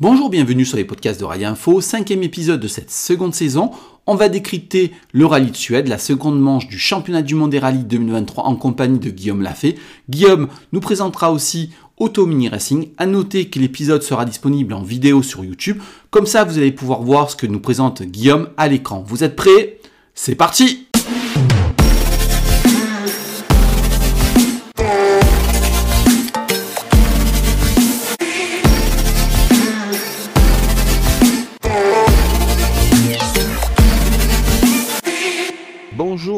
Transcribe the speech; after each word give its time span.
Bonjour, 0.00 0.30
bienvenue 0.30 0.64
sur 0.64 0.78
les 0.78 0.86
podcasts 0.86 1.20
de 1.20 1.26
Rallye 1.26 1.44
Info, 1.44 1.82
cinquième 1.82 2.22
épisode 2.22 2.58
de 2.58 2.68
cette 2.68 2.90
seconde 2.90 3.34
saison. 3.34 3.70
On 4.06 4.14
va 4.14 4.30
décrypter 4.30 4.92
le 5.12 5.26
rallye 5.26 5.50
de 5.50 5.56
Suède, 5.56 5.88
la 5.88 5.98
seconde 5.98 6.40
manche 6.40 6.68
du 6.68 6.78
championnat 6.78 7.20
du 7.20 7.34
monde 7.34 7.50
des 7.50 7.58
rallyes 7.58 7.84
2023 7.84 8.44
en 8.44 8.56
compagnie 8.56 8.98
de 8.98 9.10
Guillaume 9.10 9.42
Lafay. 9.42 9.74
Guillaume 10.08 10.48
nous 10.72 10.80
présentera 10.80 11.30
aussi 11.30 11.72
Auto 11.98 12.24
Mini 12.24 12.48
Racing. 12.48 12.88
À 12.96 13.04
noter 13.04 13.50
que 13.50 13.58
l'épisode 13.58 14.02
sera 14.02 14.24
disponible 14.24 14.72
en 14.72 14.82
vidéo 14.82 15.22
sur 15.22 15.44
YouTube. 15.44 15.82
Comme 16.08 16.24
ça, 16.24 16.44
vous 16.44 16.56
allez 16.56 16.72
pouvoir 16.72 17.02
voir 17.02 17.30
ce 17.30 17.36
que 17.36 17.46
nous 17.46 17.60
présente 17.60 18.02
Guillaume 18.02 18.48
à 18.56 18.68
l'écran. 18.68 19.04
Vous 19.06 19.22
êtes 19.22 19.36
prêts? 19.36 19.80
C'est 20.14 20.34
parti 20.34 20.86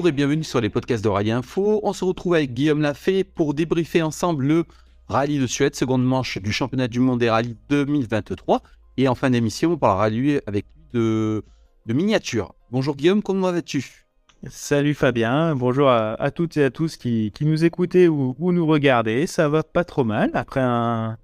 Et 0.05 0.11
bienvenue 0.11 0.43
sur 0.43 0.61
les 0.61 0.69
podcasts 0.69 1.05
de 1.05 1.09
Rallye 1.09 1.31
Info. 1.31 1.79
On 1.85 1.93
se 1.93 2.05
retrouve 2.05 2.35
avec 2.35 2.55
Guillaume 2.55 2.81
Lafay 2.81 3.23
pour 3.23 3.55
débriefer 3.55 4.03
ensemble 4.03 4.45
le 4.45 4.65
rallye 5.07 5.39
de 5.39 5.47
Suède, 5.47 5.77
seconde 5.77 6.05
manche 6.05 6.39
du 6.39 6.51
championnat 6.51 6.89
du 6.89 6.99
monde 6.99 7.21
des 7.21 7.31
rallyes 7.31 7.57
2023. 7.69 8.63
Et 8.97 9.07
en 9.07 9.15
fin 9.15 9.31
d'émission, 9.31 9.73
on 9.73 9.77
parlera 9.77 10.11
lui 10.11 10.41
avec 10.47 10.67
de, 10.93 11.45
de 11.87 11.93
miniature. 11.93 12.53
Bonjour 12.73 12.97
Guillaume, 12.97 13.23
comment 13.23 13.53
vas-tu? 13.53 14.05
Salut 14.49 14.95
Fabien, 14.95 15.55
bonjour 15.55 15.89
à, 15.89 16.31
toutes 16.33 16.57
et 16.57 16.65
à 16.65 16.71
tous 16.71 16.97
qui, 16.97 17.33
nous 17.41 17.65
écoutez 17.65 18.09
ou, 18.09 18.35
nous 18.41 18.67
regardez. 18.67 19.29
Ça 19.29 19.49
va 19.49 19.63
pas 19.63 19.85
trop 19.85 20.03
mal 20.03 20.33
après 20.35 20.63
un, 20.63 21.17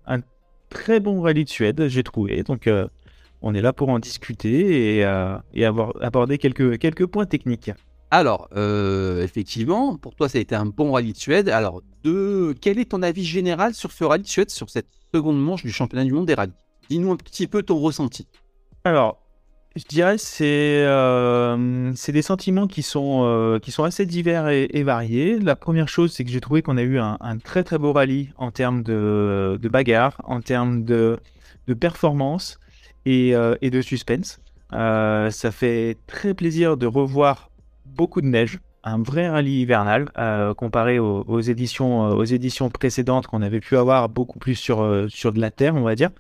très 0.69 1.01
bon 1.01 1.21
rallye 1.21 1.45
de 1.45 1.51
Suède, 1.51 1.89
j'ai 1.89 2.05
trouvé. 2.05 2.45
Donc 2.45 2.69
euh, 2.69 2.87
on 3.43 3.55
est 3.55 3.63
là 3.63 3.73
pour 3.73 3.89
en 3.89 3.99
discuter 3.99 4.99
et, 4.99 5.05
euh, 5.05 5.37
avoir, 5.67 5.95
aborder 6.01 6.39
quelques, 6.39 6.79
quelques 6.79 7.07
points 7.07 7.27
techniques. 7.27 7.73
Alors, 8.11 8.49
euh, 8.57 9.23
effectivement, 9.23 9.97
pour 9.97 10.15
toi, 10.15 10.29
ça 10.29 10.39
a 10.39 10.41
été 10.41 10.55
un 10.55 10.65
bon 10.65 10.93
rallye 10.93 11.13
de 11.13 11.19
Suède. 11.19 11.49
Alors, 11.49 11.83
de... 12.05 12.55
quel 12.61 12.79
est 12.79 12.91
ton 12.91 13.03
avis 13.03 13.25
général 13.25 13.75
sur 13.75 13.93
ce 13.93 14.05
rallye 14.05 14.23
de 14.23 14.29
Suède, 14.29 14.51
sur 14.51 14.71
cette 14.71 14.89
seconde 15.15 15.41
manche 15.41 15.63
du 15.63 15.71
championnat 15.71 16.05
du 16.05 16.13
monde 16.13 16.27
des 16.27 16.35
rallyes? 16.35 16.55
Dis-nous 16.89 17.13
un 17.13 17.17
petit 17.17 17.47
peu 17.47 17.63
ton 17.63 17.79
ressenti. 17.79 18.27
Alors, 18.85 19.21
je 19.77 19.85
dirais 19.85 20.17
c'est 20.17 20.85
euh, 20.87 21.93
c'est 21.95 22.13
des 22.13 22.23
sentiments 22.23 22.67
qui 22.67 22.83
sont 22.83 23.25
euh, 23.25 23.59
qui 23.59 23.71
sont 23.71 23.85
assez 23.85 24.07
divers 24.07 24.49
et, 24.49 24.83
variés. 24.83 25.39
La 25.39 25.55
première 25.55 25.89
chose, 25.89 26.13
c'est 26.13 26.25
que 26.25 26.31
j'ai 26.31 26.41
trouvé 26.41 26.63
qu'on 26.63 26.79
a 26.79 26.83
eu 26.83 26.99
un, 26.99 27.19
très 27.45 27.63
très 27.63 27.77
beau 27.77 27.93
rallye 27.93 28.31
en 28.39 28.51
termes 28.51 28.83
de, 28.83 29.59
bagarre, 29.71 30.19
en 30.25 30.41
termes 30.41 30.83
de, 30.85 31.19
de 31.67 31.75
performance 31.75 32.59
et, 33.05 33.35
et 33.61 33.71
de 33.71 33.83
suspense. 33.83 34.41
ça 34.73 35.51
fait 35.53 35.99
très 36.07 36.33
plaisir 36.33 36.79
de 36.79 36.87
revoir 36.87 37.48
beaucoup 37.99 38.21
de 38.21 38.29
neige, 38.29 38.61
un 38.85 39.03
vrai 39.03 39.29
rallye 39.29 39.63
hivernal 39.63 40.09
euh, 40.17 40.55
comparé 40.55 41.01
aux, 41.01 41.41
éditions, 41.41 42.07
euh, 42.07 42.15
aux 42.15 42.25
éditions 42.25 42.71
précédentes 42.71 43.27
qu'on 43.27 43.43
avait 43.43 43.61
pu 43.61 43.77
avoir 43.77 44.09
beaucoup 44.09 44.39
plus 44.39 44.55
sur, 44.55 44.83
euh, 44.83 45.09
de 45.09 45.41
la 45.41 45.51
terre, 45.51 45.75
on 45.75 45.83
va 45.83 45.97
dire. 45.97 46.11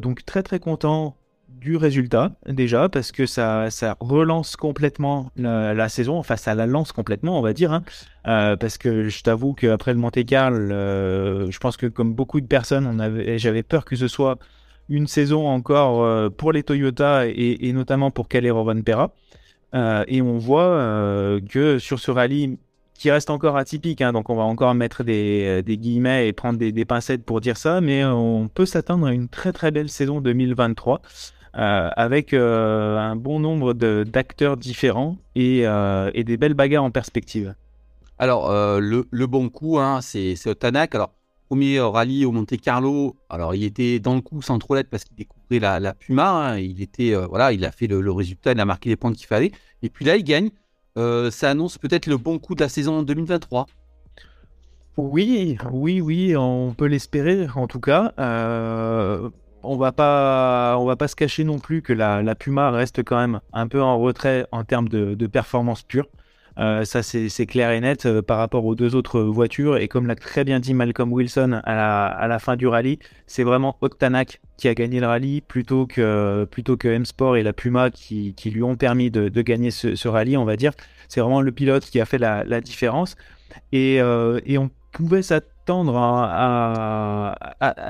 donc 0.00 0.24
très 0.24 0.42
très 0.44 0.60
content 0.60 1.16
du 1.48 1.76
résultat 1.76 2.32
déjà 2.46 2.88
parce 2.88 3.12
que 3.12 3.26
ça, 3.26 3.68
relance 3.98 4.56
complètement 4.56 5.30
la, 5.36 5.88
saison, 5.88 6.16
enfin 6.16 6.36
ça 6.36 6.54
la 6.54 6.66
lance 6.66 6.92
complètement 6.92 7.38
on 7.38 7.42
va 7.42 7.52
dire, 7.52 7.72
hein. 7.72 7.82
parce 8.24 8.78
que 8.78 9.08
je 9.08 9.22
t'avoue 9.22 9.52
qu'après 9.52 9.92
le 9.92 9.98
Monte 9.98 10.24
Carlo, 10.24 11.50
je 11.50 11.58
pense 11.58 11.76
que 11.76 11.86
comme 11.86 12.14
beaucoup 12.14 12.40
de 12.40 12.46
personnes, 12.46 12.86
j'avais 13.36 13.64
peur 13.64 13.84
que 13.84 13.96
ce 13.96 14.06
soit 14.06 14.38
une 14.88 15.08
saison 15.08 15.48
encore 15.48 16.30
pour 16.32 16.52
les 16.52 16.62
Toyota 16.62 17.26
et, 17.26 17.68
et 17.68 17.72
notamment 17.72 18.10
pour 18.12 18.28
Calero 18.28 18.64
Van 18.64 18.80
Pera. 18.80 19.12
Euh, 19.74 20.04
et 20.08 20.22
on 20.22 20.38
voit 20.38 20.64
euh, 20.64 21.40
que 21.40 21.78
sur 21.78 21.98
ce 21.98 22.10
rallye 22.10 22.58
qui 22.94 23.10
reste 23.10 23.30
encore 23.30 23.56
atypique, 23.56 24.02
hein, 24.02 24.12
donc 24.12 24.28
on 24.28 24.36
va 24.36 24.42
encore 24.42 24.74
mettre 24.74 25.04
des, 25.04 25.62
des 25.62 25.78
guillemets 25.78 26.28
et 26.28 26.32
prendre 26.34 26.58
des, 26.58 26.84
pincettes 26.84 27.24
pour 27.24 27.40
dire 27.40 27.56
ça, 27.56 27.80
mais 27.80 28.04
on 28.04 28.48
peut 28.48 28.66
s'attendre 28.66 29.06
à 29.06 29.12
une 29.12 29.28
très 29.28 29.52
très 29.52 29.70
belle 29.70 29.88
saison 29.88 30.20
2023 30.20 31.00
euh, 31.56 31.90
avec 31.96 32.32
euh, 32.32 32.96
un 32.96 33.16
bon 33.16 33.40
nombre 33.40 33.72
d'acteurs 33.72 34.56
différents 34.56 35.16
et, 35.34 35.62
euh, 35.64 36.08
des 36.12 36.36
belles 36.36 36.54
bagarres 36.54 36.84
en 36.84 36.92
perspective. 36.92 37.54
Alors 38.18 38.52
le, 38.52 39.26
bon 39.26 39.48
coup, 39.48 39.78
hein, 39.78 40.00
c'est. 40.00 40.36
Alors 40.92 41.12
premier 41.50 41.80
rallye 41.80 42.24
au 42.24 42.30
Monte 42.30 42.56
Carlo, 42.60 43.16
alors 43.28 43.56
il 43.56 43.64
était 43.64 43.98
dans 43.98 44.14
le 44.14 44.20
coup 44.20 44.40
sans 44.40 44.60
trop 44.60 44.76
l'être 44.76 44.88
parce 44.88 45.02
qu'il 45.02 45.16
découvrait 45.16 45.58
la, 45.80 45.94
Puma. 45.94 46.30
Hein, 46.30 46.58
il 46.58 46.80
était 46.80 47.12
euh, 47.12 47.26
voilà, 47.26 47.52
il 47.52 47.64
a 47.64 47.72
fait 47.72 47.88
le, 47.88 48.12
résultat, 48.12 48.52
il 48.52 48.60
a 48.60 48.64
marqué 48.64 48.88
les 48.88 48.94
points 48.94 49.12
qu'il 49.12 49.26
fallait. 49.26 49.50
Et 49.82 49.90
puis 49.90 50.04
là, 50.04 50.14
il 50.16 50.22
gagne. 50.22 50.50
Euh, 50.96 51.28
ça 51.32 51.50
annonce 51.50 51.76
peut-être 51.76 52.06
le 52.06 52.18
bon 52.18 52.38
coup 52.38 52.54
de 52.54 52.60
la 52.60 52.68
saison 52.68 53.02
2023. 53.02 53.66
Oui, 54.96 55.58
oui, 55.72 56.00
oui, 56.00 56.36
on 56.36 56.72
peut 56.72 56.86
l'espérer 56.86 57.48
en 57.56 57.66
tout 57.66 57.80
cas. 57.80 58.12
Euh, 58.20 59.28
on 59.64 59.76
va 59.76 59.90
pas, 59.90 60.76
on 60.78 60.84
va 60.84 60.94
pas 60.94 61.08
se 61.08 61.16
cacher 61.16 61.42
non 61.42 61.58
plus 61.58 61.82
que 61.82 61.92
la, 61.92 62.34
Puma 62.36 62.70
reste 62.70 63.02
quand 63.02 63.18
même 63.18 63.40
un 63.52 63.66
peu 63.66 63.82
en 63.82 63.98
retrait 63.98 64.46
en 64.52 64.62
termes 64.62 64.88
de 64.88 65.26
performance 65.26 65.82
pure. 65.82 66.06
Euh, 66.58 66.84
ça, 66.84 67.02
c'est 67.02 67.46
clair 67.46 67.70
et 67.70 67.80
net 67.80 68.06
euh, 68.06 68.22
par 68.22 68.38
rapport 68.38 68.64
aux 68.64 68.74
deux 68.74 68.94
autres 68.94 69.20
voitures. 69.20 69.76
Et 69.78 69.88
comme 69.88 70.06
l'a 70.06 70.14
très 70.14 70.44
bien 70.44 70.60
dit 70.60 70.74
Malcolm 70.74 71.12
Wilson 71.12 71.60
à 71.64 72.28
la, 72.28 72.38
fin 72.38 72.56
du 72.56 72.66
rallye, 72.66 72.98
c'est 73.26 73.44
vraiment 73.44 73.76
Octanac 73.80 74.40
qui 74.56 74.68
a 74.68 74.74
gagné 74.74 75.00
le 75.00 75.06
rallye 75.06 75.40
plutôt 75.40 75.86
que, 75.86 76.44
plutôt 76.50 76.76
que 76.76 76.88
M-Sport 76.88 77.36
et 77.36 77.42
la 77.42 77.52
Puma 77.52 77.90
qui, 77.90 78.34
lui 78.44 78.62
ont 78.62 78.76
permis 78.76 79.10
de, 79.10 79.28
gagner 79.42 79.70
ce, 79.70 80.08
rallye, 80.08 80.36
on 80.36 80.44
va 80.44 80.56
dire. 80.56 80.72
C'est 81.08 81.20
vraiment 81.20 81.40
le 81.40 81.52
pilote 81.52 81.84
qui 81.84 82.00
a 82.00 82.04
fait 82.04 82.18
la, 82.18 82.60
différence. 82.60 83.16
Euh, 83.74 84.40
et, 84.44 84.58
on 84.58 84.70
pouvait 84.92 85.22
s'attendre 85.22 85.96
à, 85.96 87.34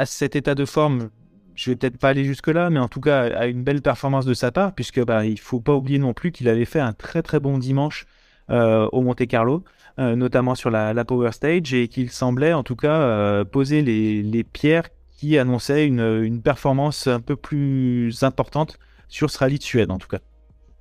cet 0.05 0.37
état 0.37 0.55
de 0.55 0.65
forme 0.65 1.11
je 1.57 1.71
vais 1.71 1.77
peut-être 1.77 1.99
pas 1.99 2.09
aller 2.09 2.25
jusque 2.25 2.47
là, 2.47 2.71
mais 2.71 2.79
en 2.79 2.89
tout 2.89 3.03
cas 3.03 3.25
à 3.37 3.47
une 3.47 3.63
belle 3.63 3.83
performance 3.83 4.25
de 4.25 4.33
sa 4.33 4.51
part, 4.51 4.73
puisque 4.75 5.05
bah, 5.05 5.27
il 5.27 5.39
faut 5.39 5.61
pas 5.61 5.75
oublier 5.75 5.99
non 5.99 6.15
plus 6.15 6.33
qu'il 6.33 6.49
avait 6.49 6.65
fait 6.65 6.81
un 6.81 6.95
très 6.95 7.21
très 7.23 7.39
bon 7.39 7.59
dimanche 7.59 8.07
au 8.51 9.01
Monte 9.01 9.27
Carlo, 9.27 9.65
euh, 9.99 10.17
notamment 10.17 10.55
sur 10.55 10.71
la, 10.71 11.05
Power 11.05 11.33
Stage, 11.33 11.75
et 11.75 11.89
qu'il 11.89 12.11
semblait 12.11 12.53
en 12.53 12.63
tout 12.63 12.77
cas 12.77 13.01
euh, 13.01 13.45
poser 13.45 13.83
les, 13.83 14.45
pierres 14.45 14.89
qui 15.17 15.39
annonçaient 15.39 15.87
une, 15.87 16.41
performance 16.43 17.07
un 17.07 17.21
peu 17.21 17.37
plus 17.37 18.23
importante 18.23 18.79
sur 19.09 19.31
ce 19.31 19.39
rallye 19.39 19.59
de 19.59 19.63
Suède 19.63 19.91
en 19.91 19.99
tout 19.99 20.09
cas. 20.09 20.21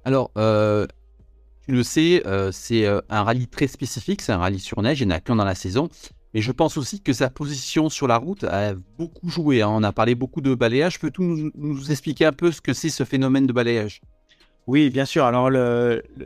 Alors, 0.05 0.31
tu 0.33 1.71
le 1.73 1.83
sais, 1.83 2.23
c'est 2.51 2.87
un 2.87 3.23
rallye 3.23 3.47
très 3.47 3.67
spécifique, 3.67 4.21
c'est 4.21 4.31
un 4.31 4.37
rallye 4.37 4.59
sur 4.59 4.81
neige, 4.81 5.01
il 5.01 5.07
n'y 5.07 5.13
en 5.13 5.17
a 5.17 5.19
qu'un 5.19 5.35
dans 5.35 5.45
la 5.45 5.55
saison. 5.55 5.89
Mais 6.33 6.41
je 6.41 6.51
pense 6.51 6.77
aussi 6.77 7.01
que 7.01 7.11
sa 7.11 7.29
position 7.29 7.89
sur 7.89 8.07
la 8.07 8.17
route 8.17 8.43
a 8.43 8.73
beaucoup 8.97 9.29
joué. 9.29 9.61
Hein. 9.61 9.69
On 9.69 9.83
a 9.83 9.91
parlé 9.91 10.13
beaucoup 10.13 10.41
de 10.41 10.53
balayage. 10.53 10.99
Peux-tu 10.99 11.51
nous, 11.55 11.91
expliquer 11.91 12.25
un 12.25 12.33
peu 12.33 12.51
ce 12.51 12.61
que 12.61 12.73
c'est 12.73 12.89
ce 12.89 13.03
phénomène 13.03 13.47
de 13.47 13.53
balayage? 13.53 14.01
Oui, 14.69 14.91
bien 14.91 15.05
sûr. 15.05 15.25
Alors, 15.25 15.49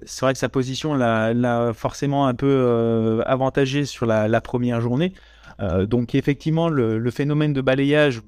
c'est 0.05 0.25
vrai 0.25 0.33
que 0.33 0.39
sa 0.39 0.49
position 0.49 0.95
l'a 0.95 1.71
forcément 1.73 2.27
un 2.27 2.33
peu 2.33 2.45
euh, 2.49 3.21
avantagé 3.25 3.85
sur 3.85 4.05
la, 4.05 4.41
première 4.41 4.81
journée. 4.81 5.13
Euh, 5.61 5.85
donc, 5.85 6.13
effectivement, 6.13 6.67
le, 6.67 7.09
phénomène 7.09 7.53
de 7.53 7.61
balayage 7.61 8.19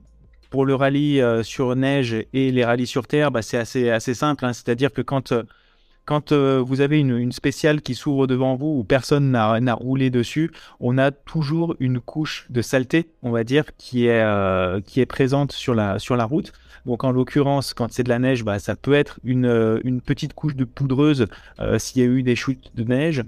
pour 0.52 0.66
le 0.66 0.74
rallye 0.74 1.20
euh, 1.20 1.44
sur 1.44 1.76
neige 1.76 2.16
et 2.32 2.50
les 2.54 2.64
rallyes 2.64 2.88
sur 2.88 3.08
terre, 3.08 3.30
bah, 3.30 3.42
c'est 3.42 3.58
assez, 3.58 4.14
simple. 4.14 4.46
Hein. 4.46 4.54
C'est-à-dire 4.54 4.94
que 4.94 5.02
quand, 5.02 5.34
quand 6.06 6.32
vous 6.32 6.80
avez 6.80 6.98
une, 6.98 7.18
une 7.18 7.34
spéciale 7.34 7.82
qui 7.82 7.94
s'ouvre 7.94 8.26
devant 8.26 8.56
vous 8.56 8.80
où 8.80 8.86
personne 8.86 9.32
n'a 9.32 9.74
roulé 9.74 10.12
dessus, 10.12 10.50
on 10.80 10.98
a 10.98 11.12
toujours 11.12 11.76
une 11.82 12.00
couche 12.00 12.46
de 12.50 12.62
saleté, 12.62 13.10
on 13.22 13.32
va 13.32 13.44
dire, 13.44 13.66
qui 13.78 14.06
est, 14.08 15.06
présente 15.10 15.52
sur 15.52 15.76
la 15.76 16.26
route. 16.26 16.54
Donc 16.86 17.04
en 17.04 17.12
l'occurrence, 17.12 17.74
quand 17.74 17.92
c'est 17.92 18.04
de 18.04 18.10
la 18.10 18.20
neige, 18.20 18.44
bah, 18.44 18.60
ça 18.60 18.76
peut 18.76 18.94
être 18.94 19.20
une, 19.24 19.46
euh, 19.46 19.80
une 19.84 20.02
petite 20.02 20.34
couche 20.34 20.56
de 20.56 20.66
poudreuse 20.66 21.28
euh, 21.60 21.80
s'il 21.80 22.02
y 22.02 22.06
a 22.06 22.08
eu 22.08 22.24
des 22.24 22.36
chutes 22.36 22.72
de 22.76 22.84
neige. 22.84 23.24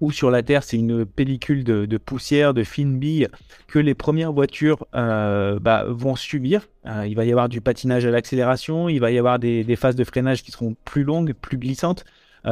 Ou 0.00 0.10
sur 0.10 0.32
la 0.32 0.42
terre, 0.42 0.64
c'est 0.64 0.76
une 0.76 1.06
pellicule 1.06 1.62
de, 1.62 1.96
poussière, 1.98 2.52
de 2.52 2.64
fines 2.64 2.98
billes 2.98 3.28
que 3.68 3.78
les 3.78 3.94
premières 3.94 4.32
voitures 4.32 4.84
euh, 4.96 5.60
bah, 5.60 5.84
vont 5.86 6.16
subir. 6.16 6.66
il 7.06 7.14
va 7.14 7.24
y 7.24 7.30
avoir 7.30 7.48
du 7.48 7.60
patinage 7.60 8.04
à 8.04 8.10
l'accélération, 8.10 8.88
il 8.88 8.98
va 8.98 9.12
y 9.12 9.18
avoir 9.18 9.38
des, 9.38 9.76
phases 9.76 9.94
de 9.94 10.02
freinage 10.02 10.42
qui 10.42 10.50
seront 10.50 10.74
plus 10.84 11.04
longues, 11.04 11.32
plus 11.32 11.58
glissantes. 11.58 12.04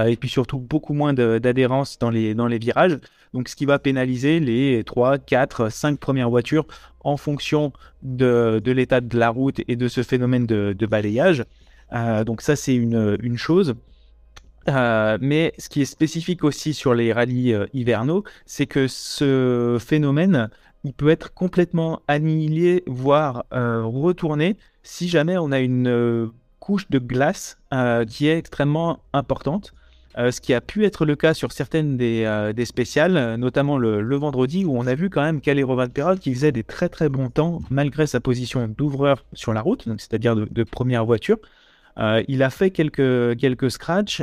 Et 0.07 0.17
puis 0.17 0.29
surtout 0.29 0.59
beaucoup 0.59 0.95
moins 0.95 1.15
d'adhérence 1.15 1.99
dans 1.99 2.11
les 2.11 2.59
virages. 2.59 2.97
Donc 3.33 3.49
ce 3.49 3.57
qui 3.57 3.65
va 3.65 3.79
pénaliser 3.79 4.41
les 4.41 4.85
3, 4.85 5.19
4, 5.19 5.71
5 5.71 5.99
premières 5.99 6.31
voitures 6.31 6.67
en 7.01 7.17
fonction 7.17 7.73
de, 8.03 8.61
l'état 8.65 9.01
de 9.01 9.19
la 9.19 9.31
route 9.31 9.61
et 9.69 9.77
de 9.77 9.89
ce 9.89 10.03
phénomène 10.03 10.47
de, 10.47 10.87
balayage. 10.87 11.45
Euh, 11.93 12.25
donc 12.25 12.43
ça 12.43 12.57
c'est 12.57 12.75
une, 12.75 13.17
une 13.23 13.39
chose. 13.39 13.75
Euh, 14.69 15.19
mais 15.21 15.53
ce 15.59 15.69
qui 15.69 15.83
est 15.83 15.87
spécifique 15.87 16.45
aussi 16.45 16.73
sur 16.73 16.95
les 16.95 17.13
rallyes 17.13 17.53
euh, 17.53 17.67
hivernaux, 17.73 18.23
c'est 18.47 18.67
que 18.67 18.87
ce 18.87 19.79
phénomène 19.81 20.51
il 20.85 20.93
peut 20.93 21.09
être 21.09 21.33
complètement 21.33 22.03
annihilé, 22.09 22.83
voire 22.89 23.45
retourné, 23.53 24.57
si 24.83 25.09
jamais 25.09 25.39
on 25.39 25.53
a 25.53 25.61
une 25.61 26.33
couche 26.59 26.91
de 26.91 26.99
glace 26.99 27.57
qui 28.09 28.27
est 28.27 28.37
extrêmement 28.37 28.99
importante. 29.13 29.75
Euh, 30.19 30.31
ce 30.31 30.41
qui 30.41 30.53
a 30.53 30.61
pu 30.61 30.85
être 30.85 31.07
le 31.07 31.17
cas 31.17 31.35
sur 31.35 31.53
certaines 31.53 31.97
des, 31.97 32.25
euh, 32.25 32.65
spéciales, 32.65 33.37
notamment 33.37 33.79
le, 33.79 34.17
vendredi, 34.17 34.65
où 34.65 34.77
on 34.77 34.87
a 34.87 34.95
vu 34.95 35.11
quand 35.11 35.23
même 35.23 35.41
Rovan 35.65 35.89
Perrot 35.89 36.17
qui 36.17 36.35
faisait 36.35 36.53
des 36.53 36.65
très 36.65 36.89
très 36.89 37.09
bons 37.09 37.31
temps 37.31 37.61
malgré 37.71 38.07
sa 38.07 38.21
position 38.21 38.69
d'ouvreur 38.69 39.25
sur 39.33 39.53
la 39.53 39.63
route, 39.63 39.87
c'est-à-dire 39.99 40.37
de, 40.37 40.65
première 40.65 41.05
voiture. 41.05 41.39
Euh, 41.99 42.23
il 42.27 42.43
a 42.43 42.51
fait 42.51 42.71
quelques, 42.71 43.37
quelques 43.39 43.71
scratchs 43.71 44.23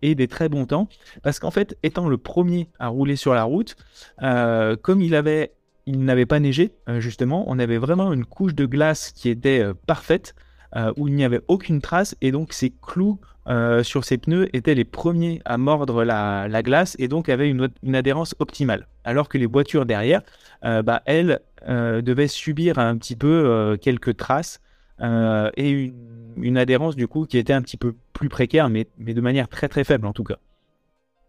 et 0.00 0.14
des 0.14 0.28
très 0.28 0.48
bons 0.48 0.66
temps, 0.66 0.88
parce 1.22 1.38
qu'en 1.38 1.50
fait, 1.50 1.76
étant 1.82 2.08
le 2.08 2.18
premier 2.18 2.68
à 2.78 2.88
rouler 2.88 3.16
sur 3.16 3.34
la 3.34 3.44
route, 3.44 3.76
comme 4.20 5.00
il 5.00 5.10
n'avait 5.12 6.26
pas 6.26 6.40
neigé, 6.40 6.72
justement, 6.98 7.44
on 7.48 7.58
avait 7.58 7.78
vraiment 7.78 8.12
une 8.12 8.24
couche 8.24 8.54
de 8.54 8.66
glace 8.66 9.12
qui 9.12 9.28
était 9.28 9.64
parfaite, 9.86 10.34
où 10.96 11.08
il 11.08 11.14
n'y 11.14 11.24
avait 11.24 11.42
aucune 11.48 11.80
trace, 11.80 12.16
et 12.20 12.32
donc 12.32 12.52
ces 12.52 12.70
clous 12.70 13.18
euh, 13.48 13.82
sur 13.82 14.04
ses 14.04 14.18
pneus 14.18 14.48
étaient 14.56 14.76
les 14.76 14.84
premiers 14.84 15.42
à 15.44 15.58
mordre 15.58 16.04
la, 16.04 16.62
glace 16.62 16.94
et 17.00 17.08
donc 17.08 17.28
avaient 17.28 17.50
une, 17.50 17.94
adhérence 17.94 18.36
optimale. 18.38 18.86
Alors 19.04 19.28
que 19.28 19.36
les 19.36 19.46
voitures 19.46 19.84
derrière, 19.84 20.22
euh, 20.64 20.82
bah, 20.82 21.02
elles 21.06 21.40
euh, 21.68 22.02
devaient 22.02 22.28
subir 22.28 22.78
un 22.78 22.96
petit 22.96 23.16
peu 23.16 23.76
quelques 23.80 24.16
traces 24.16 24.60
et 25.00 25.92
une, 26.36 26.56
adhérence 26.56 26.94
du 26.94 27.08
coup 27.08 27.26
qui 27.26 27.36
était 27.36 27.52
un 27.52 27.62
petit 27.62 27.76
peu 27.76 27.96
plus 28.12 28.28
précaire, 28.28 28.70
mais, 28.70 28.86
de 28.98 29.20
manière 29.20 29.48
très 29.48 29.68
très 29.68 29.82
faible 29.82 30.06
en 30.06 30.12
tout 30.12 30.22
cas. 30.22 30.36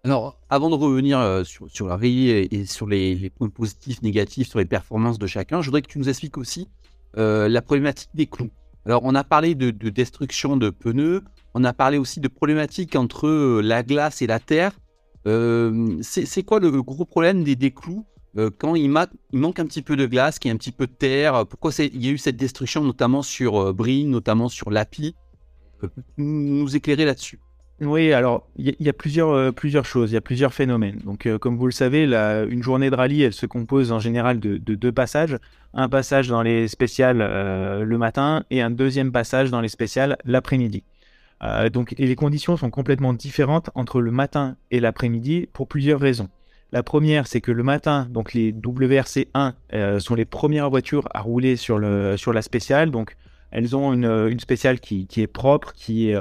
Alors, 0.04 0.38
avant 0.50 0.70
de 0.70 0.76
revenir 0.76 1.44
sur, 1.46 1.88
la 1.88 1.96
régie 1.96 2.30
et, 2.30 2.66
sur 2.66 2.86
les, 2.86 3.32
points 3.32 3.50
positifs, 3.50 4.04
négatifs, 4.04 4.50
sur 4.50 4.60
les 4.60 4.66
performances 4.66 5.18
de 5.18 5.26
chacun, 5.26 5.62
je 5.62 5.68
voudrais 5.68 5.82
que 5.82 5.88
tu 5.88 5.98
nous 5.98 6.10
expliques 6.10 6.38
aussi 6.38 6.70
la 7.16 7.62
problématique 7.64 8.12
des 8.14 8.28
clous. 8.28 8.52
Alors, 8.86 9.02
on 9.04 9.16
a 9.16 9.24
parlé 9.24 9.56
de 9.56 9.90
destruction 9.90 10.58
de 10.58 10.70
pneus, 10.70 11.24
on 11.54 11.64
a 11.64 11.74
parlé 11.74 11.98
aussi 11.98 12.20
de 12.20 12.28
problématiques 12.28 12.96
entre 12.96 13.28
euh, 13.28 13.62
la 13.62 13.84
glace 13.84 14.22
et 14.22 14.28
la 14.28 14.40
terre. 14.40 14.72
Euh, 15.26 15.98
c'est 16.02 16.44
quoi 16.44 16.60
le 16.60 16.82
gros 16.82 17.06
problème 17.06 17.44
des, 17.44 17.72
clous 17.72 18.06
euh, 18.38 18.50
quand 18.58 18.76
il, 18.76 18.90
manque 18.90 19.60
un 19.60 19.66
petit 19.66 19.82
peu 19.82 19.96
de 19.96 20.06
glace, 20.06 20.40
qu'il 20.40 20.50
y 20.50 20.52
a 20.52 20.56
un 20.56 20.58
petit 20.58 20.72
peu 20.72 20.88
de 20.88 20.92
terre? 20.92 21.46
Pourquoi 21.48 21.72
il 21.80 22.04
y 22.04 22.10
a 22.10 22.12
eu 22.12 22.18
cette 22.18 22.36
destruction, 22.36 22.84
notamment 22.84 23.22
sur 23.22 23.74
Brie, 23.74 24.06
notamment 24.06 24.50
sur 24.50 24.72
Lapi 24.72 25.16
Nous 26.18 26.76
éclairer 26.76 27.06
là-dessus? 27.06 27.40
Oui, 27.82 28.14
alors 28.14 28.48
il 28.56 28.76
y, 28.80 28.90
a 28.90 28.94
plusieurs, 28.94 29.54
plusieurs 29.54 29.86
choses, 29.86 30.12
il 30.12 30.14
y 30.14 30.18
a 30.18 30.22
plusieurs 30.22 30.54
phénomènes. 30.54 31.00
Donc, 31.04 31.28
comme 31.40 31.58
vous 31.58 31.66
le 31.66 31.72
savez, 31.72 32.04
une 32.04 32.64
journée 32.64 32.90
de 32.90 32.96
rallye, 32.96 33.24
elle 33.24 33.34
se 33.34 33.46
compose 33.46 33.92
en 33.92 34.00
général 34.00 34.40
de, 34.40 34.58
deux 34.58 34.92
passages. 34.92 35.38
Un 35.74 35.90
passage 35.90 36.28
dans 36.28 36.44
les 36.44 36.68
spéciales 36.68 37.18
le 37.18 37.98
matin 37.98 38.44
et 38.52 38.62
un 38.62 38.70
deuxième 38.70 39.12
passage 39.12 39.50
dans 39.52 39.60
les 39.60 39.70
spéciales 39.70 40.18
l'après-midi. 40.24 40.84
Euh, 41.44 41.70
donc, 41.70 41.94
les 41.98 42.16
conditions 42.16 42.58
sont 42.58 42.70
complètement 42.70 43.14
différentes 43.14 43.70
entre 43.76 44.02
le 44.02 44.12
matin 44.12 44.56
et 44.72 44.80
l'après-midi 44.80 45.48
pour 45.52 45.68
plusieurs 45.68 46.00
raisons. 46.00 46.30
La 46.72 46.84
première, 46.84 47.28
c'est 47.28 47.42
que 47.42 47.52
le 47.52 47.64
matin, 47.64 48.08
donc 48.10 48.34
les 48.34 48.52
WRC1 48.52 49.54
euh, 49.74 50.00
sont 50.00 50.16
les 50.16 50.26
premières 50.26 50.70
voitures 50.70 51.08
à 51.14 51.22
rouler 51.22 51.56
sur, 51.56 51.78
le, 51.78 52.18
sur 52.18 52.34
la 52.34 52.42
spéciale. 52.42 52.92
Donc, 52.92 53.16
elles 53.52 53.76
ont 53.76 53.94
une, 53.94 54.40
spéciale 54.40 54.80
qui, 54.80 55.08
est 55.18 55.28
propre, 55.28 55.74
qui 55.74 56.10
est, 56.10 56.18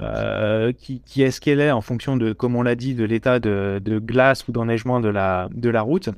euh, 0.00 0.72
qui, 0.72 1.22
est 1.22 1.30
ce 1.30 1.40
qu'elle 1.40 1.60
est 1.60 1.70
en 1.70 1.80
fonction 1.80 2.16
de, 2.16 2.32
comme 2.32 2.56
on 2.56 2.62
l'a 2.62 2.74
dit, 2.74 2.94
de 2.94 3.04
l'état 3.04 3.40
de, 3.40 3.98
glace 3.98 4.46
ou 4.48 4.52
d'enneigement 4.52 5.00
de 5.00 5.08
la, 5.08 5.82
route. 5.82 6.10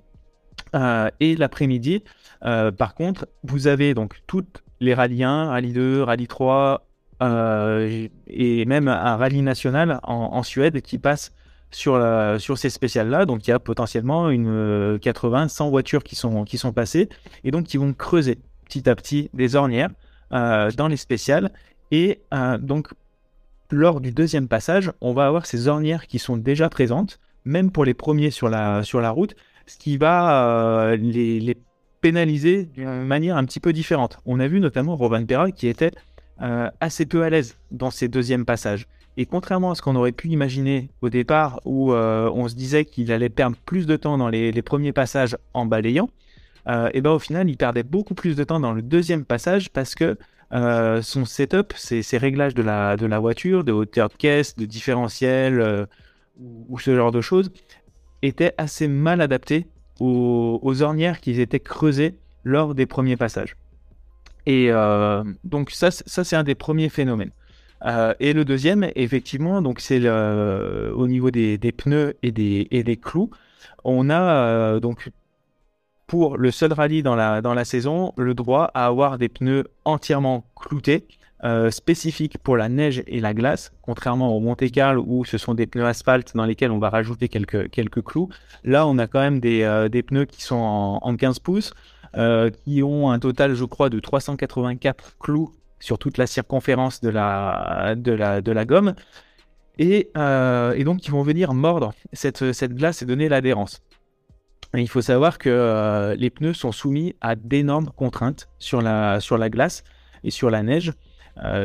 et 1.21 1.37
l'après-midi, 1.37 2.05
par 2.41 2.95
contre, 2.95 3.27
vous 3.43 3.67
avez 3.67 3.95
donc 3.95 4.21
toutes 4.27 4.63
les 4.81 4.95
rallyes 4.95 5.25
1, 5.25 5.51
rallye 5.51 5.73
2, 5.73 6.03
rallye 6.03 6.27
3, 6.27 6.87
euh, 7.23 8.09
et 8.29 8.65
même 8.65 8.89
un 8.89 9.17
rallye 9.17 9.43
national 9.43 10.01
en, 10.05 10.43
Suède 10.43 10.81
qui 10.81 10.99
passe 10.99 11.33
sur, 11.71 11.99
ces 12.57 12.71
spéciales-là. 12.71 13.27
Donc 13.27 13.47
il 13.47 13.51
y 13.51 13.53
a 13.53 13.59
potentiellement 13.59 14.31
une 14.31 14.99
80, 15.01 15.45
euh, 15.45 15.49
100 15.49 15.71
voitures 15.71 16.03
qui 16.03 16.17
sont, 16.17 16.45
qui 16.45 16.59
sont 16.59 16.73
passées 16.73 17.09
et 17.45 17.51
donc 17.51 17.67
qui 17.67 17.77
vont 17.77 17.93
creuser 17.93 18.39
petit 18.65 18.89
à 18.89 18.95
petit 18.95 19.31
des 19.35 19.57
ornières 19.57 19.91
euh, 20.33 20.71
dans 20.73 20.89
les 20.89 20.97
spéciales. 20.97 21.51
Et 21.93 22.21
donc 22.61 22.89
lors 23.73 24.01
du 24.01 24.13
deuxième 24.13 24.49
passage, 24.49 24.93
on 25.01 25.13
va 25.13 25.27
avoir 25.27 25.47
ces 25.47 25.69
ornières 25.69 26.07
qui 26.07 26.19
sont 26.19 26.37
déjà 26.37 26.69
présentes, 26.69 27.21
même 27.45 27.71
pour 27.71 27.85
les 27.85 27.95
premiers 27.95 28.31
sur 28.31 28.49
la, 28.49 28.83
sur 28.83 29.01
la 29.01 29.11
route, 29.11 29.35
ce 29.67 29.79
qui 29.79 29.97
va 29.97 30.97
les, 30.97 31.41
les 31.41 31.57
pénaliser 32.01 32.65
d'une 32.65 33.05
manière 33.05 33.37
un 33.37 33.45
petit 33.45 33.61
peu 33.61 33.73
différente. 33.73 34.19
On 34.27 34.41
a 34.41 34.49
vu 34.49 34.61
notamment 34.61 34.97
Rovan 34.97 35.25
Perra 35.25 35.51
qui 35.51 35.69
était 35.69 35.93
euh, 36.43 36.71
assez 36.81 37.07
peu 37.07 37.23
à 37.23 37.31
l'aise 37.31 37.59
dans 37.71 37.91
ces 37.91 38.09
deuxièmes 38.09 38.45
passages. 38.45 38.87
Et 39.17 39.27
contrairement 39.27 39.73
à 39.73 39.75
ce 39.75 39.83
qu'on 39.83 39.97
aurait 39.97 40.13
pu 40.13 40.29
imaginer 40.29 40.89
au 41.03 41.11
départ, 41.11 41.61
où 41.65 41.93
euh, 41.93 42.31
on 42.33 42.49
se 42.49 42.55
disait 42.55 42.85
qu'il 42.85 43.13
allait 43.13 43.29
perdre 43.29 43.57
plus 43.67 43.87
de 43.87 43.97
temps 43.97 44.17
dans 44.17 44.29
les, 44.29 44.63
premiers 44.63 44.93
passages 44.93 45.37
en 45.53 45.67
balayant, 45.67 46.09
euh, 46.69 46.89
et 46.95 47.01
ben 47.01 47.11
au 47.11 47.19
final, 47.19 47.51
il 47.51 47.57
perdait 47.57 47.83
beaucoup 47.83 48.15
plus 48.15 48.37
de 48.37 48.45
temps 48.45 48.61
dans 48.61 48.73
le 48.73 48.83
deuxième 48.83 49.25
passage 49.25 49.71
parce 49.71 49.95
que 49.95 50.17
son 50.53 51.25
setup, 51.25 51.73
ses, 51.77 52.19
réglages 52.19 52.55
de 52.55 52.63
la, 52.63 53.19
voiture, 53.19 53.65
de 53.65 53.73
hauteur 53.73 54.09
de 54.09 54.15
caisse, 54.15 54.57
de 54.57 54.65
différentiel 54.65 55.87
ou, 56.39 56.79
ce 56.79 56.95
genre 56.95 57.13
de 57.13 57.21
choses, 57.21 57.51
étaient 58.23 58.55
assez 58.59 58.89
mal 58.89 59.21
adaptés 59.21 59.67
aux, 60.01 60.83
ornières 60.83 61.21
qui 61.21 61.41
étaient 61.41 61.61
creusées 61.61 62.17
lors 62.45 62.75
des 62.75 62.87
premiers 62.87 63.17
passages. 63.17 63.57
Et 64.47 64.69
euh, 64.71 65.23
donc 65.45 65.71
ça, 65.71 65.91
ça 65.91 66.25
c'est 66.25 66.37
un 66.37 66.45
des 66.45 66.55
premiers 66.55 66.89
phénomènes. 66.89 67.33
Euh, 67.85 68.15
et 68.21 68.33
le 68.33 68.45
deuxième, 68.45 68.91
effectivement, 68.95 69.63
donc 69.63 69.81
c'est 69.81 70.09
au 70.09 71.07
niveau 71.07 71.31
des, 71.31 71.59
pneus 71.77 72.17
et 72.23 72.33
des, 72.33 72.69
et 72.71 72.83
des 72.83 72.97
clous. 72.97 73.31
On 73.85 74.11
a 74.11 74.21
euh, 74.21 74.81
donc 74.81 75.11
pour 76.11 76.37
le 76.37 76.51
seul 76.51 76.73
rallye 76.73 77.05
dans 77.05 77.15
la, 77.15 77.41
dans 77.41 77.55
la 77.55 77.65
saison 77.65 78.13
le 78.17 78.35
droit 78.35 78.71
à 78.75 78.87
avoir 78.87 79.17
des 79.17 79.29
pneus 79.29 79.69
entièrement 79.85 80.45
cloutés, 80.57 81.07
spécifiques 81.71 82.37
pour 82.37 82.59
la 82.59 82.69
neige 82.69 83.03
et 83.07 83.19
la 83.19 83.33
glace, 83.33 83.73
contrairement 83.81 84.37
au 84.37 84.41
Monte 84.41 84.71
Carlo 84.71 85.03
où 85.07 85.25
ce 85.25 85.39
sont 85.39 85.55
des 85.55 85.67
pneus 85.67 85.87
asphalte 85.87 86.37
dans 86.37 86.45
lesquels 86.45 86.71
on 86.71 86.79
va 86.79 86.91
rajouter 86.91 87.29
quelques, 87.29 87.71
quelques 87.71 88.03
clous. 88.03 88.29
Là, 88.63 88.87
on 88.87 88.99
a 88.99 89.07
quand 89.07 89.21
même 89.21 89.41
des, 89.41 89.89
des 89.91 90.03
pneus 90.03 90.27
qui 90.27 90.43
sont 90.43 90.57
en, 90.57 90.99
en 91.01 91.17
15 91.17 91.39
pouces. 91.39 91.73
Euh, 92.17 92.51
qui 92.51 92.83
ont 92.83 93.11
un 93.11 93.21
total, 93.21 93.55
je 93.55 93.65
crois, 93.65 93.89
de 93.89 94.01
384 94.01 95.17
clous 95.21 95.55
sur 95.79 95.97
toute 95.97 96.19
la 96.19 96.27
circonférence 96.27 97.01
de 97.01 97.09
la, 97.09 97.95
de 97.97 98.11
la, 98.11 98.41
de 98.41 98.51
la 98.51 98.65
gomme. 98.65 98.95
Et, 99.79 100.11
euh, 100.17 100.73
et, 100.73 100.83
donc, 100.83 101.07
ils 101.07 101.13
vont 101.13 101.23
venir 101.23 101.55
mordre 101.55 101.93
cette, 102.13 102.53
cette 102.53 102.75
glace 102.75 103.03
et 103.03 103.07
donner 103.07 103.29
l'adhérence. 103.29 103.81
Il 104.75 104.89
faut 104.89 105.01
savoir 105.01 105.39
que 105.39 105.49
euh, 105.49 106.15
les 106.15 106.31
pneus 106.31 106.55
sont 106.55 106.73
soumis 106.73 107.15
à 107.21 107.35
d'énormes 107.35 107.91
contraintes 107.97 108.49
sur 108.59 108.81
la, 108.83 109.19
glace 109.51 109.85
et 110.25 110.31
sur 110.31 110.51
la 110.51 110.63
neige. 110.63 110.93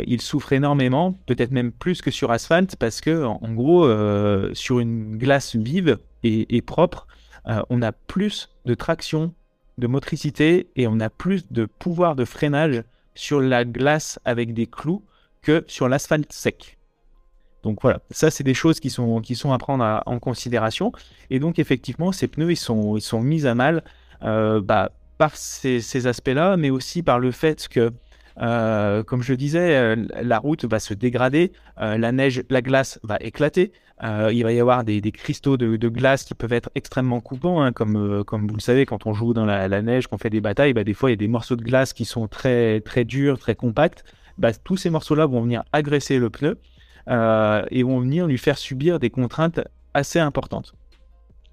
ils 0.07 0.21
souffrent 0.21 0.53
énormément, 0.53 1.13
peut-être 1.25 1.51
même 1.51 1.71
plus 1.71 2.01
que 2.01 2.12
sur 2.12 2.31
asphalte, 2.31 2.75
parce 2.77 3.01
que 3.01 3.24
en, 3.24 3.53
gros, 3.53 3.88
sur 4.53 4.79
une 4.79 5.17
glace 5.17 5.55
vive 5.55 5.97
et 6.24 6.62
propre, 6.62 7.07
on 7.69 7.81
a 7.81 7.91
plus 7.91 8.50
de 8.65 8.74
traction 8.74 9.33
de 9.77 9.88
motricité 9.88 10.69
et 10.75 10.88
on 10.88 11.00
a 11.00 11.09
plus 11.09 11.51
de 11.51 11.65
pouvoir 11.65 12.15
de 12.15 12.25
freinage 12.25 12.83
sur 13.13 13.41
la 13.41 13.65
glace 13.65 14.19
avec 14.25 14.53
des 14.53 14.67
clous 14.67 15.03
que 15.41 15.63
sur 15.67 15.89
l'asphalte 15.89 16.31
sec. 16.31 16.77
Donc 17.65 17.79
voilà, 17.81 18.00
ça 18.12 18.29
c'est 18.29 18.43
des 18.43 18.53
choses 18.53 18.79
qui 18.79 18.91
sont, 18.91 19.22
qui 19.22 19.34
sont 19.34 19.51
à 19.51 19.57
prendre 19.57 20.03
en 20.05 20.19
considération. 20.19 20.91
Et 21.31 21.39
donc 21.39 21.57
effectivement, 21.57 22.12
ces 22.12 22.27
pneus, 22.27 22.51
ils 22.51 22.57
sont, 22.57 22.95
ils 22.95 23.01
sont 23.01 23.22
mis 23.22 23.48
à 23.48 23.55
mal 23.55 23.84
euh, 24.22 24.62
bah, 24.62 24.91
par 25.17 25.36
ces, 25.36 26.05
aspects-là, 26.05 26.57
mais 26.57 26.69
aussi 26.69 27.01
par 27.01 27.17
le 27.17 27.31
fait 27.31 27.67
que, 27.67 27.91
euh, 28.39 29.01
comme 29.01 29.24
je 29.24 29.34
disais, 29.34 29.75
euh, 29.77 29.95
la 30.22 30.38
route 30.38 30.65
va 30.65 30.77
se 30.77 30.93
dégrader, 30.93 31.53
la 31.77 32.12
neige, 32.12 32.43
la 32.51 32.62
glace 32.62 33.00
va 33.01 33.17
éclater. 33.19 33.72
Il 34.03 34.43
va 34.43 34.53
y 34.53 34.60
avoir 34.60 34.84
des, 34.84 35.01
cristaux 35.12 35.57
de, 35.57 35.88
glace 35.88 36.24
qui 36.24 36.36
peuvent 36.36 36.53
être 36.53 36.69
extrêmement 36.75 37.19
coupants, 37.19 37.63
hein, 37.63 37.72
comme, 37.72 38.24
comme 38.25 38.48
vous 38.48 38.55
le 38.55 38.62
savez, 38.62 38.86
quand 38.86 39.07
on 39.07 39.13
joue 39.13 39.34
dans 39.34 39.45
la, 39.45 39.81
neige, 39.81 40.05
qu'on 40.05 40.19
fait 40.19 40.29
des 40.29 40.41
batailles, 40.41 40.74
bah, 40.74 40.84
des 40.84 40.93
fois 40.93 41.10
il 41.10 41.13
y 41.13 41.15
a 41.15 41.17
des 41.17 41.27
morceaux 41.27 41.55
de 41.55 41.63
glace 41.63 41.93
qui 41.93 42.05
sont 42.05 42.27
très, 42.27 42.81
très 42.81 43.05
durs, 43.05 43.39
très 43.39 43.55
compacts. 43.55 44.03
Bah, 44.38 44.51
tous 44.53 44.77
ces 44.77 44.91
morceaux-là 44.91 45.25
vont 45.25 45.41
venir 45.41 45.63
agresser 45.72 46.19
le 46.19 46.29
pneu 46.29 46.60
euh, 47.09 47.63
et 47.69 47.83
vont 47.83 48.00
venir 48.00 48.27
lui 48.27 48.38
faire 48.38 48.57
subir 48.57 49.00
des 49.00 49.09
contraintes 49.09 49.62
assez 49.93 50.19
importantes. 50.19 50.74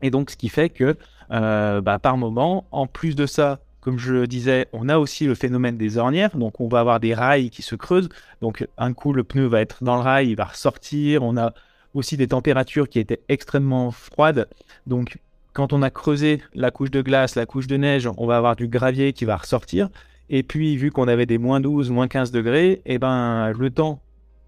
Et 0.02 0.10
donc, 0.10 0.30
ce 0.30 0.36
qui 0.36 0.48
fait 0.48 0.70
que 0.70 0.96
bah, 1.30 1.98
par 1.98 2.16
moment, 2.18 2.66
en 2.72 2.86
plus 2.86 3.14
de 3.14 3.24
ça, 3.24 3.60
comme 3.82 3.98
je 3.98 4.12
le 4.12 4.26
disais, 4.28 4.68
on 4.72 4.88
a 4.88 4.96
aussi 4.96 5.26
le 5.26 5.34
phénomène 5.34 5.76
des 5.76 5.98
ornières. 5.98 6.36
Donc, 6.36 6.60
on 6.60 6.68
va 6.68 6.80
avoir 6.80 7.00
des 7.00 7.14
rails 7.14 7.50
qui 7.50 7.62
se 7.62 7.74
creusent. 7.74 8.08
Donc, 8.40 8.66
un 8.78 8.92
coup, 8.92 9.12
le 9.12 9.24
pneu 9.24 9.46
va 9.46 9.60
être 9.60 9.82
dans 9.82 9.96
le 9.96 10.02
rail, 10.02 10.30
il 10.30 10.36
va 10.36 10.44
ressortir. 10.44 11.24
On 11.24 11.36
a 11.36 11.52
aussi 11.92 12.16
des 12.16 12.28
températures 12.28 12.88
qui 12.88 13.00
étaient 13.00 13.20
extrêmement 13.28 13.90
froides. 13.90 14.48
Donc, 14.86 15.18
quand 15.52 15.72
on 15.72 15.82
a 15.82 15.90
creusé 15.90 16.40
la 16.54 16.70
couche 16.70 16.92
de 16.92 17.02
glace, 17.02 17.34
la 17.34 17.44
couche 17.44 17.66
de 17.66 17.76
neige, 17.76 18.08
on 18.16 18.26
va 18.26 18.36
avoir 18.36 18.54
du 18.54 18.68
gravier 18.68 19.12
qui 19.12 19.24
va 19.24 19.36
ressortir. 19.36 19.88
Et 20.30 20.44
puis, 20.44 20.76
vu 20.76 20.92
qu'on 20.92 21.08
avait 21.08 21.26
des 21.26 21.38
moins 21.38 21.58
12, 21.58 21.90
moins 21.90 22.06
15 22.06 22.30
degrés, 22.30 22.82
eh 22.86 22.98
ben, 22.98 23.50
le 23.50 23.70
temps 23.70 24.00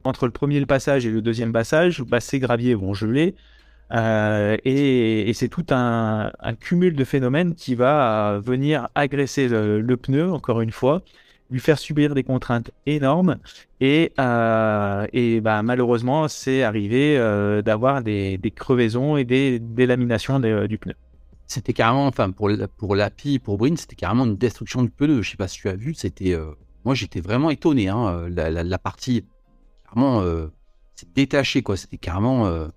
entre 0.05 0.27
le 0.27 0.33
premier 0.33 0.65
passage 0.67 1.07
et 1.07 1.11
le 1.11 1.23
deuxième 1.23 1.53
passage, 1.53 2.03
bah, 2.03 2.21
ces 2.21 2.39
graviers 2.39 2.75
vont 2.75 2.95
geler. 2.95 3.35
Euh, 3.93 4.57
et, 4.65 5.33
c'est 5.35 5.49
tout 5.49 5.67
un, 5.71 6.33
cumul 6.61 6.95
de 6.95 7.05
phénomènes 7.05 7.55
qui 7.55 7.75
va 7.75 8.41
venir 8.43 8.89
agresser 8.95 9.49
le, 9.49 9.97
pneu, 9.97 10.31
encore 10.33 10.61
une 10.61 10.73
fois, 10.73 11.03
lui 11.51 11.61
faire 11.61 11.79
subir 11.79 12.15
des 12.15 12.25
contraintes 12.25 12.71
énormes. 12.87 13.37
Et, 13.81 14.13
euh, 14.19 15.41
bah, 15.41 15.63
malheureusement, 15.63 16.29
c'est 16.29 16.63
arrivé 16.63 17.17
euh, 17.19 17.63
d'avoir 17.63 18.03
des, 18.03 18.41
crevaisons 18.55 19.17
et 19.17 19.25
des 19.25 19.59
délaminations 19.59 20.41
du 20.41 20.79
pneu. 20.79 20.95
C'était 21.47 21.75
carrément, 21.75 22.07
enfin, 22.07 22.31
pour, 22.31 22.51
pour 22.79 22.97
l'API, 22.97 23.39
pour 23.39 23.59
Brin, 23.59 23.77
c'était 23.77 23.97
carrément 23.97 24.25
une 24.25 24.37
destruction 24.37 24.83
du 24.83 24.91
pneu. 24.91 25.23
Je 25.23 25.31
sais 25.31 25.37
pas 25.37 25.49
si 25.49 25.61
tu 25.61 25.69
as 25.69 25.77
vu, 25.77 25.95
c'était. 25.95 26.37
moi, 26.85 26.95
j'étais 26.95 27.21
vraiment 27.21 27.51
étonné. 27.51 27.89
Hein, 27.89 28.29
la, 28.31 28.79
partie, 28.79 29.25
carrément, 29.95 30.51
c'est 30.95 31.13
détaché, 31.15 31.63
quoi. 31.63 31.77
C'était 31.77 31.99
carrément 31.99 32.71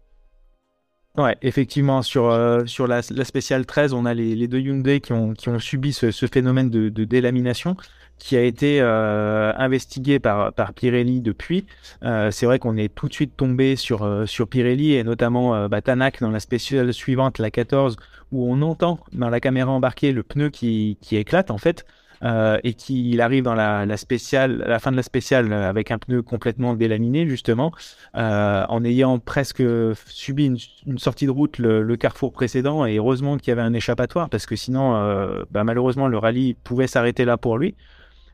Ouais, 1.18 1.36
effectivement, 1.42 2.04
sur, 2.04 2.30
euh, 2.30 2.64
sur 2.68 2.86
la, 2.86 3.02
la, 3.10 3.26
spéciale 3.26 3.66
13, 3.66 3.94
on 3.94 4.06
a 4.06 4.14
les, 4.14 4.36
les 4.36 4.48
deux 4.48 4.60
Hyundai 4.60 5.02
qui 5.02 5.14
ont, 5.14 5.34
qui 5.34 5.50
ont 5.50 5.58
subi 5.58 5.92
ce, 5.92 6.12
ce 6.12 6.28
phénomène 6.28 6.70
de, 6.70 6.90
de, 6.90 7.04
délamination 7.06 7.76
qui 8.20 8.38
a 8.38 8.44
été 8.44 8.82
euh, 8.82 9.52
investigué 9.58 10.20
par, 10.20 10.54
par 10.54 10.74
Pirelli 10.74 11.22
depuis. 11.22 11.66
Euh, 12.04 12.30
c'est 12.30 12.46
vrai 12.46 12.60
qu'on 12.60 12.78
est 12.78 12.94
tout 12.94 13.08
de 13.08 13.14
suite 13.14 13.36
tombé 13.36 13.76
sur, 13.76 14.04
euh, 14.04 14.28
sur 14.28 14.48
Pirelli 14.48 14.94
et 14.94 15.04
notamment 15.04 15.56
euh, 15.56 15.68
bah, 15.68 15.82
Tanak 15.82 16.22
dans 16.22 16.30
la 16.30 16.40
spéciale 16.40 16.94
suivante, 16.94 17.40
la 17.40 17.50
14, 17.50 17.98
où 18.32 18.52
on 18.52 18.62
entend 18.62 19.00
dans 19.12 19.30
la 19.32 19.40
caméra 19.40 19.72
embarquée 19.72 20.12
le 20.12 20.22
pneu 20.22 20.50
qui, 20.52 21.00
qui 21.02 21.16
éclate 21.16 21.50
en 21.50 21.58
fait. 21.58 21.84
Euh, 22.24 22.58
et 22.64 22.74
qu'il 22.74 23.22
arrive 23.22 23.44
dans 23.44 23.54
la, 23.54 23.98
spéciale, 23.98 24.64
la 24.66 24.80
fin 24.80 24.92
de 24.92 24.96
la 24.96 25.04
spéciale 25.04 25.54
euh, 25.54 25.70
avec 25.70 25.92
un 25.92 26.00
pneu 26.00 26.24
complètement 26.24 26.74
délaminé 26.74 27.28
justement, 27.28 27.72
euh, 28.16 28.66
en 28.68 28.84
ayant 28.84 29.20
presque 29.20 29.64
subi 30.08 30.46
une, 30.86 30.98
sortie 30.98 31.28
de 31.28 31.32
route 31.32 31.60
le, 31.60 31.96
carrefour 31.96 32.32
précédent 32.32 32.86
et 32.86 32.98
heureusement 32.98 33.38
qu'il 33.38 33.50
y 33.50 33.52
avait 33.52 33.62
un 33.62 33.74
échappatoire 33.74 34.30
parce 34.30 34.46
que 34.46 34.56
sinon, 34.56 34.94
bah, 35.52 35.64
malheureusement, 35.64 36.08
le 36.08 36.18
rallye 36.18 36.54
pouvait 36.64 36.88
s'arrêter 36.88 37.26
là 37.26 37.38
pour 37.38 37.58
lui. 37.58 37.76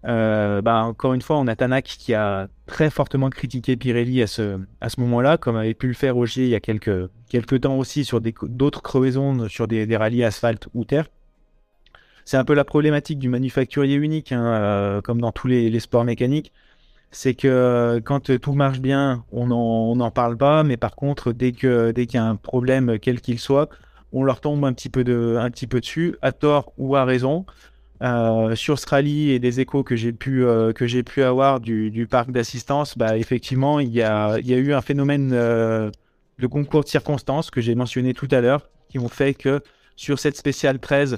bah, 0.03 0.83
encore 0.83 1.13
une 1.13 1.21
fois, 1.21 1.37
on 1.39 1.47
a 1.47 1.55
Tanak 1.55 1.85
qui 1.85 2.13
a 2.13 2.47
très 2.65 2.89
fortement 2.89 3.29
critiqué 3.29 3.77
Pirelli 3.77 4.21
à 4.21 4.27
ce, 4.27 4.59
moment-là, 4.97 5.37
comme 5.37 5.55
avait 5.55 5.73
pu 5.73 5.87
le 5.87 5.93
faire 5.93 6.15
Roger 6.15 6.43
il 6.43 6.49
y 6.49 6.55
a 6.55 6.59
quelques, 6.59 7.09
quelques 7.29 7.61
temps 7.61 7.77
aussi 7.77 8.03
sur 8.03 8.21
d'autres 8.21 8.81
crevaisons, 8.81 9.47
sur 9.47 9.67
des, 9.67 9.85
des 9.85 9.97
rallyes 9.97 10.23
asphalte 10.23 10.67
ou 10.73 10.83
terre 10.83 11.07
c'est 12.25 12.37
un 12.37 12.45
peu 12.45 12.53
la 12.53 12.63
problématique 12.63 13.19
du 13.19 13.29
manufacturier 13.29 13.95
unique, 13.95 14.31
hein, 14.31 14.45
euh, 14.45 15.01
comme 15.01 15.21
dans 15.21 15.31
tous 15.31 15.47
les, 15.47 15.79
sports 15.79 16.03
mécaniques. 16.03 16.51
C'est 17.11 17.35
que 17.35 17.47
euh, 17.47 17.99
quand 18.03 18.39
tout 18.39 18.53
marche 18.53 18.79
bien, 18.79 19.23
on 19.31 19.45
n'en 19.95 20.11
parle 20.11 20.37
pas, 20.37 20.63
mais 20.63 20.77
par 20.77 20.95
contre, 20.95 21.31
dès 21.31 21.51
qu'il 21.51 21.91
dès 21.93 22.05
y 22.05 22.17
a 22.17 22.23
un 22.25 22.35
problème, 22.35 22.97
quel 22.99 23.21
qu'il 23.21 23.39
soit, 23.39 23.69
on 24.13 24.23
leur 24.23 24.41
tombe 24.41 24.65
un 24.65 24.73
petit 24.73 24.89
peu, 24.89 25.03
de, 25.03 25.37
un 25.39 25.49
petit 25.51 25.67
peu 25.67 25.79
dessus, 25.79 26.15
à 26.21 26.31
tort 26.31 26.73
ou 26.77 26.95
à 26.95 27.05
raison. 27.05 27.45
Euh, 28.01 28.55
sur 28.55 28.79
ce 28.79 28.87
rallye 28.89 29.31
et 29.31 29.39
des 29.39 29.61
échos 29.61 29.83
que 29.83 29.95
j'ai 29.95 30.11
pu, 30.11 30.45
pu 31.05 31.23
avoir 31.23 31.59
du, 31.61 31.89
du 31.89 32.07
parc 32.07 32.31
d'assistance, 32.31 32.97
bah, 32.97 33.17
effectivement, 33.17 33.79
il 33.79 33.93
y 33.93 34.01
a, 34.01 34.39
il 34.39 34.47
y 34.47 34.53
a 34.53 34.57
eu 34.57 34.73
un 34.73 34.81
phénomène 34.81 35.29
de 35.29 36.47
concours 36.47 36.83
de 36.83 36.89
circonstances 36.89 37.51
que 37.51 37.61
j'ai 37.61 37.75
mentionné 37.75 38.13
tout 38.13 38.27
à 38.31 38.41
l'heure, 38.41 38.69
qui 38.89 38.99
ont 38.99 39.07
fait 39.07 39.33
que 39.33 39.61
sur 39.95 40.19
cette 40.19 40.35
spéciale 40.35 40.79
13, 40.79 41.17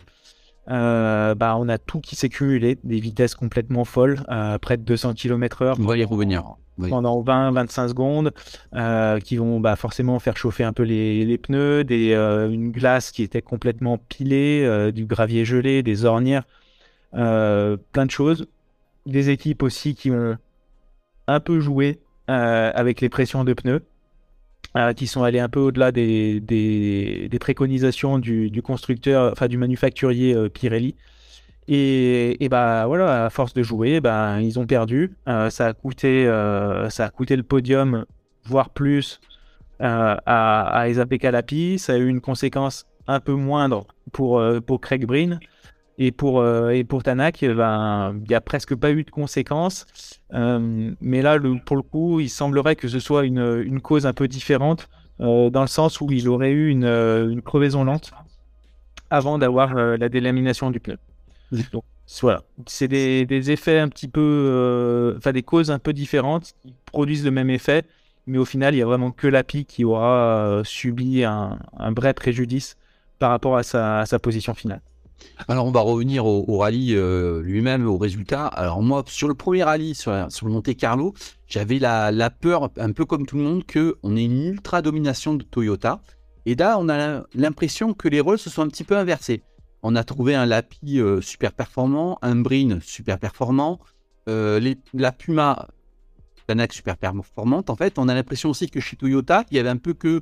euh, 0.69 1.35
bah, 1.35 1.55
on 1.57 1.69
a 1.69 1.77
tout 1.77 1.99
qui 1.99 2.15
s'est 2.15 2.29
cumulé, 2.29 2.77
des 2.83 2.99
vitesses 2.99 3.35
complètement 3.35 3.85
folles, 3.85 4.23
euh, 4.29 4.57
près 4.57 4.77
de 4.77 4.83
200 4.83 5.13
km/h. 5.13 5.75
On 5.79 5.85
va 5.85 5.97
y 5.97 6.03
revenir. 6.03 6.43
Pendant 6.89 7.21
20-25 7.23 7.89
secondes, 7.89 8.33
euh, 8.73 9.19
qui 9.21 9.37
vont 9.37 9.61
bah, 9.61 9.77
forcément 9.77 10.19
faire 10.19 10.35
chauffer 10.35 10.65
un 10.65 10.73
peu 10.73 10.83
les, 10.83 11.37
pneus, 11.37 11.85
des, 11.85 12.13
une 12.13 12.71
glace 12.71 13.11
qui 13.11 13.23
était 13.23 13.41
complètement 13.41 13.97
pilée, 13.97 14.91
du 14.93 15.05
gravier 15.05 15.45
gelé, 15.45 15.83
des 15.83 16.03
ornières, 16.03 16.43
plein 17.13 18.05
de 18.05 18.11
choses. 18.11 18.47
Des 19.05 19.29
équipes 19.29 19.63
aussi 19.63 19.95
qui 19.95 20.11
ont 20.11 20.35
un 21.27 21.39
peu 21.39 21.61
joué 21.61 21.99
avec 22.27 22.99
les 22.99 23.07
pressions 23.07 23.45
de 23.45 23.53
pneus. 23.53 23.81
Euh, 24.77 24.91
qui 24.91 25.07
sont 25.07 25.23
allés 25.23 25.39
un 25.39 25.47
peu 25.47 25.61
au-delà 25.61 25.93
des, 25.93 27.29
préconisations 27.39 28.19
du, 28.19 28.61
constructeur, 28.61 29.31
enfin 29.31 29.47
du 29.47 29.57
manufacturier 29.57 30.35
euh, 30.35 30.49
Pirelli. 30.49 30.95
Et, 31.69 32.47
bah 32.51 32.85
voilà, 32.85 33.25
à 33.25 33.29
force 33.29 33.53
de 33.53 33.63
jouer, 33.63 34.01
bah, 34.01 34.41
ils 34.41 34.59
ont 34.59 34.65
perdu. 34.65 35.15
Euh, 35.29 35.49
ça 35.49 35.67
a 35.67 35.73
coûté, 35.73 36.25
ça 36.89 37.05
a 37.05 37.09
coûté 37.09 37.37
le 37.37 37.43
podium, 37.43 38.05
voire 38.43 38.69
plus, 38.69 39.21
à, 39.79 40.83
à 40.83 41.17
Calapi. 41.19 41.79
Ça 41.79 41.93
a 41.93 41.97
eu 41.97 42.09
une 42.09 42.19
conséquence 42.19 42.85
un 43.07 43.21
peu 43.21 43.33
moindre 43.33 43.87
pour, 44.11 44.43
pour 44.67 44.81
Craig 44.81 45.05
Breen. 45.05 45.39
Et 45.97 46.11
pour, 46.11 46.41
euh, 46.41 46.71
et 46.71 46.83
pour 46.83 47.03
Tanak, 47.03 47.41
eh 47.41 47.53
ben, 47.53 48.13
il 48.15 48.27
n'y 48.27 48.35
a 48.35 48.41
presque 48.41 48.75
pas 48.75 48.91
eu 48.91 49.03
de 49.03 49.09
conséquences. 49.09 49.85
Euh, 50.33 50.91
mais 50.99 51.21
là, 51.21 51.39
pour 51.65 51.77
le 51.77 51.81
coup, 51.81 52.19
il 52.19 52.29
semblerait 52.29 52.75
que 52.75 52.87
ce 52.87 52.99
soit 52.99 53.23
une, 53.23 53.63
une 53.65 53.79
cause 53.79 54.05
un 54.05 54.13
peu 54.13 54.27
différente, 54.27 54.89
euh, 55.21 55.49
dans 55.49 55.61
le 55.61 55.67
sens 55.67 56.01
où 56.01 56.11
il 56.11 56.27
aurait 56.27 56.51
eu 56.51 56.69
une, 56.69 56.85
une 56.85 57.41
crevaison 57.41 57.83
lente 57.85 58.11
avant 59.09 59.37
d'avoir 59.37 59.73
la 59.73 60.09
délamination 60.09 60.71
du 60.71 60.79
pneu. 60.79 60.97
Donc, 61.71 61.83
voilà. 62.21 62.41
C'est 62.65 62.87
des, 62.87 63.25
des, 63.25 63.51
effets 63.51 63.79
un 63.79 63.87
petit 63.87 64.07
peu. 64.09 65.15
Enfin, 65.17 65.31
des 65.31 65.43
causes 65.43 65.71
un 65.71 65.79
peu 65.79 65.93
différentes 65.93 66.53
qui 66.61 66.73
produisent 66.85 67.23
le 67.23 67.31
même 67.31 67.49
effet. 67.49 67.83
Mais 68.27 68.39
au 68.39 68.45
final, 68.45 68.73
il 68.73 68.77
n'y 68.77 68.83
a 68.83 68.87
vraiment 68.87 69.11
que 69.11 69.27
l'API 69.27 69.65
qui 69.65 69.85
aura 69.85 70.61
subi 70.65 71.23
un, 71.23 71.59
un 71.77 71.93
vrai 71.93 72.13
préjudice 72.13 72.75
par 73.19 73.29
rapport 73.29 73.55
à 73.55 73.63
sa, 73.63 73.99
à 73.99 74.05
sa 74.05 74.19
position 74.19 74.55
finale. 74.55 74.81
Alors 75.47 75.65
on 75.65 75.71
va 75.71 75.81
revenir 75.81 76.25
au, 76.25 76.57
rallye 76.57 76.95
euh, 76.95 77.41
lui-même, 77.41 77.87
au 77.87 77.97
résultat. 77.97 78.47
Alors 78.47 78.81
moi, 78.81 79.03
sur 79.07 79.27
le 79.27 79.33
premier 79.33 79.63
rallye, 79.63 79.95
sur, 79.95 80.11
le 80.11 80.49
Monte 80.49 80.75
Carlo, 80.75 81.13
j'avais 81.47 81.79
la, 81.79 82.29
peur, 82.29 82.69
un 82.77 82.91
peu 82.91 83.05
comme 83.05 83.25
tout 83.25 83.37
le 83.37 83.43
monde, 83.43 83.63
qu'on 83.65 84.15
ait 84.15 84.23
une 84.23 84.45
ultra 84.45 84.81
domination 84.81 85.33
de 85.33 85.43
Toyota. 85.43 86.01
Et 86.45 86.55
là, 86.55 86.77
on 86.79 86.89
a 86.89 87.23
l'impression 87.33 87.93
que 87.93 88.07
les 88.07 88.21
rôles 88.21 88.39
se 88.39 88.49
sont 88.49 88.61
un 88.61 88.67
petit 88.67 88.83
peu 88.83 88.97
inversés. 88.97 89.41
On 89.83 89.95
a 89.95 90.03
trouvé 90.03 90.35
un 90.35 90.45
Lapi 90.45 90.99
euh, 90.99 91.21
super 91.21 91.51
performant, 91.51 92.17
un 92.21 92.35
Brin 92.35 92.79
super 92.81 93.19
performant, 93.19 93.79
euh, 94.27 94.73
la 94.93 95.11
Puma, 95.11 95.67
Tanak 96.47 96.73
super 96.73 96.97
performante. 96.97 97.69
En 97.69 97.75
fait, 97.75 97.97
on 97.99 98.07
a 98.07 98.13
l'impression 98.13 98.49
aussi 98.49 98.69
que 98.69 98.79
chez 98.79 98.95
Toyota, 98.95 99.43
il 99.51 99.57
y 99.57 99.59
avait 99.59 99.69
un 99.69 99.77
peu 99.77 99.93
que 99.93 100.21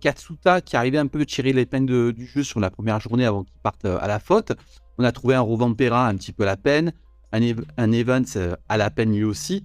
Katsuta 0.00 0.60
qui 0.60 0.76
arrivait 0.76 0.98
un 0.98 1.06
peu 1.06 1.20
à 1.20 1.24
tirer 1.24 1.52
les 1.52 1.66
peines 1.66 1.86
du 1.86 2.26
jeu 2.26 2.42
sur 2.42 2.60
la 2.60 2.70
première 2.70 3.00
journée 3.00 3.26
avant 3.26 3.44
qu'il 3.44 3.58
parte 3.62 3.84
euh, 3.84 3.98
à 4.00 4.06
la 4.06 4.18
faute. 4.18 4.52
On 4.98 5.04
a 5.04 5.12
trouvé 5.12 5.34
un 5.34 5.40
Rovampera 5.40 6.06
un 6.06 6.16
petit 6.16 6.32
peu 6.32 6.44
à 6.44 6.46
la 6.46 6.56
peine, 6.56 6.92
un, 7.32 7.92
Evans 7.92 8.24
euh, 8.36 8.54
à 8.68 8.76
la 8.76 8.90
peine 8.90 9.14
lui 9.14 9.24
aussi. 9.24 9.64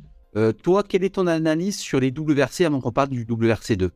toi, 0.64 0.84
quelle 0.84 1.04
est 1.04 1.16
ton 1.16 1.28
analyse 1.28 1.78
sur 1.78 2.00
les 2.00 2.12
doubles 2.12 2.34
versés 2.34 2.66
avant 2.66 2.80
qu'on 2.80 2.92
parle 2.92 3.10
du 3.10 3.26
double 3.26 3.48
versé 3.48 3.76
2 3.76 3.92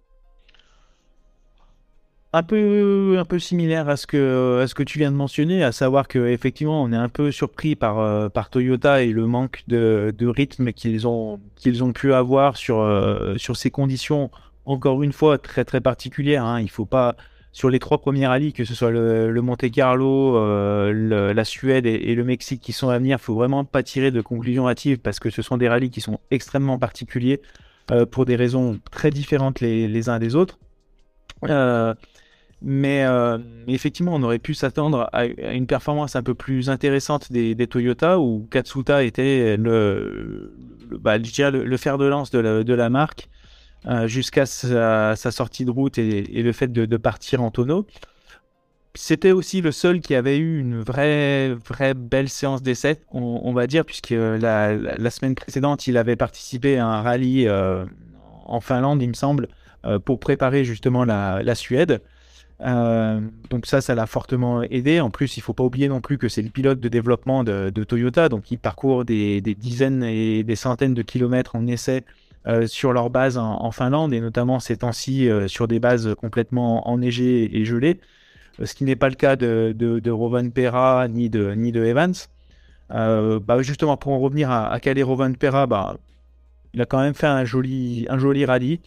un 2.33 2.43
peu, 2.43 3.17
un 3.19 3.25
peu 3.25 3.39
similaire 3.39 3.89
à 3.89 3.97
ce, 3.97 4.07
que, 4.07 4.61
à 4.63 4.67
ce 4.67 4.73
que 4.73 4.83
tu 4.83 4.97
viens 4.97 5.11
de 5.11 5.17
mentionner, 5.17 5.65
à 5.65 5.73
savoir 5.73 6.07
qu'effectivement, 6.07 6.81
on 6.81 6.93
est 6.93 6.97
un 6.97 7.09
peu 7.09 7.29
surpris 7.29 7.75
par, 7.75 8.31
par 8.31 8.49
Toyota 8.49 9.03
et 9.03 9.11
le 9.11 9.27
manque 9.27 9.63
de, 9.67 10.15
de 10.17 10.27
rythme 10.27 10.71
qu'ils 10.71 11.07
ont, 11.07 11.41
ont 11.81 11.93
pu 11.93 12.13
avoir 12.13 12.55
sur, 12.55 12.87
sur 13.35 13.57
ces 13.57 13.69
conditions 13.69 14.31
encore 14.65 15.03
une 15.03 15.13
fois 15.13 15.37
très 15.37 15.65
très 15.65 15.81
particulière. 15.81 16.45
Hein. 16.45 16.61
Il 16.61 16.69
faut 16.69 16.85
pas 16.85 17.15
sur 17.53 17.69
les 17.69 17.79
trois 17.79 17.99
premiers 17.99 18.27
rallyes, 18.27 18.53
que 18.53 18.63
ce 18.63 18.73
soit 18.73 18.91
le, 18.91 19.41
Monte 19.41 19.69
Carlo, 19.71 20.37
euh, 20.37 21.33
la 21.33 21.45
Suède 21.45 21.85
et, 21.85 22.15
le 22.15 22.23
Mexique 22.23 22.61
qui 22.61 22.71
sont 22.71 22.89
à 22.89 22.97
venir, 22.97 23.17
il 23.19 23.23
faut 23.23 23.35
vraiment 23.35 23.65
pas 23.65 23.83
tirer 23.83 24.11
de 24.11 24.21
conclusions 24.21 24.69
hâtives 24.69 24.99
parce 24.99 25.19
que 25.19 25.29
ce 25.29 25.41
sont 25.41 25.57
des 25.57 25.67
rallyes 25.67 25.89
qui 25.89 26.01
sont 26.01 26.19
extrêmement 26.31 26.79
particuliers 26.79 27.41
euh, 27.91 28.05
pour 28.05 28.25
des 28.25 28.35
raisons 28.35 28.79
très 28.89 29.09
différentes 29.09 29.59
les, 29.59 30.09
uns 30.09 30.19
des 30.19 30.35
autres. 30.35 30.59
Euh, 31.49 31.93
mais 32.61 33.03
effectivement, 33.67 34.13
on 34.13 34.21
aurait 34.21 34.39
pu 34.39 34.53
s'attendre 34.53 35.09
à, 35.11 35.25
une 35.25 35.65
performance 35.65 36.15
un 36.15 36.23
peu 36.23 36.35
plus 36.35 36.69
intéressante 36.69 37.31
des, 37.31 37.55
Toyota 37.67 38.19
où 38.19 38.47
Katsuta 38.51 39.03
était 39.03 39.57
le, 39.57 40.53
bah, 40.99 41.17
le, 41.17 41.77
fer 41.77 41.97
de 41.97 42.05
lance 42.05 42.29
de 42.31 42.73
la 42.73 42.89
marque. 42.89 43.27
Euh, 43.87 44.07
jusqu'à 44.07 44.45
sa, 44.45 45.15
sortie 45.15 45.65
de 45.65 45.71
route 45.71 45.97
et, 45.97 46.21
le 46.21 46.51
fait 46.51 46.71
de, 46.71 46.97
partir 46.97 47.41
en 47.41 47.49
tonneau. 47.49 47.87
C'était 48.93 49.31
aussi 49.31 49.61
le 49.61 49.71
seul 49.71 50.01
qui 50.01 50.13
avait 50.13 50.37
eu 50.37 50.59
une 50.59 50.81
vraie, 50.81 51.55
vraie 51.67 51.93
belle 51.95 52.29
séance 52.29 52.61
d'essai, 52.61 52.99
on, 53.11 53.53
va 53.53 53.65
dire, 53.65 53.85
puisque 53.85 54.11
la, 54.11 55.09
semaine 55.09 55.33
précédente, 55.33 55.87
il 55.87 55.97
avait 55.97 56.17
participé 56.17 56.77
à 56.77 56.85
un 56.85 57.01
rallye 57.01 57.47
euh, 57.47 57.85
en 58.45 58.59
Finlande, 58.59 59.01
il 59.01 59.07
me 59.07 59.13
semble, 59.13 59.47
euh, 59.85 59.97
pour 59.97 60.19
préparer 60.19 60.63
justement 60.63 61.03
la, 61.03 61.55
Suède. 61.55 62.01
donc 62.59 63.65
ça, 63.65 63.81
ça 63.81 63.95
l'a 63.95 64.05
fortement 64.05 64.61
aidé. 64.61 64.99
En 64.99 65.09
plus, 65.09 65.37
il 65.37 65.41
faut 65.41 65.53
pas 65.53 65.63
oublier 65.63 65.87
non 65.87 66.01
plus 66.01 66.19
que 66.19 66.27
c'est 66.27 66.43
le 66.43 66.49
pilote 66.49 66.79
de 66.79 66.89
développement 66.89 67.43
de, 67.43 67.83
Toyota, 67.83 68.29
donc 68.29 68.51
il 68.51 68.59
parcourt 68.59 69.05
des, 69.05 69.41
dizaines 69.41 70.03
et 70.03 70.43
des 70.43 70.55
centaines 70.55 70.93
de 70.93 71.01
kilomètres 71.01 71.55
en 71.55 71.65
essai 71.65 72.03
sur 72.65 72.91
leur 72.91 73.09
base 73.09 73.37
en, 73.37 73.71
Finlande, 73.71 74.13
et 74.13 74.19
notamment 74.19 74.59
ces 74.59 74.77
temps-ci 74.77 75.29
sur 75.47 75.67
des 75.67 75.79
bases 75.79 76.15
complètement 76.15 76.89
enneigées 76.89 77.57
et 77.57 77.65
gelées, 77.65 77.99
ce 78.63 78.73
qui 78.73 78.83
n'est 78.83 78.95
pas 78.95 79.09
le 79.09 79.15
cas 79.15 79.35
de, 79.35 79.75
de, 79.77 80.11
Rovan 80.11 80.49
Pera 80.49 81.07
ni 81.07 81.29
de, 81.29 81.53
ni 81.53 81.71
de 81.71 81.83
Evans. 81.85 82.13
bah 82.89 83.61
justement, 83.61 83.95
pour 83.95 84.13
en 84.13 84.19
revenir 84.19 84.49
à, 84.49 84.71
à 84.71 84.79
Calais 84.79 85.03
Rovan 85.03 85.33
Pera, 85.33 85.67
bah, 85.67 85.97
il 86.73 86.81
a 86.81 86.85
quand 86.85 86.99
même 86.99 87.13
fait 87.13 87.27
un 87.27 87.45
joli, 87.45 88.07
un 88.09 88.17
joli 88.17 88.45
rallye. 88.45 88.79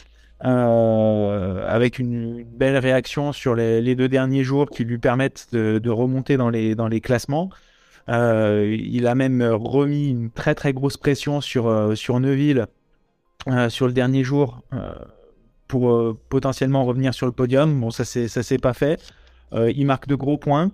Euh, 0.45 1.65
avec 1.69 1.99
une, 1.99 2.45
belle 2.45 2.77
réaction 2.77 3.33
sur 3.33 3.55
les, 3.55 3.95
deux 3.95 4.09
derniers 4.09 4.45
jours 4.45 4.69
qui 4.69 4.85
lui 4.85 4.99
permettent 4.99 5.49
de, 5.53 5.91
remonter 5.91 6.37
dans 6.37 6.51
les, 6.51 6.75
dans 6.75 6.89
les 6.89 7.01
classements. 7.01 7.51
Euh, 8.11 8.77
il 8.79 9.07
a 9.07 9.15
même 9.15 9.43
remis 9.43 10.11
une 10.11 10.31
très 10.31 10.55
très 10.55 10.75
grosse 10.75 10.99
pression 10.99 11.41
sur, 11.41 11.69
euh, 11.69 11.95
sur 11.95 12.21
Neuville 12.21 12.67
sur 13.69 13.87
le 13.87 13.93
dernier 13.93 14.25
jour 14.25 14.63
pour 15.69 16.17
potentiellement 16.29 16.85
revenir 16.85 17.15
sur 17.15 17.27
le 17.27 17.33
podium. 17.33 17.81
Bon, 17.81 17.91
ça 17.91 18.05
c'est 18.05 18.29
ça 18.29 18.43
s'est 18.43 18.59
pas 18.59 18.75
fait. 18.75 19.01
il 19.53 19.87
marque 19.87 20.07
de 20.09 20.15
gros 20.15 20.39
points. 20.39 20.71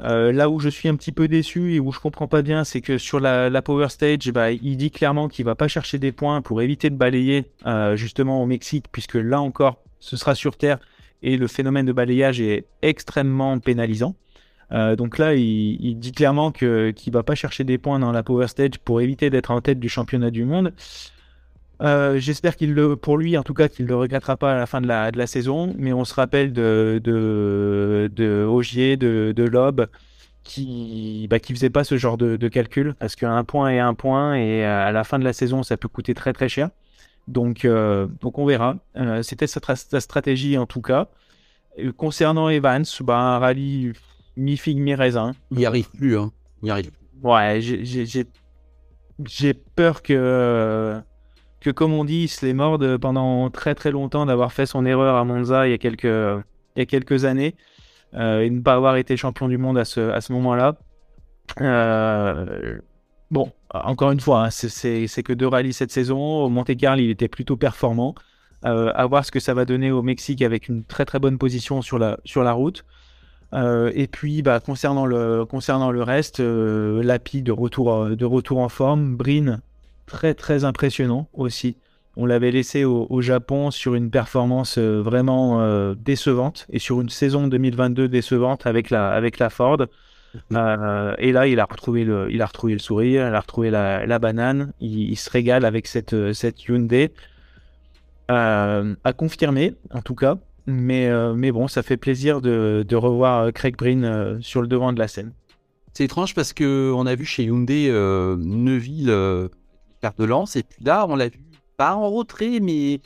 Euh, 0.00 0.32
là 0.32 0.48
où 0.48 0.58
je 0.58 0.68
suis 0.68 0.88
un 0.88 0.96
petit 0.96 1.12
peu 1.12 1.28
déçu 1.28 1.74
et 1.74 1.80
où 1.80 1.92
je 1.92 2.00
comprends 2.00 2.26
pas 2.26 2.42
bien, 2.42 2.64
c'est 2.64 2.80
que 2.80 2.98
sur 2.98 3.20
la, 3.20 3.62
Power 3.62 3.88
Stage, 3.88 4.30
bah, 4.32 4.50
il 4.50 4.76
dit 4.76 4.90
clairement 4.90 5.28
qu'il 5.28 5.44
va 5.44 5.54
pas 5.54 5.68
chercher 5.68 5.98
des 5.98 6.12
points 6.12 6.40
pour 6.42 6.62
éviter 6.62 6.90
de 6.90 6.96
balayer 6.96 7.44
euh, 7.66 7.94
justement 7.96 8.42
au 8.42 8.46
Mexique, 8.46 8.86
puisque 8.90 9.14
là 9.14 9.40
encore, 9.40 9.82
ce 10.00 10.16
sera 10.16 10.34
sur 10.34 10.56
Terre 10.56 10.78
et 11.22 11.36
le 11.36 11.46
phénomène 11.46 11.86
de 11.86 11.92
balayage 11.92 12.40
est 12.40 12.66
extrêmement 12.80 13.58
pénalisant. 13.58 14.16
Euh, 14.72 14.96
donc 14.96 15.18
là, 15.18 15.34
il, 15.34 15.94
dit 15.98 16.12
clairement 16.12 16.50
qu'il 16.50 16.68
ne 16.68 17.12
va 17.12 17.22
pas 17.22 17.34
chercher 17.34 17.62
des 17.62 17.78
points 17.78 17.98
dans 17.98 18.10
la 18.10 18.22
Power 18.22 18.48
Stage 18.48 18.78
pour 18.84 19.00
éviter 19.00 19.30
d'être 19.30 19.50
en 19.50 19.60
tête 19.60 19.78
du 19.78 19.88
championnat 19.88 20.30
du 20.30 20.44
monde. 20.44 20.72
Euh, 21.80 22.18
j'espère 22.18 22.56
qu'il 22.56 22.74
le, 22.74 22.96
pour 22.96 23.18
lui 23.18 23.36
en 23.36 23.42
tout 23.42 23.54
cas, 23.54 23.68
qu'il 23.68 23.86
ne 23.86 23.90
le 23.90 23.96
regrettera 23.96 24.36
pas 24.36 24.52
à 24.52 24.56
la 24.56 24.66
fin 24.66 24.80
de 24.80 24.86
la, 24.86 25.10
de 25.10 25.18
la 25.18 25.26
saison. 25.26 25.74
Mais 25.78 25.92
on 25.92 26.04
se 26.04 26.14
rappelle 26.14 26.52
de, 26.52 27.00
de, 27.02 28.10
de 28.14 28.44
Ogier, 28.44 28.96
de, 28.96 29.32
de 29.34 29.42
Loeb, 29.44 29.82
qui 30.44 31.26
bah, 31.28 31.38
qui 31.40 31.54
faisait 31.54 31.70
pas 31.70 31.84
ce 31.84 31.96
genre 31.96 32.18
de, 32.18 32.36
de 32.36 32.48
calcul 32.48 32.94
parce 32.98 33.16
qu'un 33.16 33.42
point 33.44 33.70
est 33.70 33.78
un 33.78 33.94
point 33.94 34.34
et 34.34 34.64
à 34.64 34.92
la 34.92 35.04
fin 35.04 35.18
de 35.18 35.24
la 35.24 35.32
saison, 35.32 35.62
ça 35.62 35.76
peut 35.76 35.88
coûter 35.88 36.14
très 36.14 36.32
très 36.32 36.48
cher. 36.48 36.70
Donc, 37.28 37.64
euh, 37.64 38.06
donc 38.20 38.38
on 38.38 38.46
verra. 38.46 38.76
Euh, 38.96 39.22
c'était 39.22 39.46
sa, 39.46 39.60
stratégie 40.00 40.58
en 40.58 40.66
tout 40.66 40.82
cas. 40.82 41.08
concernant 41.96 42.48
Evans, 42.48 42.84
bah, 43.00 43.18
un 43.18 43.38
rallye 43.38 43.92
mi-figue, 44.36 44.78
mi-raisin. 44.78 45.32
Il 45.50 45.58
n'y 45.58 45.66
arrive 45.66 45.90
plus. 45.90 46.18
Hein. 46.18 46.32
Il 46.62 46.68
y 46.68 46.70
arrive. 46.70 46.90
Ouais, 47.22 47.60
j'ai 47.60 49.54
peur 49.54 50.02
que 50.02 51.00
que 51.62 51.70
comme 51.70 51.94
on 51.94 52.04
dit, 52.04 52.24
il 52.24 52.28
se 52.28 52.44
les 52.44 52.52
morde 52.52 52.98
pendant 52.98 53.48
très 53.50 53.74
très 53.74 53.90
longtemps 53.90 54.26
d'avoir 54.26 54.52
fait 54.52 54.66
son 54.66 54.84
erreur 54.84 55.16
à 55.16 55.24
Monza 55.24 55.66
il 55.66 55.70
y 55.70 55.74
a 55.74 55.78
quelques, 55.78 56.04
il 56.04 56.78
y 56.78 56.82
a 56.82 56.86
quelques 56.86 57.24
années 57.24 57.54
euh, 58.14 58.40
et 58.40 58.50
ne 58.50 58.60
pas 58.60 58.74
avoir 58.74 58.96
été 58.96 59.16
champion 59.16 59.48
du 59.48 59.58
monde 59.58 59.78
à 59.78 59.84
ce, 59.84 60.00
à 60.00 60.20
ce 60.20 60.32
moment-là. 60.32 60.76
Euh, 61.60 62.78
bon, 63.30 63.52
encore 63.70 64.10
une 64.10 64.20
fois, 64.20 64.46
hein, 64.46 64.50
c'est 64.50 65.22
que 65.22 65.32
deux 65.32 65.46
rallyes 65.46 65.72
cette 65.72 65.90
saison. 65.90 66.18
Au 66.18 66.48
Monte 66.48 66.76
Carlo, 66.76 67.02
il 67.02 67.10
était 67.10 67.28
plutôt 67.28 67.56
performant. 67.56 68.14
Euh, 68.64 68.92
à 68.94 69.06
voir 69.06 69.24
ce 69.24 69.32
que 69.32 69.40
ça 69.40 69.54
va 69.54 69.64
donner 69.64 69.90
au 69.90 70.02
Mexique 70.02 70.40
avec 70.40 70.68
une 70.68 70.84
très 70.84 71.04
très 71.04 71.18
bonne 71.18 71.36
position 71.36 71.82
sur 71.82 71.98
la, 71.98 72.18
sur 72.24 72.44
la 72.44 72.52
route. 72.52 72.84
et 73.54 74.06
puis, 74.06 74.42
bah, 74.42 74.60
concernant, 74.60 75.06
le, 75.06 75.44
concernant 75.46 75.90
le 75.90 76.02
reste, 76.02 76.40
Lapi 76.40 77.42
de 77.42 77.52
retour, 77.52 78.06
de 78.10 78.24
retour 78.24 78.58
en 78.58 78.68
forme, 78.68 79.16
Brin 79.16 79.60
très 80.12 80.34
très 80.34 80.64
impressionnant 80.64 81.28
aussi. 81.32 81.76
On 82.16 82.26
l'avait 82.26 82.50
laissé 82.50 82.84
au, 82.84 83.20
Japon 83.22 83.70
sur 83.70 83.94
une 83.94 84.10
performance 84.10 84.76
euh, 84.76 85.00
vraiment 85.00 85.62
euh, 85.62 85.94
décevante 85.98 86.66
et 86.70 86.78
sur 86.78 87.00
une 87.00 87.08
saison 87.08 87.48
2022 87.48 88.06
décevante 88.06 88.66
avec 88.66 88.90
la, 88.90 89.08
avec 89.08 89.38
la 89.38 89.48
Ford. 89.48 89.78
Mhm. 90.34 90.40
Euh, 90.52 91.14
et 91.16 91.32
là, 91.32 91.46
il 91.46 91.58
a 91.58 91.64
retrouvé 91.64 92.04
le, 92.04 92.30
il 92.30 92.42
a 92.42 92.46
retrouvé 92.46 92.74
le 92.74 92.78
sourire, 92.78 93.26
il 93.26 93.34
a 93.34 93.40
retrouvé 93.40 93.70
la, 93.70 94.18
banane. 94.18 94.74
Il, 94.80 95.16
se 95.16 95.30
régale 95.30 95.64
avec 95.64 95.86
cette, 95.86 96.32
cette 96.34 96.62
Hyundai. 96.64 97.12
à 98.28 99.12
confirmer, 99.16 99.74
en 99.90 100.02
tout 100.02 100.14
cas. 100.14 100.36
Mais, 100.66 101.10
mais 101.34 101.50
bon, 101.50 101.66
ça 101.66 101.82
fait 101.82 101.96
plaisir 101.96 102.40
de, 102.42 102.84
de 102.86 102.96
revoir 102.96 103.52
Craig 103.52 103.76
Breen 103.76 104.38
sur 104.42 104.60
le 104.60 104.68
devant 104.68 104.92
de 104.92 104.98
la 104.98 105.08
scène. 105.08 105.32
C'est 105.94 106.04
étrange 106.04 106.34
parce 106.34 106.52
que 106.52 106.92
on 106.94 107.06
a 107.06 107.14
vu 107.14 107.24
chez 107.24 107.44
Hyundai 107.44 107.90
Neuville 107.90 109.10
de 110.10 110.24
lance. 110.24 110.56
Et 110.56 110.62
puis 110.62 110.84
là, 110.84 111.06
on 111.08 111.16
l'a 111.16 111.28
vu 111.28 111.38
pas 111.76 111.94
en 111.94 112.10
retrait, 112.10 112.60
mais 112.60 113.00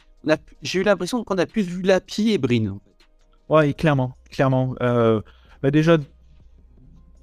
j'ai 0.62 0.80
eu 0.80 0.82
l'impression 0.82 1.22
qu'on 1.24 1.38
a 1.38 1.46
plus 1.46 1.62
vu 1.62 1.82
Lapi 1.82 2.30
et 2.30 2.38
Brin. 2.38 2.68
En 2.68 2.80
Ouais, 3.48 3.74
clairement, 3.74 4.16
clairement. 4.30 4.74
Euh, 4.82 5.20
bah 5.62 5.70
déjà, 5.70 5.98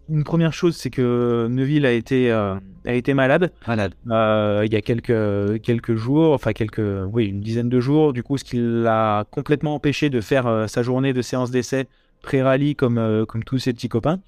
une 0.09 0.23
première 0.23 0.53
chose, 0.53 0.77
c'est 0.77 0.89
que 0.89 1.47
Neuville 1.49 1.85
a 1.85 1.91
été, 1.91 2.31
euh, 2.31 2.55
a 2.85 2.93
été 2.93 3.13
malade. 3.13 3.51
Malade. 3.67 3.93
Euh, 4.09 4.63
il 4.65 4.71
y 4.71 4.77
a 4.77 4.81
quelques, 4.81 5.61
quelques 5.61 5.95
jours, 5.95 6.33
enfin 6.33 6.53
quelques, 6.53 6.81
oui, 7.11 7.25
une 7.25 7.41
dizaine 7.41 7.67
de 7.67 7.79
jours. 7.81 8.13
Du 8.13 8.23
coup, 8.23 8.37
ce 8.37 8.45
qui 8.45 8.57
l'a 8.57 9.25
complètement 9.31 9.75
empêché 9.75 10.09
de 10.09 10.21
faire 10.21 10.65
sa 10.69 10.81
journée 10.81 11.11
de 11.11 11.21
séance 11.21 11.51
d'essai 11.51 11.87
pré-rallye 12.21 12.73
comme, 12.75 13.25
comme 13.27 13.43
tous 13.43 13.59
ses 13.59 13.73
petits 13.73 13.89
copains. 13.89 14.19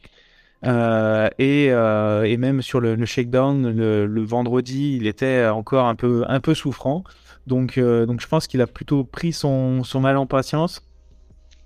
Euh, 0.65 1.30
et, 1.38 1.67
euh, 1.69 2.23
et, 2.23 2.38
même 2.38 2.62
sur 2.62 2.80
le, 2.80 2.95
le 2.95 3.06
shakedown, 3.06 3.69
le, 3.69 4.23
vendredi, 4.23 4.97
il 4.99 5.08
était 5.08 5.45
encore 5.47 5.86
un 5.86 5.95
peu, 5.95 6.23
un 6.28 6.39
peu 6.39 6.54
souffrant. 6.54 7.04
Donc, 7.47 7.78
euh, 7.78 8.06
donc 8.06 8.21
je 8.21 8.28
pense 8.28 8.47
qu'il 8.47 8.62
a 8.62 8.67
plutôt 8.67 9.04
pris 9.04 9.34
son, 9.34 9.84
son 9.84 9.99
mal 9.99 10.17
en 10.17 10.25
patience. 10.25 10.82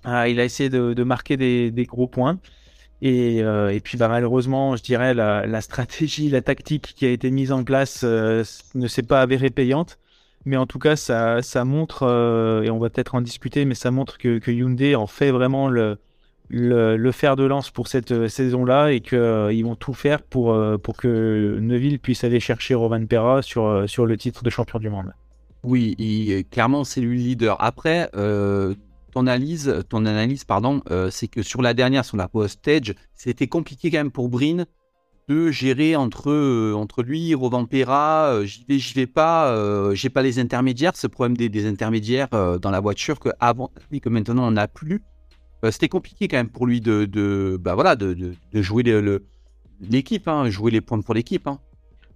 il 0.04 0.40
a 0.40 0.44
essayé 0.44 0.68
de, 0.68 0.92
de 0.92 1.02
marquer 1.04 1.36
des, 1.36 1.70
des, 1.70 1.84
gros 1.84 2.06
points. 2.06 2.38
Et, 3.02 3.38
et 3.38 3.80
puis 3.82 3.96
bah, 3.96 4.08
malheureusement, 4.08 4.76
je 4.76 4.82
dirais, 4.82 5.14
la, 5.14 5.46
la, 5.46 5.60
stratégie, 5.62 6.28
la 6.28 6.42
tactique 6.42 6.92
qui 6.94 7.06
a 7.06 7.10
été 7.10 7.30
mise 7.30 7.52
en 7.52 7.64
place 7.64 8.04
ne 8.04 8.86
s'est 8.88 9.02
pas 9.02 9.22
avérée 9.22 9.50
payante. 9.50 9.98
Mais 10.46 10.56
en 10.56 10.66
tout 10.66 10.78
cas, 10.78 10.96
ça, 10.96 11.42
ça 11.42 11.64
montre, 11.64 12.02
et 12.64 12.70
on 12.70 12.78
va 12.78 12.90
peut-être 12.90 13.14
en 13.14 13.22
discuter, 13.22 13.64
mais 13.64 13.74
ça 13.74 13.90
montre 13.90 14.18
que, 14.18 14.38
que 14.38 14.50
Hyundai 14.50 14.94
en 14.94 15.06
fait 15.06 15.30
vraiment 15.30 15.68
le, 15.68 15.98
le, 16.50 17.12
fer 17.12 17.36
de 17.36 17.44
lance 17.44 17.70
pour 17.70 17.88
cette 17.88 18.12
euh, 18.12 18.28
saison-là 18.28 18.92
et 18.92 19.00
qu'ils 19.00 19.18
euh, 19.18 19.62
vont 19.64 19.76
tout 19.76 19.94
faire 19.94 20.22
pour, 20.22 20.52
euh, 20.52 20.78
pour 20.78 20.96
que 20.96 21.58
Neuville 21.60 21.98
puisse 21.98 22.24
aller 22.24 22.40
chercher 22.40 22.74
Rovan 22.74 23.06
Perra 23.06 23.42
sur, 23.42 23.66
le 23.70 24.16
titre 24.16 24.42
de 24.42 24.50
champion 24.50 24.78
du 24.78 24.90
monde. 24.90 25.12
Oui, 25.62 26.46
clairement, 26.50 26.84
c'est 26.84 27.00
lui 27.00 27.18
le 27.18 27.22
leader. 27.22 27.62
Après, 27.62 28.10
ton 28.12 29.26
analyse, 29.26 29.82
ton 29.90 30.06
analyse 30.06 30.44
pardon, 30.44 30.82
c'est 31.10 31.28
que 31.28 31.42
sur 31.42 31.60
la 31.60 31.74
dernière, 31.74 32.04
sur 32.04 32.16
la 32.16 32.28
post-stage, 32.28 32.94
c'était 33.14 33.46
compliqué 33.46 33.90
quand 33.90 33.98
même 33.98 34.10
pour 34.10 34.30
Brin 34.30 34.64
de 35.28 35.50
gérer 35.50 35.96
entre, 35.96 36.72
entre 36.72 37.02
lui, 37.02 37.34
Rovan 37.34 37.66
Perra, 37.66 38.40
j'y 38.44 38.64
vais, 38.66 38.78
j'y 38.78 38.94
vais 38.94 39.06
pas, 39.06 39.54
j'ai 39.92 40.08
pas 40.08 40.22
les 40.22 40.38
intermédiaires, 40.38 40.96
ce 40.96 41.06
problème 41.06 41.36
des, 41.36 41.50
des 41.50 41.66
intermédiaires 41.66 42.30
dans 42.30 42.70
la 42.70 42.80
voiture 42.80 43.20
que 43.20 43.28
avant 43.38 43.70
que 44.02 44.08
maintenant 44.08 44.48
on 44.48 44.52
n'a 44.52 44.66
plus. 44.66 45.02
Euh, 45.64 45.70
c'était 45.70 45.88
compliqué 45.88 46.28
quand 46.28 46.36
même 46.36 46.48
pour 46.48 46.66
lui 46.66 46.80
de, 46.80 47.04
de 47.04 47.58
bah 47.60 47.74
voilà, 47.74 47.96
de, 47.96 48.14
de, 48.14 48.62
jouer 48.62 48.82
l'équipe, 49.80 50.26
le, 50.26 50.32
hein, 50.32 50.48
jouer 50.48 50.70
les 50.70 50.80
points 50.80 51.00
pour 51.00 51.14
l'équipe. 51.14 51.46
Hein. 51.46 51.58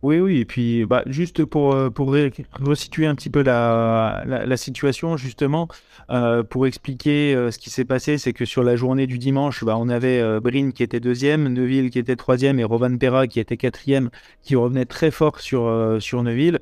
Oui, 0.03 0.21
oui, 0.21 0.39
et 0.39 0.45
puis 0.45 0.85
bah, 0.85 1.03
juste 1.07 1.47
pour, 1.47 1.75
euh, 1.75 1.89
pour 1.89 2.15
resituer 2.61 3.07
un 3.07 3.15
petit 3.15 3.31
peu 3.31 3.43
la, 3.43 4.23
la, 4.27 4.57
situation, 4.59 5.17
justement, 5.17 5.67
euh, 6.11 6.43
pour 6.43 6.67
expliquer 6.67 7.35
ce 7.51 7.59
qui 7.59 7.71
s'est 7.71 7.87
passé, 7.87 8.19
c'est 8.19 8.35
que 8.35 8.45
sur 8.45 8.63
la 8.63 8.77
journée 8.77 9.07
du 9.07 9.17
dimanche, 9.17 9.65
bah, 9.65 9.77
on 9.79 9.89
avait 9.89 10.41
Brin 10.41 10.73
qui 10.73 10.83
était 10.83 11.01
deuxième, 11.01 11.49
Neuville 11.49 11.89
qui 11.89 11.99
était 11.99 12.17
troisième 12.17 12.61
et 12.61 12.65
Rovan 12.65 12.99
Perra 12.99 13.27
qui 13.27 13.41
était 13.41 13.57
quatrième, 13.57 14.11
qui 14.43 14.57
revenait 14.57 14.85
très 14.85 15.11
fort 15.11 15.41
sur, 15.41 15.97
sur 16.01 16.23
Neuville. 16.23 16.59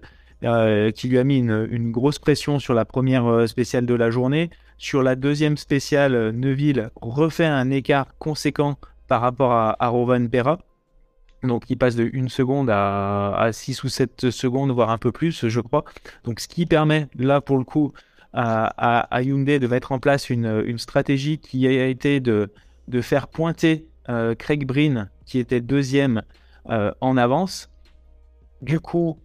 qui 0.94 1.08
lui 1.08 1.18
a 1.18 1.24
mis 1.24 1.38
une, 1.38 1.68
une, 1.70 1.90
grosse 1.90 2.20
pression 2.20 2.60
sur 2.60 2.74
la 2.74 2.84
première 2.84 3.48
spéciale 3.48 3.86
de 3.86 3.94
la 3.94 4.10
journée. 4.10 4.50
Sur 4.82 5.04
la 5.04 5.14
deuxième 5.14 5.56
spéciale, 5.56 6.16
euh, 6.16 6.32
Neuville 6.32 6.90
refait 7.00 7.46
un 7.46 7.70
écart 7.70 8.18
conséquent 8.18 8.78
par 9.06 9.20
rapport 9.20 9.52
à, 9.52 9.88
Rovan 9.88 10.26
Pera. 10.26 10.58
Donc 11.44 11.70
il 11.70 11.78
passe 11.78 11.94
de 11.94 12.10
1 12.12 12.26
seconde 12.26 12.68
à, 12.68 13.48
6 13.52 13.84
ou 13.84 13.88
7 13.88 14.30
secondes, 14.30 14.72
voire 14.72 14.90
un 14.90 14.98
peu 14.98 15.12
plus, 15.12 15.46
je 15.46 15.60
crois. 15.60 15.84
Donc 16.24 16.40
ce 16.40 16.48
qui 16.48 16.66
permet, 16.66 17.06
là 17.14 17.40
pour 17.40 17.58
le 17.58 17.64
coup, 17.64 17.92
à, 18.32 19.22
Hyundai 19.22 19.60
de 19.60 19.68
mettre 19.68 19.92
en 19.92 20.00
place 20.00 20.30
une, 20.30 20.76
stratégie 20.78 21.38
qui 21.38 21.64
a 21.68 21.86
été 21.86 22.18
de, 22.18 22.50
faire 23.02 23.28
pointer 23.28 23.86
euh, 24.08 24.34
Craig 24.34 24.66
Breen, 24.66 25.10
qui 25.26 25.38
était 25.38 25.60
deuxième, 25.60 26.22
euh, 26.70 26.90
en 27.00 27.16
avance. 27.16 27.70
Du 28.62 28.80
coup, 28.80 29.16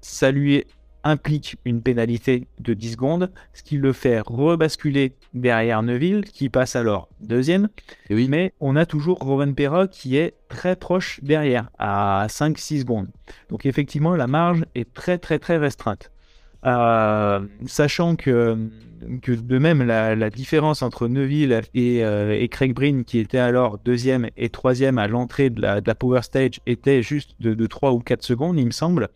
ça 0.00 0.30
lui 0.30 0.64
implique 1.04 1.56
une 1.64 1.82
pénalité 1.82 2.48
de 2.58 2.74
10 2.74 2.92
secondes, 2.92 3.30
ce 3.52 3.62
qui 3.62 3.76
le 3.76 3.92
fait 3.92 4.20
rebasculer 4.20 5.12
derrière 5.34 5.82
Neuville, 5.82 6.24
qui 6.24 6.48
passe 6.48 6.74
alors 6.74 7.08
deuxième. 7.20 7.68
Et 8.10 8.14
oui. 8.14 8.26
Mais 8.28 8.52
on 8.60 8.74
a 8.74 8.86
toujours 8.86 9.18
Rowan 9.18 9.54
Perra 9.54 9.86
qui 9.86 10.16
est 10.16 10.34
très 10.48 10.76
proche 10.76 11.20
derrière, 11.22 11.70
à 11.78 12.26
5-6 12.28 12.80
secondes. 12.80 13.08
Donc 13.50 13.66
effectivement, 13.66 14.16
la 14.16 14.26
marge 14.26 14.64
est 14.74 14.92
très 14.92 15.18
très 15.18 15.38
très 15.38 15.58
restreinte. 15.58 16.10
Euh, 16.66 17.40
sachant 17.66 18.16
que, 18.16 18.56
que 19.20 19.32
de 19.32 19.58
même 19.58 19.82
la, 19.82 20.30
différence 20.30 20.80
entre 20.80 21.08
Neuville 21.08 21.60
et, 21.74 22.02
euh, 22.02 22.32
et, 22.32 22.48
Craig 22.48 22.72
Breen, 22.72 23.04
qui 23.04 23.18
était 23.18 23.36
alors 23.36 23.78
deuxième 23.84 24.30
et 24.38 24.48
troisième 24.48 24.96
à 24.96 25.06
l'entrée 25.06 25.50
de 25.50 25.60
la, 25.60 25.82
de 25.82 25.86
la, 25.86 25.94
Power 25.94 26.22
Stage, 26.22 26.60
était 26.64 27.02
juste 27.02 27.32
de, 27.38 27.52
de 27.52 27.66
3 27.66 27.92
ou 27.92 27.98
4 27.98 28.22
secondes, 28.22 28.58
il 28.58 28.64
me 28.64 28.70
semble 28.70 29.10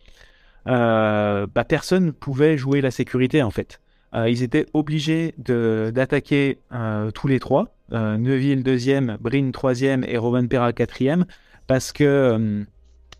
euh, 0.69 1.47
bah, 1.53 1.63
personne 1.63 2.13
pouvait 2.13 2.57
jouer 2.57 2.81
la 2.81 2.91
sécurité 2.91 3.41
en 3.41 3.49
fait. 3.49 3.81
Euh, 4.15 4.29
ils 4.29 4.43
étaient 4.43 4.65
obligés 4.73 5.35
d'attaquer 5.37 6.59
euh, 6.73 7.11
tous 7.11 7.27
les 7.27 7.39
trois, 7.39 7.75
Neuville 7.91 8.63
deuxième, 8.63 9.17
Brin 9.19 9.49
troisième 9.51 10.03
et 10.03 10.17
Rowan 10.17 10.47
Perra 10.47 10.73
quatrième, 10.73 11.25
parce 11.65 11.91
que 11.91 12.65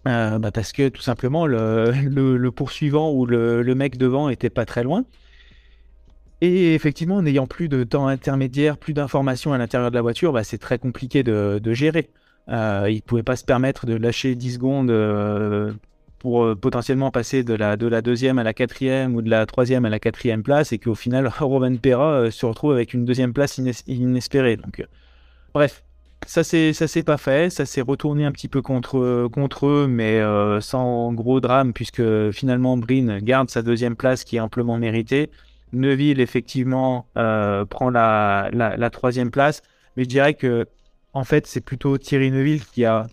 bah, 0.06 0.52
parce 0.54 0.72
que 0.72 0.90
tout 0.90 1.02
simplement 1.02 1.48
le, 1.48 2.50
poursuivant 2.56 3.12
ou 3.12 3.26
le, 3.26 3.74
mec 3.76 3.98
devant 3.98 4.30
était 4.30 4.50
pas 4.50 4.66
très 4.66 4.84
loin. 4.84 5.06
Et 6.42 6.74
effectivement, 6.74 7.22
n'ayant 7.22 7.48
plus 7.48 7.68
de 7.68 7.84
temps 7.84 8.08
intermédiaire, 8.08 8.78
plus 8.78 8.94
d'informations 8.94 9.52
à 9.52 9.58
l'intérieur 9.58 9.92
de 9.92 9.96
la 9.96 10.02
voiture, 10.02 10.32
bah, 10.32 10.44
c'est 10.44 10.58
très 10.58 10.78
compliqué 10.78 11.24
de, 11.24 11.74
gérer. 11.74 12.10
Euh, 12.48 12.88
il 12.90 12.96
ne 12.96 13.02
pouvait 13.02 13.24
pas 13.24 13.36
se 13.36 13.44
permettre 13.44 13.86
de 13.86 13.96
lâcher 13.96 14.36
10 14.36 14.54
secondes 14.54 14.92
pour 16.20 16.44
euh, 16.44 16.56
potentiellement 16.56 17.12
passer 17.12 17.44
de 17.44 17.54
la, 17.54 17.78
de 17.78 17.88
la 17.88 18.02
deuxième 18.02 18.38
à 18.38 18.44
la 18.44 18.54
quatrième 18.54 19.16
ou 19.16 19.22
de 19.22 19.30
la 19.30 19.46
troisième 19.46 19.86
à 19.86 19.90
la 19.90 20.00
quatrième 20.00 20.44
place 20.44 20.72
et 20.72 20.78
qu'au 20.78 20.96
final, 20.96 21.32
Roman 21.40 21.76
Perra 21.78 22.12
euh, 22.12 22.32
se 22.32 22.46
retrouve 22.46 22.74
avec 22.74 22.94
une 22.94 23.06
deuxième 23.06 23.34
place 23.34 23.60
inespérée. 23.88 24.58
Donc, 24.58 24.82
euh, 24.82 24.86
bref, 25.54 25.84
ça 26.28 26.44
c'est 26.44 26.74
ça 26.74 26.88
s'est 26.88 27.04
pas 27.04 27.18
fait, 27.18 27.50
ça 27.50 27.66
s'est 27.66 27.82
retourné 27.82 28.26
un 28.26 28.32
petit 28.32 28.50
peu 28.50 28.62
contre 28.62 29.30
contre 29.32 29.68
eux, 29.68 29.88
mais 29.88 30.22
sans 30.60 31.14
gros 31.14 31.40
drame 31.40 31.72
puisque 31.72 32.04
finalement 32.32 32.76
Brin 32.76 33.20
garde 33.20 33.50
sa 33.50 33.62
deuxième 33.62 33.96
place 33.96 34.26
qui 34.26 34.36
est 34.36 34.42
amplement 34.42 34.78
méritée. 34.78 35.32
Neuville 35.72 36.20
effectivement 36.20 37.06
prend 37.14 37.90
la, 37.90 38.50
la, 38.52 38.76
la, 38.76 38.90
troisième 38.90 39.32
place, 39.32 39.62
mais 39.96 40.04
je 40.04 40.10
dirais 40.10 40.34
que 40.34 40.68
en 41.14 41.24
fait 41.24 41.48
c'est 41.48 41.62
plutôt 41.62 41.98
Thierry 41.98 42.32
Neuville 42.32 42.66
qui 42.66 42.84
a 42.84 43.08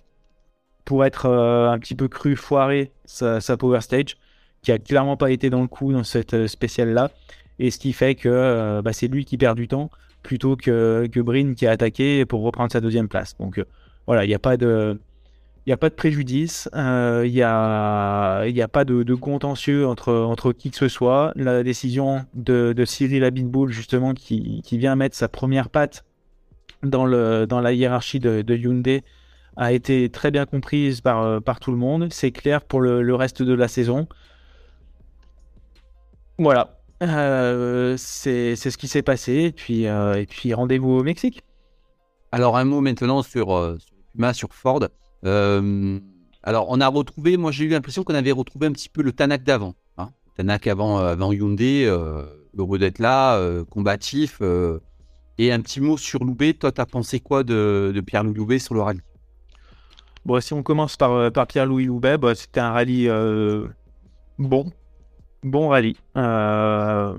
pour 0.86 1.04
être 1.04 1.26
euh, 1.26 1.68
un 1.68 1.78
petit 1.78 1.94
peu 1.94 2.08
cru, 2.08 2.36
foiré 2.36 2.92
sa, 3.04 3.40
Power 3.58 3.82
Stage, 3.82 4.16
qui 4.62 4.72
a 4.72 4.78
clairement 4.78 5.18
pas 5.18 5.30
été 5.30 5.50
dans 5.50 5.60
le 5.60 5.66
coup 5.66 5.92
dans 5.92 6.04
cette 6.04 6.32
euh, 6.32 6.46
spéciale-là. 6.46 7.10
Et 7.58 7.70
ce 7.70 7.78
qui 7.78 7.92
fait 7.92 8.14
que 8.14 8.28
euh, 8.28 8.82
bah, 8.82 8.92
c'est 8.94 9.08
lui 9.08 9.24
qui 9.26 9.36
perd 9.36 9.56
du 9.56 9.68
temps 9.68 9.90
plutôt 10.22 10.56
que, 10.56 11.08
que 11.12 11.20
Brin 11.20 11.54
qui 11.54 11.66
a 11.66 11.72
attaqué 11.72 12.24
pour 12.24 12.42
reprendre 12.42 12.72
sa 12.72 12.80
deuxième 12.80 13.08
place. 13.08 13.36
Donc 13.38 13.62
voilà, 14.06 14.24
il 14.24 14.28
n'y 14.28 14.34
a 14.34 14.38
pas 14.38 14.56
de. 14.56 14.98
Il 15.66 15.72
a 15.72 15.76
pas 15.76 15.88
de 15.88 15.96
préjudice, 15.96 16.68
il 16.72 17.32
n'y 17.32 17.42
a, 17.42 18.46
y 18.46 18.62
a 18.62 18.68
pas 18.68 18.84
de, 18.84 19.14
contentieux 19.16 19.84
entre, 19.84 20.12
entre 20.12 20.52
qui 20.52 20.70
que 20.70 20.76
ce 20.76 20.86
soit. 20.86 21.32
La 21.34 21.64
décision 21.64 22.24
de, 22.34 22.72
Cyril 22.84 23.24
Abitboul, 23.24 23.72
justement, 23.72 24.14
qui, 24.14 24.62
qui, 24.62 24.78
vient 24.78 24.94
mettre 24.94 25.16
sa 25.16 25.26
première 25.26 25.68
patte 25.68 26.04
dans, 26.84 27.04
le, 27.04 27.46
dans 27.48 27.60
la 27.60 27.72
hiérarchie 27.72 28.20
de 28.20 28.56
Hyundai, 28.56 29.02
a 29.56 29.72
été 29.72 30.10
très 30.10 30.30
bien 30.30 30.46
comprise 30.46 31.00
par, 31.00 31.22
euh, 31.22 31.40
par 31.40 31.60
tout 31.60 31.70
le 31.70 31.78
monde. 31.78 32.08
C'est 32.10 32.30
clair 32.30 32.62
pour 32.62 32.80
le, 32.80 33.14
reste 33.14 33.42
de 33.42 33.54
la 33.54 33.68
saison. 33.68 34.06
Voilà. 36.38 36.78
Euh, 37.02 37.96
c'est 37.98 38.56
ce 38.56 38.76
qui 38.76 38.88
s'est 38.88 39.02
passé. 39.02 39.32
Et 39.44 39.52
puis, 39.52 39.86
euh, 39.86 40.24
puis 40.28 40.52
rendez-vous 40.54 40.90
au 40.90 41.02
Mexique. 41.02 41.42
Alors, 42.32 42.56
un 42.56 42.64
mot 42.64 42.80
maintenant 42.80 43.22
sur, 43.22 43.48
sur 43.78 43.96
Puma, 44.12 44.34
sur 44.34 44.52
Ford. 44.52 44.86
alors, 45.22 46.66
on 46.68 46.80
a 46.80 46.88
retrouvé, 46.88 47.36
moi 47.36 47.50
j'ai 47.50 47.64
eu 47.64 47.68
l'impression 47.68 48.04
qu'on 48.04 48.14
avait 48.14 48.32
retrouvé 48.32 48.66
un 48.66 48.72
petit 48.72 48.88
peu 48.88 49.02
le 49.02 49.12
Tanak 49.12 49.42
d'avant. 49.42 49.74
Hein. 49.96 50.10
Tanak 50.36 50.66
avant, 50.66 50.98
avant 50.98 51.32
Hyundai, 51.32 51.84
heureux 52.58 52.78
d'être 52.78 52.98
là, 52.98 53.40
combatif. 53.70 54.42
et 55.38 55.52
un 55.52 55.60
petit 55.60 55.80
mot 55.80 55.96
sur 55.96 56.24
Loubet. 56.24 56.54
Toi, 56.54 56.72
t'as 56.72 56.84
pensé 56.84 57.20
quoi 57.20 57.42
de, 57.42 57.92
de 57.94 58.00
Pierre 58.02 58.24
Loubet 58.24 58.58
sur 58.58 58.74
le 58.74 58.82
rallye? 58.82 59.00
Bon, 60.26 60.40
si 60.40 60.52
on 60.54 60.64
commence 60.64 60.96
par, 60.96 61.12
euh, 61.12 61.30
Pierre-Louis 61.30 61.84
Loubet, 61.84 62.18
bah, 62.18 62.34
c'était 62.34 62.58
un 62.58 62.72
rallye 62.72 63.08
euh, 63.08 63.68
bon. 64.40 64.72
Bon 65.44 65.68
rallye. 65.68 65.94
Euh, 66.16 67.14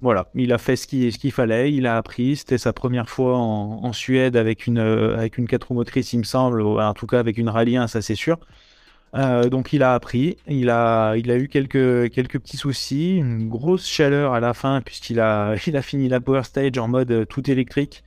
voilà, 0.00 0.28
il 0.36 0.52
a 0.52 0.58
fait 0.58 0.76
ce 0.76 0.86
qu'il 0.86 1.12
ce 1.12 1.28
fallait, 1.30 1.72
il 1.72 1.88
a 1.88 1.96
appris. 1.96 2.36
C'était 2.36 2.58
sa 2.58 2.72
première 2.72 3.08
fois 3.08 3.36
en, 3.36 3.92
Suède 3.92 4.36
avec 4.36 4.68
une, 4.68 4.78
avec 4.78 5.38
une 5.38 5.48
4 5.48 5.64
roues 5.64 5.74
motrices, 5.74 6.12
il 6.12 6.20
me 6.20 6.22
semble, 6.22 6.62
en 6.62 6.94
tout 6.94 7.08
cas 7.08 7.18
avec 7.18 7.36
une 7.36 7.48
rallye 7.48 7.76
1, 7.76 7.88
ça 7.88 8.00
c'est 8.00 8.14
sûr. 8.14 8.38
donc 9.12 9.72
il 9.72 9.82
a 9.82 9.94
appris, 9.94 10.36
il 10.46 10.70
a, 10.70 11.16
eu 11.16 11.48
quelques, 11.48 12.38
petits 12.38 12.56
soucis, 12.56 13.16
une 13.16 13.48
grosse 13.48 13.88
chaleur 13.88 14.34
à 14.34 14.40
la 14.40 14.54
fin 14.54 14.82
puisqu'il 14.82 15.18
a, 15.18 15.50
a 15.74 15.82
fini 15.82 16.08
la 16.08 16.20
Power 16.20 16.44
Stage 16.44 16.78
en 16.78 16.86
mode 16.86 17.26
tout 17.28 17.50
électrique. 17.50 18.04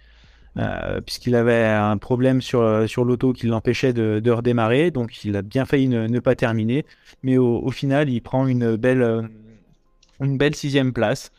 Euh, 0.58 1.02
puisqu'il 1.02 1.36
avait 1.36 1.66
un 1.66 1.98
problème 1.98 2.42
sur, 2.42 2.62
euh, 2.62 2.86
l'auto 2.98 3.34
qui 3.34 3.48
l'empêchait 3.48 3.92
de, 3.92 4.32
redémarrer, 4.32 4.90
donc 4.90 5.26
il 5.26 5.36
a 5.36 5.42
bien 5.42 5.66
failli 5.66 5.90
ne, 5.90 6.20
pas 6.20 6.36
terminer, 6.36 6.86
mais 7.24 7.38
au, 7.38 7.70
final 7.72 8.10
il 8.10 8.22
prend 8.22 8.48
une 8.48 8.78
belle, 8.78 9.02
euh, 9.02 10.50
sixième 10.54 10.94
place. 10.94 11.32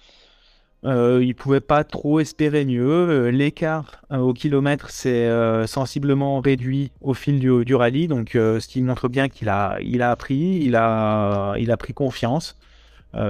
Il 0.85 1.35
pouvait 1.35 1.61
pas 1.61 1.83
trop 1.83 2.20
espérer 2.20 2.64
mieux. 2.64 3.29
L'écart 3.31 4.02
au 4.12 4.33
kilomètre 4.33 4.90
s'est 4.90 5.29
sensiblement 5.66 6.38
réduit 6.40 6.92
au 7.00 7.12
fil 7.12 7.40
du, 7.40 7.74
rallye, 7.74 8.07
donc 8.07 8.31
ce 8.35 8.68
qui 8.68 8.83
montre 8.83 9.09
bien 9.09 9.29
qu'il 9.29 9.48
a, 9.48 9.79
il 9.83 10.00
appris, 10.00 10.61
il 10.62 10.76
a, 10.76 11.76
pris 11.76 11.92
confiance. 11.92 12.57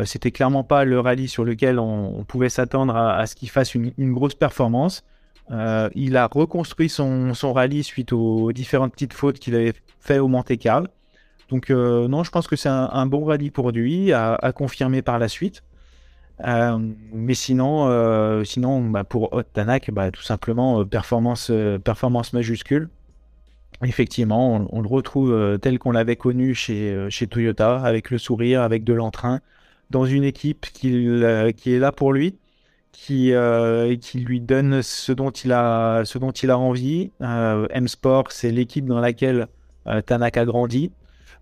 C'était 0.05 0.33
clairement 0.33 0.64
pas 0.64 0.85
le 0.85 1.01
rallye 1.01 1.29
sur 1.29 1.44
lequel 1.44 1.79
on, 1.79 2.25
pouvait 2.25 2.51
s'attendre 2.51 2.94
à, 2.94 3.27
ce 3.27 3.35
qu'il 3.35 3.49
fasse 3.49 3.75
une, 3.75 4.12
grosse 4.12 4.35
performance. 4.35 5.03
Euh, 5.50 5.88
il 5.94 6.16
a 6.16 6.26
reconstruit 6.26 6.88
son, 6.88 7.32
rallye 7.42 7.85
suite 7.85 8.12
aux 8.12 8.52
différentes 8.52 8.92
petites 8.92 9.12
fautes 9.12 9.38
qu'il 9.38 9.54
avait 9.54 9.74
fait 10.00 10.18
au 10.18 10.28
Monte 10.28 10.56
Carlo. 10.59 10.88
Donc 11.48 11.70
euh, 11.70 12.09
non, 12.09 12.24
je 12.24 12.30
pense 12.30 12.48
que 12.48 12.56
c'est 12.56 12.68
un, 12.68 13.06
bon 13.06 13.24
rallye 13.24 13.50
pour 13.50 13.70
lui, 13.70 14.12
à, 14.12 14.52
confirmer 14.54 15.02
par 15.02 15.18
la 15.18 15.28
suite. 15.28 15.62
Euh, 16.46 16.78
mais 17.12 17.35
sinon, 17.35 18.44
sinon 18.44 18.82
bah, 18.90 19.04
pour 19.04 19.32
Hot 19.32 19.44
Tanak, 19.44 19.90
bah, 19.90 20.11
tout 20.11 20.22
simplement 20.22 20.85
performance, 20.85 21.52
performance 21.85 22.32
majuscule. 22.32 22.88
Effectivement, 23.85 24.66
on, 24.70 24.80
le 24.80 24.88
retrouve 24.88 25.59
tel 25.61 25.78
qu'on 25.78 25.92
l'avait 25.92 26.16
connu 26.16 26.54
chez, 26.54 27.06
chez 27.11 27.26
Toyota, 27.26 27.76
avec 27.76 28.11
le 28.11 28.18
sourire, 28.18 28.62
avec 28.62 28.85
de 28.85 28.94
l'entrain, 28.94 29.40
dans 29.90 30.06
une 30.06 30.24
équipe 30.24 30.66
qui, 30.72 31.06
qui 31.56 31.72
est 31.72 31.78
là 31.78 31.92
pour 31.92 32.12
lui 32.12 32.37
qui, 32.96 33.35
euh, 33.35 33.94
qui 33.96 34.20
lui 34.20 34.40
donne 34.40 34.80
ce 34.82 35.12
dont 35.12 35.30
il 35.30 35.52
a, 35.52 36.02
ce 36.04 36.16
dont 36.16 36.30
il 36.30 36.50
a 36.50 36.59
envie. 36.59 37.12
Euh, 37.20 37.66
M-Sport, 37.70 38.32
c'est 38.32 38.50
l'équipe 38.50 38.87
dans 38.87 39.00
laquelle 39.00 39.48
euh, 39.87 40.00
Tanaka 40.00 40.46
grandit. 40.46 40.90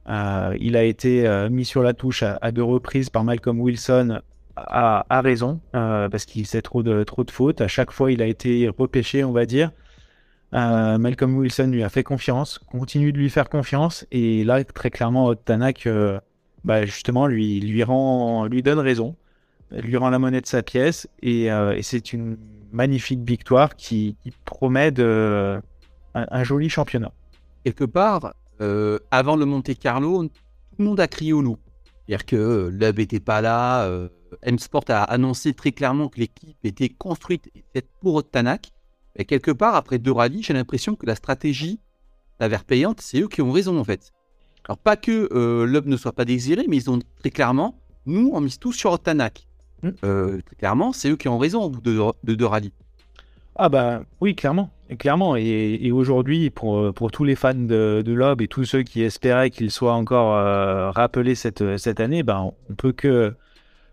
Euh, 0.08 0.56
il 0.60 0.76
a 0.76 0.82
été 0.82 1.26
mis 1.50 1.64
sur 1.64 1.82
la 1.82 1.94
touche 1.94 2.24
à, 2.24 2.50
deux 2.50 2.62
reprises 2.62 3.08
par 3.08 3.22
Malcolm 3.22 3.60
Wilson 3.60 4.20
à, 4.56 5.20
raison, 5.22 5.60
parce 5.72 6.24
qu'il 6.26 6.44
sait 6.46 6.60
trop 6.60 6.82
de, 6.82 7.04
trop 7.04 7.22
de 7.22 7.30
fautes. 7.30 7.60
À 7.60 7.68
chaque 7.68 7.92
fois, 7.92 8.10
il 8.10 8.20
a 8.20 8.26
été 8.26 8.68
repêché, 8.76 9.22
on 9.24 9.32
va 9.32 9.46
dire. 9.46 9.70
Malcolm 10.52 11.36
Wilson 11.36 11.68
lui 11.68 11.84
a 11.84 11.88
fait 11.88 12.02
confiance, 12.02 12.58
continue 12.58 13.12
de 13.12 13.18
lui 13.18 13.30
faire 13.30 13.48
confiance, 13.48 14.06
et 14.10 14.44
là, 14.44 14.62
très 14.64 14.90
clairement, 14.90 15.34
Tanak, 15.34 15.88
bah, 16.64 16.84
justement, 16.84 17.26
lui, 17.26 17.60
lui, 17.60 17.82
rend, 17.82 18.46
lui 18.46 18.62
donne 18.62 18.80
raison 18.80 19.16
lui 19.80 19.96
rend 19.96 20.10
la 20.10 20.18
monnaie 20.18 20.40
de 20.40 20.46
sa 20.46 20.62
pièce 20.62 21.08
et, 21.22 21.50
euh, 21.50 21.78
c'est 21.82 22.12
une 22.12 22.36
magnifique 22.72 23.20
victoire 23.20 23.76
qui, 23.76 24.16
promet 24.44 24.90
de, 24.90 25.60
un, 26.14 26.44
joli 26.44 26.68
championnat. 26.68 27.12
Quelque 27.64 27.84
part, 27.84 28.34
euh, 28.60 28.98
avant 29.10 29.36
le 29.36 29.44
Monte 29.44 29.78
Carlo, 29.78 30.24
tout 30.24 30.30
le 30.78 30.84
monde 30.84 31.00
a 31.00 31.08
crié 31.08 31.32
au 31.32 31.42
loup. 31.42 31.58
C'est-à-dire 32.06 32.26
que 32.26 32.36
euh, 32.36 32.70
Lub 32.70 32.98
n'était 32.98 33.20
pas 33.20 33.40
là. 33.40 33.88
M-Sport 34.42 34.84
a 34.88 35.04
annoncé 35.04 35.54
très 35.54 35.72
clairement 35.72 36.08
que 36.08 36.20
l'équipe 36.20 36.56
était 36.64 36.88
construite 36.88 37.48
et 37.54 37.64
faite 37.72 37.88
pour 38.00 38.28
Tanak. 38.28 38.72
Et 39.16 39.24
quelque 39.24 39.52
part, 39.52 39.76
après 39.76 39.98
deux 39.98 40.12
rallyes, 40.12 40.42
j'ai 40.42 40.54
l'impression 40.54 40.96
que 40.96 41.06
la 41.06 41.14
stratégie 41.14 41.80
s'avère 42.40 42.64
payante. 42.64 43.00
C'est 43.00 43.20
eux 43.20 43.28
qui 43.28 43.42
ont 43.42 43.52
raison 43.52 43.78
en 43.78 43.84
fait. 43.84 44.12
Alors 44.66 44.78
pas 44.78 44.96
que 44.96 45.28
euh, 45.32 45.82
ne 45.84 45.96
soit 45.96 46.12
pas 46.12 46.24
désiré, 46.24 46.64
mais 46.68 46.76
ils 46.76 46.90
ont 46.90 46.98
très 47.20 47.30
clairement, 47.30 47.78
nous 48.06 48.30
on 48.32 48.40
mise 48.40 48.58
tout 48.58 48.72
sur 48.72 48.98
Tanak. 48.98 49.46
Mm. 49.84 49.90
Euh, 50.04 50.40
clairement, 50.58 50.92
c'est 50.92 51.10
eux 51.10 51.16
qui 51.16 51.28
ont 51.28 51.38
raison 51.38 51.64
au 51.64 51.70
bout 51.70 51.80
de, 51.80 52.34
deux 52.34 52.46
rallyes. 52.46 52.72
Ah 53.56 53.68
bah 53.68 54.02
oui, 54.20 54.34
clairement. 54.34 54.70
Et 54.90 54.96
clairement. 54.96 55.36
Et, 55.36 55.92
aujourd'hui, 55.92 56.50
pour, 56.50 56.92
pour 56.92 57.10
tous 57.12 57.24
les 57.24 57.36
fans 57.36 57.54
de, 57.54 58.02
de 58.04 58.12
Lob 58.12 58.42
et 58.42 58.48
tous 58.48 58.64
ceux 58.64 58.82
qui 58.82 59.02
espéraient 59.02 59.50
qu'il 59.50 59.70
soit 59.70 59.92
encore 59.92 60.34
euh, 60.34 60.90
rappelé 60.90 61.34
cette, 61.34 61.76
cette 61.78 62.00
année, 62.00 62.22
ben, 62.22 62.52
on 62.70 62.74
peut 62.74 62.92
que 62.92 63.34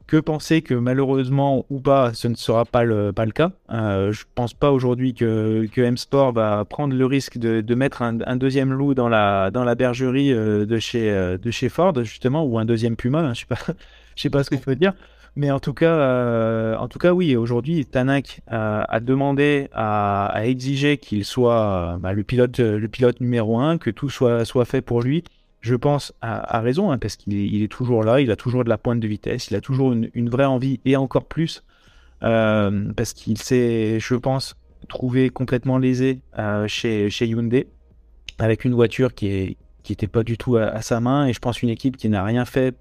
que 0.07 0.17
penser 0.17 0.61
que 0.61 0.73
malheureusement 0.73 1.65
ou 1.69 1.79
pas, 1.79 2.13
ce 2.13 2.27
ne 2.27 2.35
sera 2.35 2.65
pas 2.65 2.83
le, 2.83 3.13
pas 3.13 3.23
le 3.23 3.31
cas. 3.31 3.51
Euh, 3.71 4.11
je 4.11 4.25
pense 4.35 4.53
pas 4.53 4.69
aujourd'hui 4.69 5.13
que, 5.13 5.67
que 5.71 5.79
M-Sport 5.79 6.33
va 6.33 6.65
prendre 6.65 6.93
le 6.93 7.05
risque 7.05 7.37
de, 7.37 7.61
de 7.61 7.75
mettre 7.75 8.01
un, 8.01 8.19
un, 8.25 8.35
deuxième 8.35 8.73
loup 8.73 8.93
dans 8.93 9.07
la, 9.07 9.51
dans 9.51 9.63
la 9.63 9.73
bergerie 9.73 10.33
euh, 10.33 10.65
de, 10.65 10.79
chez, 10.79 11.37
de 11.41 11.51
chez 11.51 11.69
Ford, 11.69 11.93
justement, 12.03 12.43
ou 12.43 12.59
un 12.59 12.65
deuxième 12.65 12.97
Puma, 12.97 13.19
hein, 13.19 13.33
je 13.33 13.41
sais 13.41 13.45
pas, 13.45 13.55
je 14.17 14.21
sais 14.21 14.29
pas 14.29 14.43
ce 14.43 14.49
que 14.49 14.57
je 14.57 14.61
peux 14.61 14.75
dire. 14.75 14.93
Mais 15.35 15.49
en 15.49 15.59
tout 15.59 15.73
cas, 15.73 15.95
euh, 15.95 16.75
en 16.75 16.87
tout 16.89 16.99
cas, 16.99 17.13
oui, 17.13 17.35
aujourd'hui, 17.37 17.85
Tanak 17.85 18.41
euh, 18.51 18.83
a 18.87 18.99
demandé, 18.99 19.69
à, 19.71 20.25
à 20.25 20.45
exiger 20.45 20.97
qu'il 20.97 21.23
soit 21.23 21.97
bah, 22.01 22.11
le 22.13 22.23
pilote, 22.23 22.59
le 22.59 22.87
pilote 22.87 23.21
numéro 23.21 23.59
un, 23.59 23.77
que 23.77 23.89
tout 23.89 24.09
soit, 24.09 24.43
soit 24.43 24.65
fait 24.65 24.81
pour 24.81 25.01
lui. 25.01 25.23
Je 25.61 25.75
pense, 25.75 26.11
à, 26.21 26.59
raison, 26.59 26.91
hein, 26.91 26.97
parce 26.97 27.15
qu'il 27.15 27.61
est, 27.63 27.67
toujours 27.67 28.03
là, 28.03 28.19
il 28.19 28.31
a 28.31 28.35
toujours 28.35 28.63
de 28.63 28.69
la 28.69 28.79
pointe 28.79 28.99
de 28.99 29.07
vitesse, 29.07 29.51
il 29.51 29.55
a 29.55 29.61
toujours 29.61 29.93
une, 29.93 30.29
vraie 30.29 30.45
envie, 30.45 30.79
et 30.85 30.95
encore 30.97 31.25
plus, 31.25 31.63
euh, 32.23 32.91
parce 32.97 33.13
qu'il 33.13 33.37
s'est, 33.37 33.99
je 33.99 34.15
pense, 34.15 34.55
trouvé 34.89 35.29
complètement 35.29 35.77
lésé 35.77 36.21
euh, 36.39 36.67
chez, 36.67 37.11
chez 37.11 37.27
Hyundai, 37.27 37.67
avec 38.39 38.65
une 38.65 38.73
voiture 38.73 39.13
qui 39.13 39.55
n'était 39.87 40.07
pas 40.07 40.23
du 40.23 40.35
tout 40.35 40.57
à, 40.57 40.63
à, 40.63 40.81
sa 40.81 40.99
main, 40.99 41.27
et 41.27 41.33
je 41.33 41.39
pense 41.39 41.61
une 41.61 41.69
équipe 41.69 41.95
qui 41.95 42.09
n'a 42.09 42.23
rien 42.23 42.45
fait, 42.45 42.75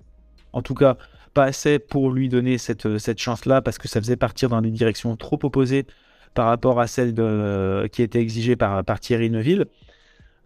en 0.55 0.63
tout 0.63 0.75
cas 0.75 0.97
pas 1.35 1.45
assez 1.45 1.79
pour 1.79 2.11
lui 2.11 2.29
donner 2.29 2.59
cette, 2.59 2.99
cette 2.99 3.19
chance-là, 3.19 3.63
parce 3.63 3.79
que 3.79 3.89
ça 3.89 4.01
faisait 4.01 4.17
partir 4.17 4.49
dans 4.49 4.61
des 4.61 4.71
directions 4.71 5.17
trop 5.17 5.39
opposées 5.43 5.87
par 6.35 6.47
rapport 6.47 6.81
à 6.81 6.87
celle 6.87 7.15
de, 7.15 7.89
qui 7.93 8.03
était 8.03 8.21
exigée 8.21 8.57
par, 8.57 8.85
Thierry 9.01 9.31
Neuville. 9.31 9.67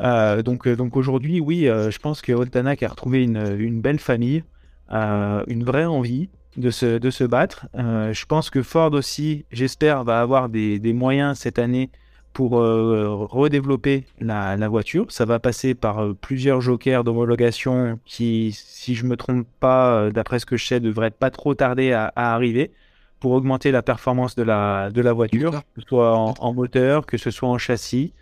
Euh, 0.00 0.42
donc, 0.42 0.66
euh, 0.66 0.76
donc 0.76 0.96
aujourd'hui, 0.96 1.40
oui, 1.40 1.68
euh, 1.68 1.90
je 1.90 1.98
pense 1.98 2.20
que 2.20 2.32
Oltanak 2.32 2.82
a 2.82 2.88
retrouvé 2.88 3.22
une, 3.22 3.56
une 3.58 3.80
belle 3.80 3.98
famille, 3.98 4.44
une 4.90 5.64
vraie 5.64 5.86
envie 5.86 6.30
de 6.56 6.70
se, 6.70 6.98
de 6.98 7.10
se 7.10 7.24
battre. 7.24 7.66
je 7.74 8.26
pense 8.26 8.50
que 8.50 8.62
Ford 8.62 8.92
aussi, 8.92 9.44
j'espère, 9.50 10.04
va 10.04 10.20
avoir 10.20 10.48
des, 10.48 10.78
des, 10.78 10.92
moyens 10.92 11.38
cette 11.38 11.58
année 11.58 11.90
pour 12.34 12.50
redévelopper 12.52 14.04
la, 14.20 14.56
la, 14.56 14.68
voiture. 14.68 15.06
Ça 15.08 15.24
va 15.24 15.38
passer 15.38 15.74
par 15.74 16.14
plusieurs 16.20 16.60
jokers 16.60 17.04
d'homologation 17.04 17.98
qui, 18.04 18.52
si 18.52 18.94
je 18.94 19.06
me 19.06 19.16
trompe 19.16 19.46
pas, 19.60 20.10
d'après 20.10 20.40
ce 20.40 20.44
que 20.44 20.56
je 20.56 20.66
sais, 20.66 20.80
devraient 20.80 21.10
pas 21.10 21.30
trop 21.30 21.54
tarder 21.54 21.92
à, 21.92 22.12
à, 22.16 22.34
arriver 22.34 22.72
pour 23.20 23.32
augmenter 23.32 23.70
la 23.70 23.82
performance 23.82 24.34
de 24.34 24.42
la, 24.42 24.90
de 24.90 25.00
la 25.00 25.12
voiture, 25.12 25.62
que 25.74 25.80
ce 25.80 25.88
soit 25.88 26.14
en, 26.14 26.34
en 26.38 26.52
moteur, 26.52 27.06
que 27.06 27.16
ce 27.16 27.30
soit 27.30 27.48
en 27.48 27.56
châssis. 27.56 28.12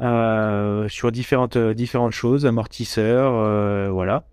Euh, 0.00 0.88
sur 0.88 1.12
différentes, 1.12 1.56
euh, 1.56 1.74
différentes 1.74 2.12
choses, 2.12 2.46
amortisseurs, 2.46 3.34
euh, 3.34 3.90
voilà. 3.90 4.24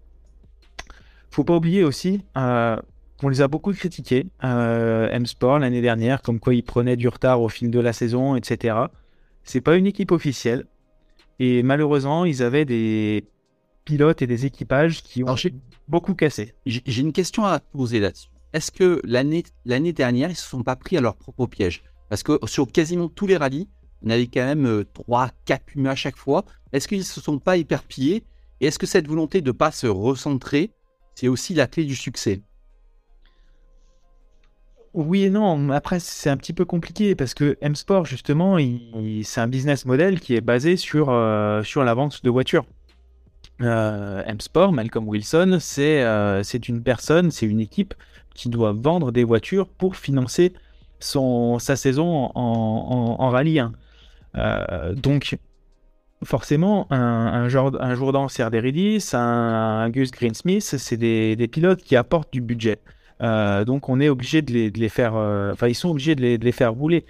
Faut 1.30 1.44
pas 1.44 1.56
oublier 1.56 1.84
aussi 1.84 2.24
qu'on 2.34 3.30
les 3.30 3.42
a 3.42 3.48
beaucoup 3.48 3.74
critiqués, 3.74 4.28
M-Sport 4.42 5.60
l'année 5.60 5.82
dernière, 5.82 6.22
comme 6.22 6.40
quoi 6.40 6.54
ils 6.54 6.64
prenaient 6.64 6.96
du 6.96 7.08
retard 7.08 7.42
au 7.42 7.50
fil 7.50 7.70
de 7.70 7.80
la 7.80 7.92
saison, 7.92 8.36
etc. 8.36 8.76
C'est 9.48 9.62
pas 9.62 9.78
une 9.78 9.88
équipe 9.88 10.12
officielle. 10.12 10.68
Et 11.40 11.64
malheureusement, 11.64 12.26
ils 12.26 12.44
avaient 12.44 12.66
des 12.66 13.26
pilotes 13.86 14.22
et 14.22 14.28
des 14.28 14.46
équipages 14.46 15.02
qui 15.02 15.24
ont 15.24 15.36
beaucoup 15.88 16.16
cassé. 16.16 16.54
J'ai 16.66 17.02
une 17.02 17.14
question 17.14 17.46
à 17.46 17.60
poser 17.60 18.02
là-dessus. 18.02 18.28
Est-ce 18.52 18.72
que 18.72 19.02
l'année 19.06 19.94
dernière, 19.94 20.30
ils 20.30 20.36
se 20.36 20.50
sont 20.50 20.64
pas 20.64 20.76
pris 20.76 20.98
à 20.98 21.02
leur 21.02 21.16
propre 21.16 21.46
piège? 21.46 21.84
Parce 22.10 22.24
que 22.24 22.38
sur 22.46 22.70
quasiment 22.70 23.08
tous 23.08 23.26
les 23.26 23.38
rallyes, 23.38 23.70
on 24.04 24.10
avait 24.10 24.28
quand 24.28 24.46
même 24.46 24.84
3, 24.94 25.32
4 25.46 25.64
Pumas 25.64 25.92
à 25.92 25.96
chaque 25.96 26.18
fois. 26.18 26.44
Est-ce 26.74 26.88
qu'ils 26.88 27.00
ne 27.00 27.04
se 27.04 27.22
sont 27.22 27.40
pas 27.40 27.56
éperpillés 27.56 28.26
Et 28.60 28.68
est-ce 28.68 28.80
que 28.80 28.86
cette 28.86 29.08
volonté 29.08 29.40
de 29.42 29.48
ne 29.48 29.54
pas 29.54 29.72
se 29.72 29.88
recentrer, 29.88 30.72
c'est 31.16 31.30
aussi 31.30 31.54
la 31.54 31.68
clé 31.68 31.86
du 31.86 31.96
succès? 31.96 32.42
Oui 34.98 35.26
et 35.26 35.30
non. 35.30 35.70
Après, 35.70 36.00
c'est 36.00 36.30
un 36.30 36.38
petit 36.38 36.54
peu 36.54 36.66
compliqué 36.66 37.14
parce 37.14 37.36
que 37.36 37.56
M-Sport, 37.62 38.06
justement, 38.06 38.58
c'est 39.24 39.40
un 39.40 39.48
business 39.48 39.86
model 39.86 40.20
qui 40.20 40.36
est 40.36 40.42
basé 40.42 40.76
sur, 40.76 41.10
euh, 41.10 41.62
sur 41.62 41.84
la 41.84 41.94
vente 41.94 42.24
de 42.24 42.30
voitures. 42.32 42.66
Euh, 43.62 44.24
M-Sport, 44.26 44.74
Malcolm 44.74 45.08
Wilson, 45.08 45.58
c'est 45.60 46.02
euh, 46.02 46.42
une 46.68 46.82
personne, 46.82 47.30
c'est 47.30 47.46
une 47.46 47.60
équipe 47.60 47.94
qui 48.34 48.50
doit 48.50 48.74
vendre 48.74 49.12
des 49.12 49.24
voitures 49.24 49.68
pour 49.68 49.96
financer 49.96 50.54
son, 51.00 51.60
sa 51.60 51.76
saison 51.76 52.32
en, 52.34 53.30
rallye 53.30 53.60
1. 53.60 54.94
Donc, 54.96 55.38
forcément, 56.24 56.92
un, 56.92 56.98
un, 56.98 57.50
genre, 57.50 57.72
un 57.80 57.94
Jourdan 57.94 58.28
Cerderidis, 58.30 59.12
un, 59.14 59.20
un 59.20 59.90
Gus 59.92 60.10
Greensmith, 60.10 60.64
c'est 60.64 60.98
des, 60.98 61.36
des, 61.36 61.48
pilotes 61.48 61.84
qui 61.84 61.96
apportent 61.96 62.34
du 62.34 62.42
budget. 62.42 62.80
Euh, 63.22 63.66
donc 63.66 63.90
on 63.90 64.00
est 64.00 64.10
obligé 64.10 64.42
de 64.42 64.52
les, 64.52 64.90
faire, 64.90 65.16
euh, 65.16 65.52
enfin 65.54 65.68
ils 65.68 65.76
sont 65.76 65.90
obligés 65.90 66.16
de 66.16 66.22
les, 66.22 66.52
faire 66.52 66.74
rouler. 66.74 67.06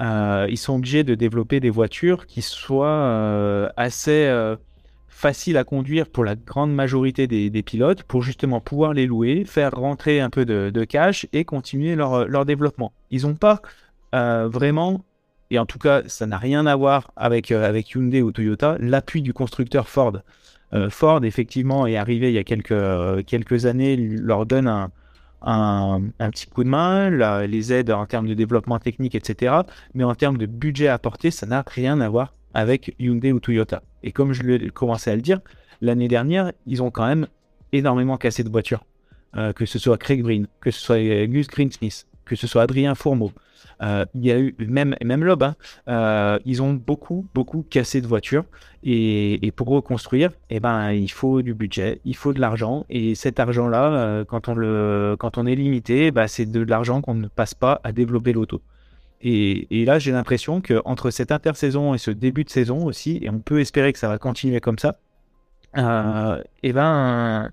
Euh, 0.00 0.46
ils 0.50 0.56
sont 0.56 0.74
obligés 0.74 1.04
de 1.04 1.14
développer 1.14 1.60
des 1.60 1.70
voitures 1.70 2.26
qui 2.26 2.42
soient 2.42 3.70
assez 3.76 4.30
faciles 5.08 5.56
à 5.56 5.64
conduire 5.64 6.08
pour 6.08 6.24
la 6.24 6.34
grande 6.34 6.74
majorité 6.74 7.26
des, 7.26 7.62
pilotes, 7.62 8.02
pour 8.02 8.22
justement 8.22 8.60
pouvoir 8.60 8.92
les 8.92 9.06
louer, 9.06 9.44
faire 9.44 9.72
rentrer 9.72 10.20
un 10.20 10.30
peu 10.30 10.44
de, 10.44 10.84
cash 10.84 11.26
et 11.32 11.44
continuer 11.44 11.94
leur, 11.94 12.44
développement. 12.44 12.92
Ils 13.10 13.22
n'ont 13.22 13.36
pas 13.36 13.62
vraiment 14.12 15.04
et 15.50 15.58
en 15.58 15.66
tout 15.66 15.78
cas, 15.78 16.02
ça 16.06 16.24
n'a 16.26 16.38
rien 16.38 16.64
à 16.64 16.74
voir 16.76 17.10
avec, 17.14 17.50
Hyundai 17.50 18.22
ou 18.22 18.32
Toyota, 18.32 18.76
l'appui 18.80 19.20
du 19.20 19.34
constructeur 19.34 19.88
Ford. 19.88 20.18
Ford, 20.88 21.22
effectivement, 21.24 21.86
est 21.86 21.96
arrivé 21.96 22.30
il 22.30 22.34
y 22.34 22.38
a 22.38 22.44
quelques, 22.44 23.26
quelques 23.26 23.66
années, 23.66 23.96
leur 23.96 24.46
donne 24.46 24.66
un, 24.66 24.90
un, 25.44 26.30
petit 26.30 26.46
coup 26.46 26.64
de 26.64 26.68
main, 26.68 27.10
les 27.46 27.72
aides 27.72 27.90
en 27.90 28.06
termes 28.06 28.26
de 28.26 28.34
développement 28.34 28.78
technique, 28.78 29.14
etc. 29.14 29.54
Mais 29.94 30.04
en 30.04 30.14
termes 30.14 30.38
de 30.38 30.46
budget 30.46 30.88
apporté, 30.88 31.30
ça 31.30 31.46
n'a 31.46 31.64
rien 31.66 32.00
à 32.00 32.08
voir 32.08 32.34
avec 32.54 32.94
Hyundai 32.98 33.32
ou 33.32 33.40
Toyota. 33.40 33.82
Et 34.02 34.12
comme 34.12 34.32
je 34.32 34.68
commencé 34.70 35.10
à 35.10 35.16
le 35.16 35.22
dire, 35.22 35.40
l'année 35.80 36.08
dernière, 36.08 36.52
ils 36.66 36.82
ont 36.82 36.90
quand 36.90 37.06
même 37.06 37.26
énormément 37.72 38.16
cassé 38.16 38.44
de 38.44 38.50
voitures. 38.50 38.84
Euh, 39.34 39.52
que 39.54 39.64
ce 39.64 39.78
soit 39.78 39.96
Craig 39.96 40.22
Breen, 40.22 40.46
que 40.60 40.70
ce 40.70 40.78
soit 40.78 41.26
Gus 41.26 41.46
Greensmith, 41.46 42.06
que 42.26 42.36
ce 42.36 42.46
soit 42.46 42.62
Adrien 42.62 42.94
Fourmeau, 42.94 43.32
euh, 43.82 44.04
il 44.14 44.24
y 44.24 44.30
a 44.30 44.38
eu 44.38 44.54
même 44.58 44.94
même 45.02 45.24
Lob, 45.24 45.42
hein, 45.42 45.56
euh, 45.88 46.38
ils 46.44 46.62
ont 46.62 46.72
beaucoup 46.72 47.26
beaucoup 47.34 47.64
cassé 47.68 48.00
de 48.00 48.06
voitures 48.06 48.44
et, 48.84 49.52
pour 49.54 49.68
reconstruire, 49.68 50.30
eh 50.50 50.58
ben 50.58 50.90
il 50.92 51.10
faut 51.10 51.42
du 51.42 51.54
budget, 51.54 52.00
il 52.04 52.16
faut 52.16 52.32
de 52.32 52.40
l'argent 52.40 52.84
et 52.90 53.14
cet 53.14 53.38
argent-là, 53.38 53.92
euh, 53.92 54.24
quand 54.24 54.48
on 54.48 54.54
le 54.54 55.16
quand 55.18 55.38
on 55.38 55.46
est 55.46 55.54
limité, 55.54 56.10
bah, 56.10 56.26
c'est 56.26 56.46
de 56.46 56.60
l'argent 56.60 57.00
qu'on 57.00 57.14
ne 57.14 57.28
passe 57.28 57.54
pas 57.54 57.80
à 57.84 57.92
développer 57.92 58.32
l'auto. 58.32 58.60
Et, 59.24 59.84
là, 59.84 60.00
j'ai 60.00 60.10
l'impression 60.10 60.60
que 60.60 60.82
entre 60.84 61.10
cette 61.10 61.30
intersaison 61.30 61.94
et 61.94 61.98
ce 61.98 62.10
début 62.10 62.42
de 62.42 62.50
saison 62.50 62.84
aussi, 62.84 63.20
et 63.22 63.30
on 63.30 63.38
peut 63.38 63.60
espérer 63.60 63.92
que 63.92 64.00
ça 64.00 64.08
va 64.08 64.18
continuer 64.18 64.60
comme 64.60 64.80
ça, 64.80 64.98
euh, 65.78 66.42
eh 66.64 66.72
ben 66.72 67.52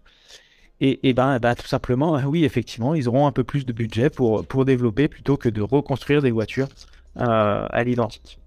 et, 0.81 1.13
ben, 1.13 1.39
ben, 1.39 1.55
tout 1.55 1.67
simplement, 1.67 2.13
oui, 2.25 2.45
effectivement, 2.45 2.95
ils 2.95 3.07
auront 3.09 3.27
un 3.27 3.33
peu 3.33 3.43
plus 3.43 3.65
de 3.65 3.73
budget 3.73 4.09
pour, 4.09 4.45
pour 4.45 4.65
développer 4.65 5.09
plutôt 5.09 5.35
que 5.37 5.49
de 5.49 5.61
reconstruire 5.61 6.21
des 6.21 6.31
voitures 6.31 6.69
euh, 7.17 7.67
à 7.69 7.83
l'identique. 7.83 8.39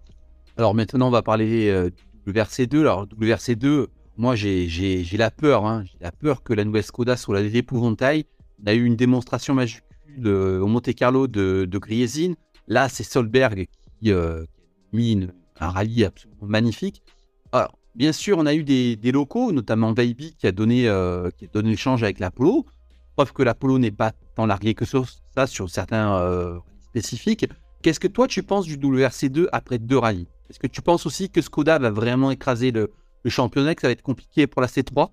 Alors 0.56 0.74
maintenant, 0.74 1.08
on 1.08 1.10
va 1.10 1.22
parler 1.22 1.90
euh, 2.26 2.32
du 2.32 2.38
WRC2. 2.38 2.80
Alors, 2.80 3.06
WRC2, 3.06 3.86
moi, 4.16 4.34
j'ai 4.34 5.04
la 5.12 5.30
peur. 5.30 5.66
Hein. 5.66 5.84
J'ai 5.84 5.98
la 6.00 6.12
peur 6.12 6.42
que 6.42 6.52
la 6.52 6.64
nouvelle 6.64 6.84
Skoda 6.84 7.16
soit 7.16 7.40
l'épouvantail. 7.40 8.24
On 8.62 8.66
a 8.66 8.74
eu 8.74 8.84
une 8.84 8.96
démonstration 8.96 9.54
majuscule 9.54 9.82
euh, 10.24 10.60
au 10.60 10.66
Monte 10.66 10.94
Carlo 10.94 11.26
de, 11.26 11.68
de. 11.70 12.34
Là, 12.68 12.88
c'est 12.88 13.02
Solberg 13.02 13.66
qui, 14.00 14.12
euh, 14.12 14.44
a 14.44 14.96
mis 14.96 15.26
un 15.60 15.68
rallye 15.68 16.04
absolument 16.04 16.46
magnifique. 16.46 17.02
Alors, 17.52 17.76
Bien 17.94 18.12
sûr, 18.12 18.38
on 18.38 18.46
a 18.46 18.54
eu 18.54 18.64
des, 18.64 19.12
locaux, 19.12 19.52
notamment 19.52 19.92
Baby 19.92 20.34
qui 20.38 20.46
a 20.46 20.52
donné, 20.52 20.88
euh, 20.88 21.30
qui 21.36 21.44
a 21.44 21.48
donné 21.48 21.70
l'échange 21.70 22.02
avec 22.02 22.20
l'Apollo. 22.20 22.64
Preuve 23.16 23.34
que 23.34 23.42
l'Apollo 23.42 23.78
n'est 23.78 23.90
pas 23.90 24.12
tant 24.34 24.46
largué 24.46 24.72
que 24.72 24.86
ça 24.86 25.46
sur 25.46 25.68
certains 25.68 26.16
euh, 26.16 26.58
spécifiques. 26.88 27.46
Qu'est-ce 27.82 27.98
que 27.98 28.08
toi 28.08 28.28
tu 28.28 28.44
penses 28.44 28.66
du 28.66 28.76
WRC2 28.76 29.48
après 29.50 29.78
deux 29.78 29.98
rallyes? 29.98 30.28
Est-ce 30.48 30.60
que 30.60 30.68
tu 30.68 30.82
penses 30.82 31.04
aussi 31.04 31.30
que 31.30 31.40
Skoda 31.40 31.78
va 31.80 31.90
vraiment 31.90 32.30
écraser 32.30 32.70
le, 32.70 32.92
championnat, 33.26 33.74
que 33.74 33.80
ça 33.80 33.88
va 33.88 33.92
être 33.92 34.02
compliqué 34.02 34.46
pour 34.46 34.62
la 34.62 34.68
C3 34.68 35.10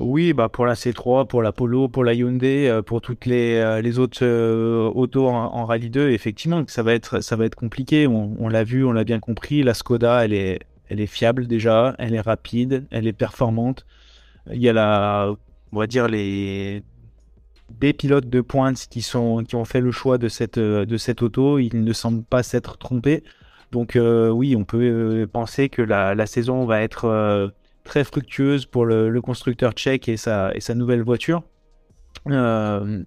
oui, 0.00 0.32
bah 0.32 0.48
pour 0.48 0.64
la 0.64 0.74
C3, 0.74 1.26
pour 1.26 1.42
la 1.42 1.50
Polo, 1.50 1.88
pour 1.88 2.04
la 2.04 2.14
Hyundai, 2.14 2.68
euh, 2.68 2.82
pour 2.82 3.00
toutes 3.00 3.26
les, 3.26 3.56
euh, 3.56 3.80
les 3.80 3.98
autres 3.98 4.20
euh, 4.22 4.88
autos 4.94 5.26
en, 5.26 5.34
en, 5.34 5.64
Rallye 5.64 5.90
2, 5.90 6.10
effectivement, 6.10 6.62
ça 6.68 6.84
va 6.84 6.94
être, 6.94 7.20
ça 7.20 7.34
va 7.34 7.46
être 7.46 7.56
compliqué. 7.56 8.06
On, 8.06 8.36
on 8.38 8.48
l'a 8.48 8.62
vu, 8.62 8.84
on 8.84 8.92
l'a 8.92 9.02
bien 9.02 9.18
compris. 9.18 9.64
La 9.64 9.74
Skoda, 9.74 10.24
elle 10.24 10.32
est, 10.32 10.60
elle 10.88 11.00
est 11.00 11.08
fiable 11.08 11.48
déjà, 11.48 11.96
elle 11.98 12.14
est 12.14 12.20
rapide, 12.20 12.86
elle 12.92 13.08
est 13.08 13.12
performante. 13.12 13.86
Il 14.52 14.62
y 14.62 14.68
a 14.68 14.72
la, 14.72 15.34
on 15.72 15.78
va 15.80 15.88
dire 15.88 16.06
les 16.06 16.84
des 17.70 17.92
pilotes 17.92 18.28
de 18.28 18.40
pointe 18.40 18.86
qui 18.90 19.02
sont 19.02 19.44
qui 19.44 19.56
ont 19.56 19.64
fait 19.64 19.80
le 19.80 19.90
choix 19.90 20.18
de 20.18 20.28
cette 20.28 20.58
de 20.58 20.96
cette 20.96 21.22
auto, 21.22 21.58
ils 21.58 21.84
ne 21.84 21.92
semblent 21.92 22.24
pas 22.24 22.42
s'être 22.42 22.78
trompés. 22.78 23.22
Donc 23.72 23.96
euh, 23.96 24.30
oui, 24.30 24.56
on 24.56 24.64
peut 24.64 24.82
euh, 24.82 25.26
penser 25.26 25.68
que 25.68 25.82
la, 25.82 26.14
la 26.14 26.26
saison 26.26 26.64
va 26.64 26.80
être 26.80 27.04
euh, 27.04 27.48
très 27.84 28.04
fructueuse 28.04 28.66
pour 28.66 28.86
le, 28.86 29.20
constructeur 29.20 29.72
tchèque 29.72 30.08
et 30.08 30.16
sa 30.16 30.54
et 30.54 30.60
sa 30.60 30.74
nouvelle 30.74 31.02
voiture. 31.02 31.42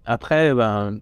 après, 0.06 0.54
ben, 0.54 1.00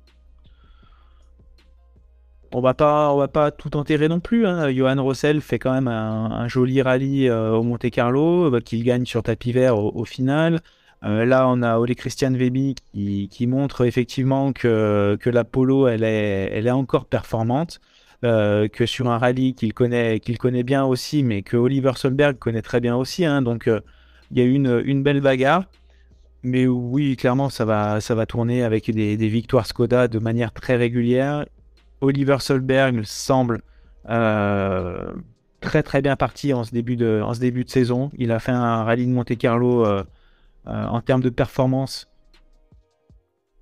on 2.51 2.61
va 2.61 2.73
pas, 2.73 3.13
on 3.13 3.17
va 3.17 3.27
pas 3.27 3.51
tout 3.51 3.75
enterrer 3.77 4.07
non 4.07 4.19
plus. 4.19 4.47
Hein. 4.47 4.71
Johan 4.71 5.01
Rossel 5.01 5.41
fait 5.41 5.59
quand 5.59 5.73
même 5.73 5.87
un, 5.87 6.47
joli 6.47 6.81
rallye 6.81 7.29
au 7.29 7.63
Monte 7.63 7.89
Carlo, 7.91 8.59
qu'il 8.61 8.83
gagne 8.83 9.05
sur 9.05 9.23
tapis 9.23 9.51
vert 9.51 9.77
au, 9.77 10.05
final. 10.05 10.61
Là, 11.01 11.47
on 11.47 11.61
a 11.61 11.77
Ole 11.77 11.95
Christian 11.95 12.33
Webi 12.33 12.75
qui, 12.93 13.47
montre 13.47 13.85
effectivement 13.85 14.53
que, 14.53 15.17
que 15.19 15.29
la 15.29 15.43
polo, 15.43 15.87
elle 15.87 16.03
est, 16.03 16.71
encore 16.71 17.05
performante. 17.05 17.79
Euh, 18.25 18.67
que 18.67 18.85
sur 18.85 19.09
un 19.09 19.17
rallye 19.17 19.53
qu'il 19.53 19.73
connaît, 19.73 20.19
connaît 20.39 20.63
bien 20.63 20.83
aussi, 20.83 21.23
mais 21.23 21.41
que 21.41 21.55
Oliver 21.55 21.93
Solberg 21.95 22.37
connaît 22.37 22.61
très 22.61 22.81
bien 22.81 22.97
aussi. 22.97 23.23
Hein. 23.23 23.41
donc 23.41 23.69
euh, 23.69 23.79
il 24.31 24.39
y 24.39 24.41
a 24.41 24.43
eu 24.43 24.53
une, 24.53 25.03
belle 25.03 25.21
bagarre. 25.21 25.63
Mais 26.43 26.67
oui, 26.67 27.15
clairement, 27.15 27.49
ça 27.49 27.65
va, 27.65 28.25
tourner 28.27 28.63
avec 28.63 28.91
des, 28.91 29.15
victoires 29.15 29.65
Skoda 29.65 30.07
de 30.07 30.19
manière 30.19 30.51
très 30.51 30.75
régulière. 30.75 31.45
Oliver 32.01 32.37
Solberg 32.39 33.03
semble 33.03 33.61
euh, 34.09 35.13
très 35.61 35.83
très 35.83 36.01
bien 36.01 36.15
parti 36.15 36.53
en 36.53 36.63
ce, 36.63 36.71
début 36.71 36.97
de, 36.97 37.21
en 37.23 37.33
ce 37.33 37.39
début 37.39 37.63
de 37.63 37.69
saison. 37.69 38.11
Il 38.17 38.31
a 38.31 38.39
fait 38.39 38.51
un 38.51 38.83
rallye 38.83 39.07
de 39.07 39.11
Monte 39.11 39.37
Carlo 39.37 39.85
en 40.65 41.01
termes 41.01 41.21
de 41.21 41.29
performance 41.29 42.09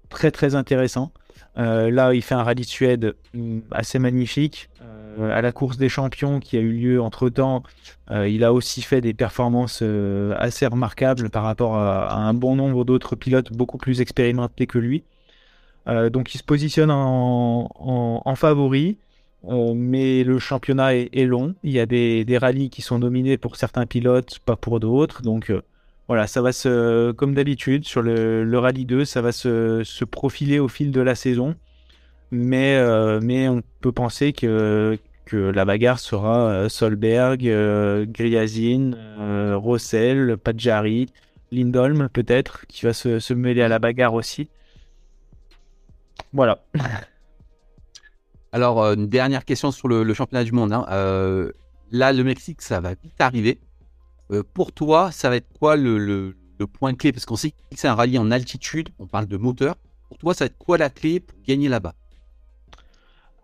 très 0.10 0.31
très 0.31 0.55
intéressant. 0.55 1.12
Euh, 1.57 1.89
là, 1.89 2.13
il 2.13 2.21
fait 2.21 2.36
un 2.36 2.43
rallye 2.43 2.62
de 2.62 2.67
Suède 2.67 3.15
mm, 3.33 3.60
assez 3.71 3.99
magnifique. 3.99 4.69
Euh, 5.19 5.36
à 5.36 5.41
la 5.41 5.51
course 5.51 5.77
des 5.77 5.89
champions 5.89 6.39
qui 6.39 6.57
a 6.57 6.60
eu 6.60 6.71
lieu 6.71 7.01
entre 7.01 7.29
temps, 7.29 7.63
euh, 8.12 8.27
il 8.27 8.43
a 8.43 8.53
aussi 8.53 8.81
fait 8.83 9.01
des 9.01 9.13
performances 9.13 9.81
assez 10.38 10.67
remarquables 10.67 11.29
par 11.29 11.43
rapport 11.43 11.75
à, 11.75 12.15
un 12.15 12.33
bon 12.33 12.55
nombre 12.55 12.86
d'autres 12.86 13.15
pilotes 13.15 13.51
beaucoup 13.51 13.77
plus 13.77 14.01
expérimentés 14.01 14.67
que 14.67 14.77
lui. 14.77 15.03
donc, 15.88 16.36
il 16.36 16.38
se 16.38 16.43
positionne 16.43 16.91
en, 16.91 18.36
favori. 18.36 18.97
mais 19.43 20.23
le 20.23 20.38
championnat 20.38 20.95
est, 20.95 21.25
long. 21.25 21.55
Il 21.63 21.71
y 21.71 21.79
a 21.79 21.86
des, 21.86 22.25
des, 22.25 22.38
rallyes 22.38 22.69
qui 22.69 22.81
sont 22.81 22.99
dominés 22.99 23.38
pour 23.38 23.55
certains 23.55 23.86
pilotes, 23.86 24.39
pas 24.39 24.55
pour 24.55 24.79
d'autres. 24.79 25.21
Donc, 25.23 25.51
voilà, 26.08 26.26
ça 26.26 26.41
va 26.41 26.54
se, 26.54 27.12
comme 27.12 27.34
d'habitude, 27.34 27.86
sur 27.86 28.02
le, 28.02 28.58
Rallye 28.58 28.86
2, 28.86 29.04
ça 29.04 29.22
va 29.22 29.34
se, 29.34 30.04
profiler 30.06 30.60
au 30.60 30.70
fil 30.70 30.91
de 30.91 31.02
la 31.02 31.15
saison. 31.15 31.56
Mais, 32.32 32.76
euh, 32.78 33.20
on 33.50 33.62
peut 33.82 33.91
penser 33.91 34.32
que, 34.32 34.98
la 35.34 35.65
bagarre 35.65 36.00
sera 36.00 36.50
euh, 36.50 36.70
Solberg, 36.70 37.46
euh, 37.46 38.06
Griazin, 38.08 38.93
euh, 38.93 39.58
Rossel, 39.58 40.38
Padjari, 40.38 41.08
Lindholm 41.52 42.08
peut-être, 42.08 42.65
qui 42.67 42.86
va 42.86 42.93
se, 42.93 43.34
mêler 43.34 43.62
à 43.62 43.67
la 43.67 43.80
bagarre 43.80 44.13
aussi. 44.13 44.50
Voilà. 46.32 46.63
Alors, 48.54 48.82
une 48.93 49.08
dernière 49.08 49.43
question 49.43 49.72
sur 49.72 49.89
le, 49.89 50.13
championnat 50.13 50.46
du 50.46 50.54
monde. 50.54 50.72
Hein. 50.72 50.86
là, 51.91 52.13
le 52.13 52.24
Mexique, 52.24 52.62
ça 52.62 52.80
va 52.80 52.93
vite 52.93 53.20
arriver. 53.20 53.60
Euh, 54.31 54.43
pour 54.53 54.71
toi, 54.71 55.11
ça 55.11 55.29
va 55.29 55.37
être 55.37 55.47
quoi 55.59 55.75
le, 55.75 56.35
point 56.73 56.93
clé? 56.93 57.11
Parce 57.11 57.25
qu'on 57.25 57.35
sait 57.35 57.51
que 57.51 57.57
c'est 57.71 57.87
un 57.87 57.95
rallye 57.95 58.17
en 58.17 58.31
altitude, 58.31 58.89
on 58.99 59.07
parle 59.07 59.27
de 59.27 59.37
moteur. 59.37 59.75
Pour 60.09 60.17
toi, 60.17 60.33
ça 60.33 60.45
va 60.45 60.47
être 60.47 60.57
quoi 60.57 60.77
la 60.77 60.89
clé 60.89 61.19
pour 61.19 61.37
gagner 61.45 61.69
là-bas? 61.69 61.93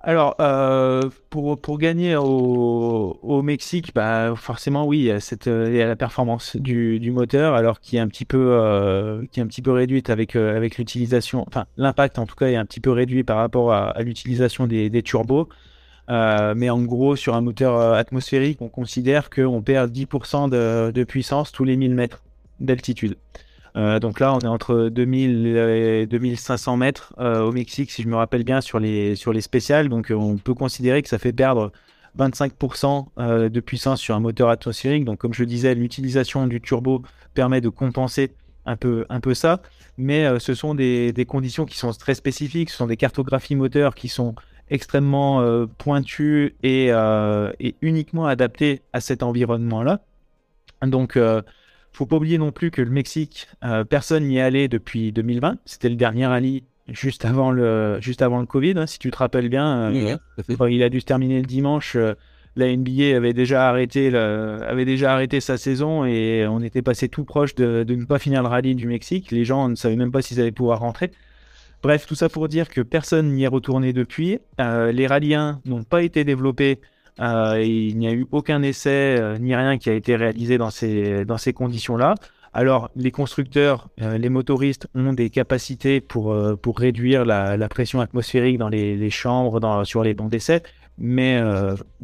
Alors, 0.05 0.35
euh, 0.41 1.09
pour, 1.29 1.77
gagner 1.77 2.17
au, 2.17 3.41
Mexique, 3.41 3.93
bah, 3.95 4.33
forcément, 4.35 4.85
oui, 4.85 4.99
il 4.99 5.05
y 5.05 5.11
a, 5.11 5.83
a 5.83 5.87
la 5.87 5.95
performance 5.95 6.57
du, 6.57 7.09
moteur, 7.11 7.53
alors 7.53 7.79
qui 7.79 7.95
est 7.95 7.99
un 8.01 8.09
petit 8.09 8.25
peu, 8.25 8.49
euh, 8.51 9.23
réduite 9.65 10.09
avec, 10.09 10.33
l'utilisation, 10.33 11.45
enfin, 11.47 11.67
l'impact 11.77 12.19
en 12.19 12.25
tout 12.25 12.35
cas 12.35 12.47
est 12.47 12.57
un 12.57 12.65
petit 12.65 12.81
peu 12.81 12.91
réduit 12.91 13.23
par 13.23 13.37
rapport 13.37 13.71
à, 13.71 13.93
l'utilisation 14.01 14.67
des, 14.67 15.03
turbos. 15.03 15.47
Euh, 16.09 16.53
mais 16.55 16.69
en 16.69 16.81
gros, 16.81 17.15
sur 17.15 17.35
un 17.35 17.41
moteur 17.41 17.75
euh, 17.77 17.93
atmosphérique, 17.93 18.61
on 18.61 18.69
considère 18.69 19.29
qu'on 19.29 19.61
perd 19.61 19.91
10% 19.91 20.49
de, 20.49 21.03
puissance 21.03 21.51
tous 21.51 21.63
les 21.63 21.75
1000 21.75 21.93
mètres 21.93 22.21
d'altitude. 22.59 23.17
Euh, 23.75 23.99
donc 23.99 24.19
là, 24.19 24.33
on 24.35 24.39
est 24.39 24.47
entre 24.47 24.89
2000 24.89 25.47
et 25.47 26.05
2500 26.05 26.77
mètres 26.77 27.13
au 27.17 27.51
Mexique, 27.51 27.91
si 27.91 28.03
je 28.03 28.07
me 28.07 28.15
rappelle 28.15 28.43
bien, 28.43 28.61
sur 28.61 28.79
les, 28.79 29.15
spéciales. 29.39 29.89
Donc 29.89 30.11
on 30.15 30.37
peut 30.37 30.53
considérer 30.53 31.01
que 31.01 31.09
ça 31.09 31.17
fait 31.17 31.33
perdre 31.33 31.71
25% 32.19 33.49
de 33.49 33.59
puissance 33.59 33.99
sur 33.99 34.15
un 34.15 34.19
moteur 34.19 34.49
atmosphérique. 34.49 35.05
Donc 35.05 35.19
comme 35.19 35.33
je 35.33 35.43
disais, 35.43 35.73
l'utilisation 35.73 36.45
du 36.45 36.61
turbo 36.61 37.01
permet 37.33 37.61
de 37.61 37.69
compenser 37.69 38.35
un 38.65 38.75
peu, 38.75 39.05
ça. 39.33 39.61
Mais 39.97 40.39
ce 40.39 40.53
sont 40.53 40.75
des, 40.75 41.25
conditions 41.27 41.65
qui 41.65 41.77
sont 41.77 41.91
très 41.93 42.13
spécifiques. 42.13 42.69
Ce 42.69 42.77
sont 42.77 42.87
des 42.87 42.97
cartographies 42.97 43.55
moteurs 43.55 43.95
qui 43.95 44.07
sont 44.07 44.35
extrêmement 44.73 45.39
euh, 45.41 45.67
pointu 45.77 46.55
euh, 46.65 47.53
et, 47.59 47.75
uniquement 47.81 48.25
adapté 48.25 48.81
à 48.91 48.99
cet 49.01 49.21
environnement-là. 49.23 50.01
Donc, 50.81 51.15
euh, 51.15 51.41
faut 51.93 52.07
pas 52.07 52.15
oublier 52.15 52.39
non 52.39 52.51
plus 52.51 52.71
que 52.71 52.81
le 52.81 52.89
Mexique, 52.89 53.47
personne 53.87 54.25
n'y 54.25 54.37
est 54.37 54.41
allé 54.41 54.67
depuis 54.67 55.11
2020. 55.11 55.59
C'était 55.63 55.89
le 55.89 55.95
dernier 55.95 56.25
rallye 56.25 56.63
juste 56.87 57.23
avant 57.23 57.51
le, 57.51 58.01
juste 58.01 58.23
avant 58.23 58.39
le 58.39 58.47
Covid, 58.47 58.73
hein, 58.77 58.87
si 58.87 58.97
tu 58.97 59.11
te 59.11 59.17
rappelles 59.17 59.47
bien. 59.47 59.93
il 60.69 60.83
a 60.83 60.89
dû 60.89 60.99
se 60.99 61.05
terminer 61.05 61.39
le 61.39 61.45
dimanche. 61.45 61.95
la 62.55 62.75
NBA 62.75 63.15
avait 63.15 63.33
déjà 63.33 63.69
arrêté, 63.69 64.13
avait 64.15 64.85
déjà 64.85 65.13
arrêté 65.13 65.39
sa 65.39 65.57
saison 65.57 66.03
et 66.03 66.47
on 66.49 66.61
était 66.61 66.81
passé 66.81 67.09
tout 67.09 67.25
proche 67.25 67.53
de, 67.53 67.83
de 67.83 67.95
ne 67.95 68.05
pas 68.05 68.17
finir 68.17 68.41
le 68.41 68.49
rallye 68.49 68.73
du 68.73 68.87
Mexique. 68.87 69.29
Les 69.29 69.45
gens 69.45 69.69
ne 69.69 69.75
savaient 69.75 69.95
même 69.95 70.11
pas 70.11 70.23
s'ils 70.23 70.41
allaient 70.41 70.51
pouvoir 70.51 70.79
rentrer. 70.79 71.11
Bref, 71.83 72.05
tout 72.07 72.15
ça 72.15 72.29
pour 72.29 72.47
dire 72.47 72.69
que 72.69 72.79
personne 72.79 73.33
n'y 73.33 73.43
est 73.43 73.47
retourné 73.47 73.91
depuis. 73.91 74.39
Euh, 74.61 74.93
les 74.93 75.05
rallyens 75.05 75.59
n'ont 75.65 75.83
pas 75.83 76.01
été 76.01 76.23
développés. 76.23 76.79
Euh, 77.19 77.61
il 77.61 77.97
n'y 77.97 78.07
a 78.07 78.13
eu 78.13 78.25
aucun 78.31 78.63
essai 78.63 79.17
euh, 79.19 79.37
ni 79.37 79.53
rien 79.53 79.77
qui 79.77 79.89
a 79.89 79.93
été 79.93 80.15
réalisé 80.15 80.57
dans 80.57 80.69
ces, 80.69 81.25
dans 81.25 81.37
ces 81.37 81.51
conditions-là. 81.51 82.15
Alors, 82.53 82.89
les 82.95 83.11
constructeurs, 83.11 83.89
les 83.97 84.29
motoristes 84.29 84.87
ont 84.93 85.11
des 85.11 85.31
capacités 85.31 85.99
pour, 86.01 86.37
pour 86.61 86.77
réduire 86.77 87.25
la, 87.25 87.67
pression 87.67 87.99
atmosphérique 87.99 88.59
dans 88.59 88.69
les, 88.69 89.09
chambres, 89.09 89.59
dans, 89.59 89.83
sur 89.85 90.03
les 90.03 90.13
bancs 90.13 90.29
d'essai, 90.29 90.61
mais 90.99 91.41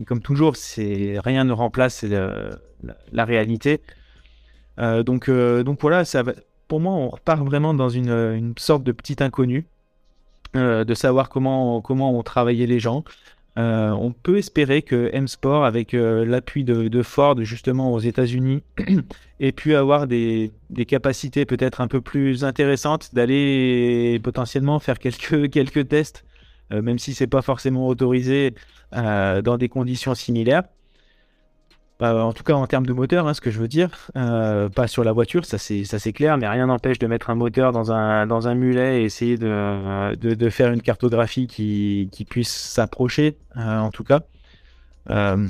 comme 0.08 0.22
toujours, 0.22 0.56
rien 0.76 1.44
ne 1.44 1.52
remplace 1.52 2.02
la, 2.02 2.58
la, 3.12 3.26
réalité. 3.26 3.80
donc, 4.80 5.30
donc 5.30 5.80
voilà, 5.80 6.04
ça 6.04 6.24
va, 6.24 6.34
pour 6.70 6.80
moi, 6.80 6.94
on 6.94 7.10
repart 7.10 7.44
vraiment 7.44 7.74
dans 7.74 7.90
une, 7.90 8.54
sorte 8.58 8.84
de 8.84 8.94
petit 8.94 9.22
inconnu, 9.22 9.66
euh, 10.56 10.86
de 10.86 10.94
savoir 10.94 11.28
comment, 11.28 11.82
comment 11.82 12.18
ont 12.18 12.24
travaillé 12.24 12.68
les 12.68 12.80
gens. 12.80 13.04
Euh, 13.58 13.90
on 13.90 14.12
peut 14.12 14.38
espérer 14.38 14.84
que 14.84 15.10
M-Sport, 15.12 15.66
avec 15.66 15.94
euh, 15.94 16.24
l'appui 16.24 16.64
de, 16.64 17.02
Ford 17.02 17.36
justement 17.42 17.92
aux 17.92 18.00
États-Unis, 18.00 18.62
ait 19.40 19.52
pu 19.52 19.76
avoir 19.76 20.06
des, 20.06 20.52
capacités 20.88 21.46
peut-être 21.46 21.82
un 21.82 21.88
peu 21.88 22.02
plus 22.02 22.46
intéressantes 22.46 23.14
d'aller 23.16 24.20
potentiellement 24.24 24.80
faire 24.80 25.00
quelques, 25.00 25.50
quelques 25.52 25.90
tests, 25.90 26.24
même 26.72 27.00
si 27.00 27.16
c'est 27.16 27.26
pas 27.26 27.42
forcément 27.42 27.88
autorisé 27.88 28.54
dans 28.92 29.58
des 29.58 29.70
conditions 29.70 30.14
similaires. 30.14 30.66
Bah, 32.00 32.16
en 32.24 32.32
tout 32.32 32.44
cas 32.44 32.54
en 32.54 32.66
termes 32.66 32.86
de 32.86 32.94
moteur, 32.94 33.28
hein, 33.28 33.34
ce 33.34 33.42
que 33.42 33.52
je 33.52 33.60
veux 33.60 33.68
dire, 33.68 33.90
euh, 34.16 34.70
pas 34.70 34.88
sur 34.88 35.04
la 35.04 35.12
voiture, 35.12 35.44
ça 35.44 35.58
c'est 35.58 36.14
clair, 36.14 36.38
mais 36.38 36.48
rien 36.48 36.68
n'empêche 36.68 36.98
de 36.98 37.08
mettre 37.08 37.30
un 37.30 37.36
moteur 37.36 37.74
dans 37.74 37.92
un 37.92 38.56
mulet 38.56 39.02
et 39.02 39.04
essayer 39.04 39.38
de, 39.38 40.50
faire 40.50 40.72
une 40.72 40.82
cartographie 40.82 41.48
qui, 41.48 42.26
puisse 42.30 42.56
s'approcher, 42.56 43.38
euh, 43.58 43.80
en 43.80 43.92
tout 43.92 44.06
cas. 44.06 44.22
Euh, 45.10 45.46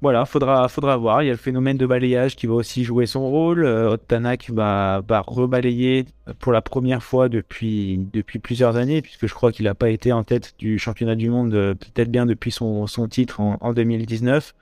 voilà, 0.00 0.24
faudra 0.24 0.68
faudra 0.68 0.96
voir. 0.96 1.22
Il 1.22 1.26
y 1.26 1.28
a 1.28 1.32
le 1.32 1.38
phénomène 1.38 1.76
de 1.76 1.86
balayage 1.86 2.36
qui 2.36 2.46
va 2.46 2.54
aussi 2.54 2.84
jouer 2.84 3.04
son 3.04 3.28
rôle. 3.28 3.68
Tanak 4.08 4.50
va, 4.50 5.02
va 5.06 5.20
rebalayer 5.20 6.06
pour 6.38 6.52
la 6.52 6.62
première 6.62 7.02
fois 7.02 7.28
depuis 7.28 7.98
plusieurs 8.42 8.76
années, 8.76 9.02
puisque 9.02 9.26
je 9.26 9.34
crois 9.34 9.52
qu'il 9.52 9.64
n'a 9.66 9.74
pas 9.74 9.90
été 9.90 10.10
en 10.12 10.24
tête 10.24 10.54
du 10.58 10.78
championnat 10.78 11.16
du 11.16 11.28
monde 11.28 11.52
peut-être 11.52 12.10
bien 12.10 12.24
depuis 12.24 12.50
son, 12.50 12.86
titre 13.08 13.40
en 13.40 13.72
2019. 13.74 14.54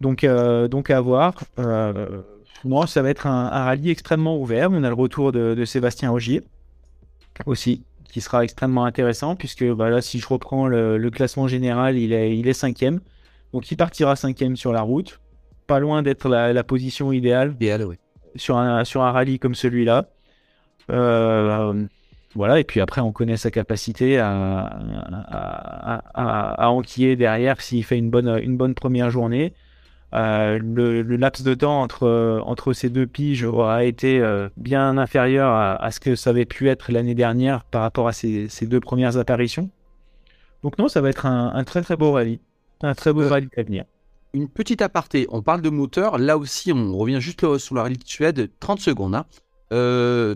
Donc, 0.00 0.24
euh, 0.24 0.68
donc 0.68 0.90
à 0.90 1.00
voir. 1.00 1.34
Euh, 1.58 2.22
moi, 2.64 2.86
ça 2.86 3.02
va 3.02 3.10
être 3.10 3.26
un, 3.26 3.48
rallye 3.48 3.90
extrêmement 3.90 4.38
ouvert. 4.38 4.70
On 4.70 4.82
a 4.82 4.88
le 4.88 4.94
retour 4.94 5.32
de, 5.32 5.64
Sébastien 5.64 6.12
Ogier 6.12 6.42
aussi, 7.44 7.84
qui 8.10 8.20
sera 8.20 8.44
extrêmement 8.44 8.84
intéressant, 8.84 9.36
puisque 9.36 9.64
bah, 9.64 9.90
là, 9.90 10.00
si 10.00 10.18
je 10.18 10.26
reprends 10.26 10.66
le, 10.66 11.10
classement 11.10 11.48
général, 11.48 11.96
il 11.96 12.12
est, 12.12 12.36
il 12.36 12.48
est 12.48 12.54
cinquième. 12.54 13.00
Donc 13.52 13.70
il 13.70 13.76
partira 13.76 14.16
cinquième 14.16 14.56
sur 14.56 14.72
la 14.72 14.82
route, 14.82 15.20
pas 15.66 15.78
loin 15.78 16.02
d'être 16.02 16.28
la, 16.28 16.64
position 16.64 17.12
idéale, 17.12 17.54
oui. 17.60 17.96
sur, 18.34 18.56
un, 18.56 18.84
sur 18.84 19.02
un 19.02 19.12
rallye 19.12 19.38
comme 19.38 19.54
celui-là. 19.54 20.08
Euh, 20.90 21.86
voilà, 22.34 22.60
et 22.60 22.64
puis 22.64 22.80
après, 22.80 23.00
on 23.00 23.12
connaît 23.12 23.36
sa 23.36 23.50
capacité 23.50 24.18
à, 24.18 24.66
à, 24.66 26.02
à, 26.14 26.64
à 26.64 26.68
enquiller 26.68 27.16
derrière 27.16 27.60
s'il 27.60 27.82
fait 27.82 27.96
une 27.96 28.10
bonne, 28.10 28.40
une 28.42 28.56
bonne 28.56 28.74
première 28.74 29.10
journée. 29.10 29.54
Le, 30.12 31.02
laps 31.02 31.44
de 31.44 31.54
temps 31.54 31.82
entre, 31.82 32.40
entre 32.44 32.72
ces 32.72 32.88
deux 32.88 33.06
piges 33.06 33.44
aura 33.44 33.84
été 33.84 34.22
bien 34.56 34.98
inférieur 34.98 35.50
à, 35.52 35.90
ce 35.90 36.00
que 36.00 36.16
ça 36.16 36.30
avait 36.30 36.44
pu 36.44 36.68
être 36.68 36.92
l'année 36.92 37.14
dernière 37.14 37.64
par 37.64 37.82
rapport 37.82 38.08
à 38.08 38.12
ces, 38.12 38.48
ces, 38.48 38.66
deux 38.66 38.80
premières 38.80 39.16
apparitions. 39.16 39.70
Donc 40.62 40.78
non, 40.78 40.88
ça 40.88 41.00
va 41.00 41.10
être 41.10 41.26
un, 41.26 41.64
très 41.64 41.82
très 41.82 41.96
beau 41.96 42.12
rallye. 42.12 42.40
Un 42.82 42.94
très 42.94 43.12
beau 43.12 43.28
rallye 43.28 43.48
à 43.56 43.62
venir. 43.62 43.84
Une 44.32 44.48
petite 44.48 44.82
aparté, 44.82 45.26
on 45.30 45.42
parle 45.42 45.62
de 45.62 45.70
moteur, 45.70 46.18
là 46.18 46.36
aussi 46.36 46.72
on 46.72 46.96
revient 46.96 47.20
juste 47.20 47.58
sur 47.58 47.74
la 47.74 47.82
rallye 47.82 47.96
de 47.96 48.06
Suède, 48.06 48.50
30 48.60 48.80
secondes. 48.80 49.14
Hein. 49.14 49.24
Euh, 49.72 50.34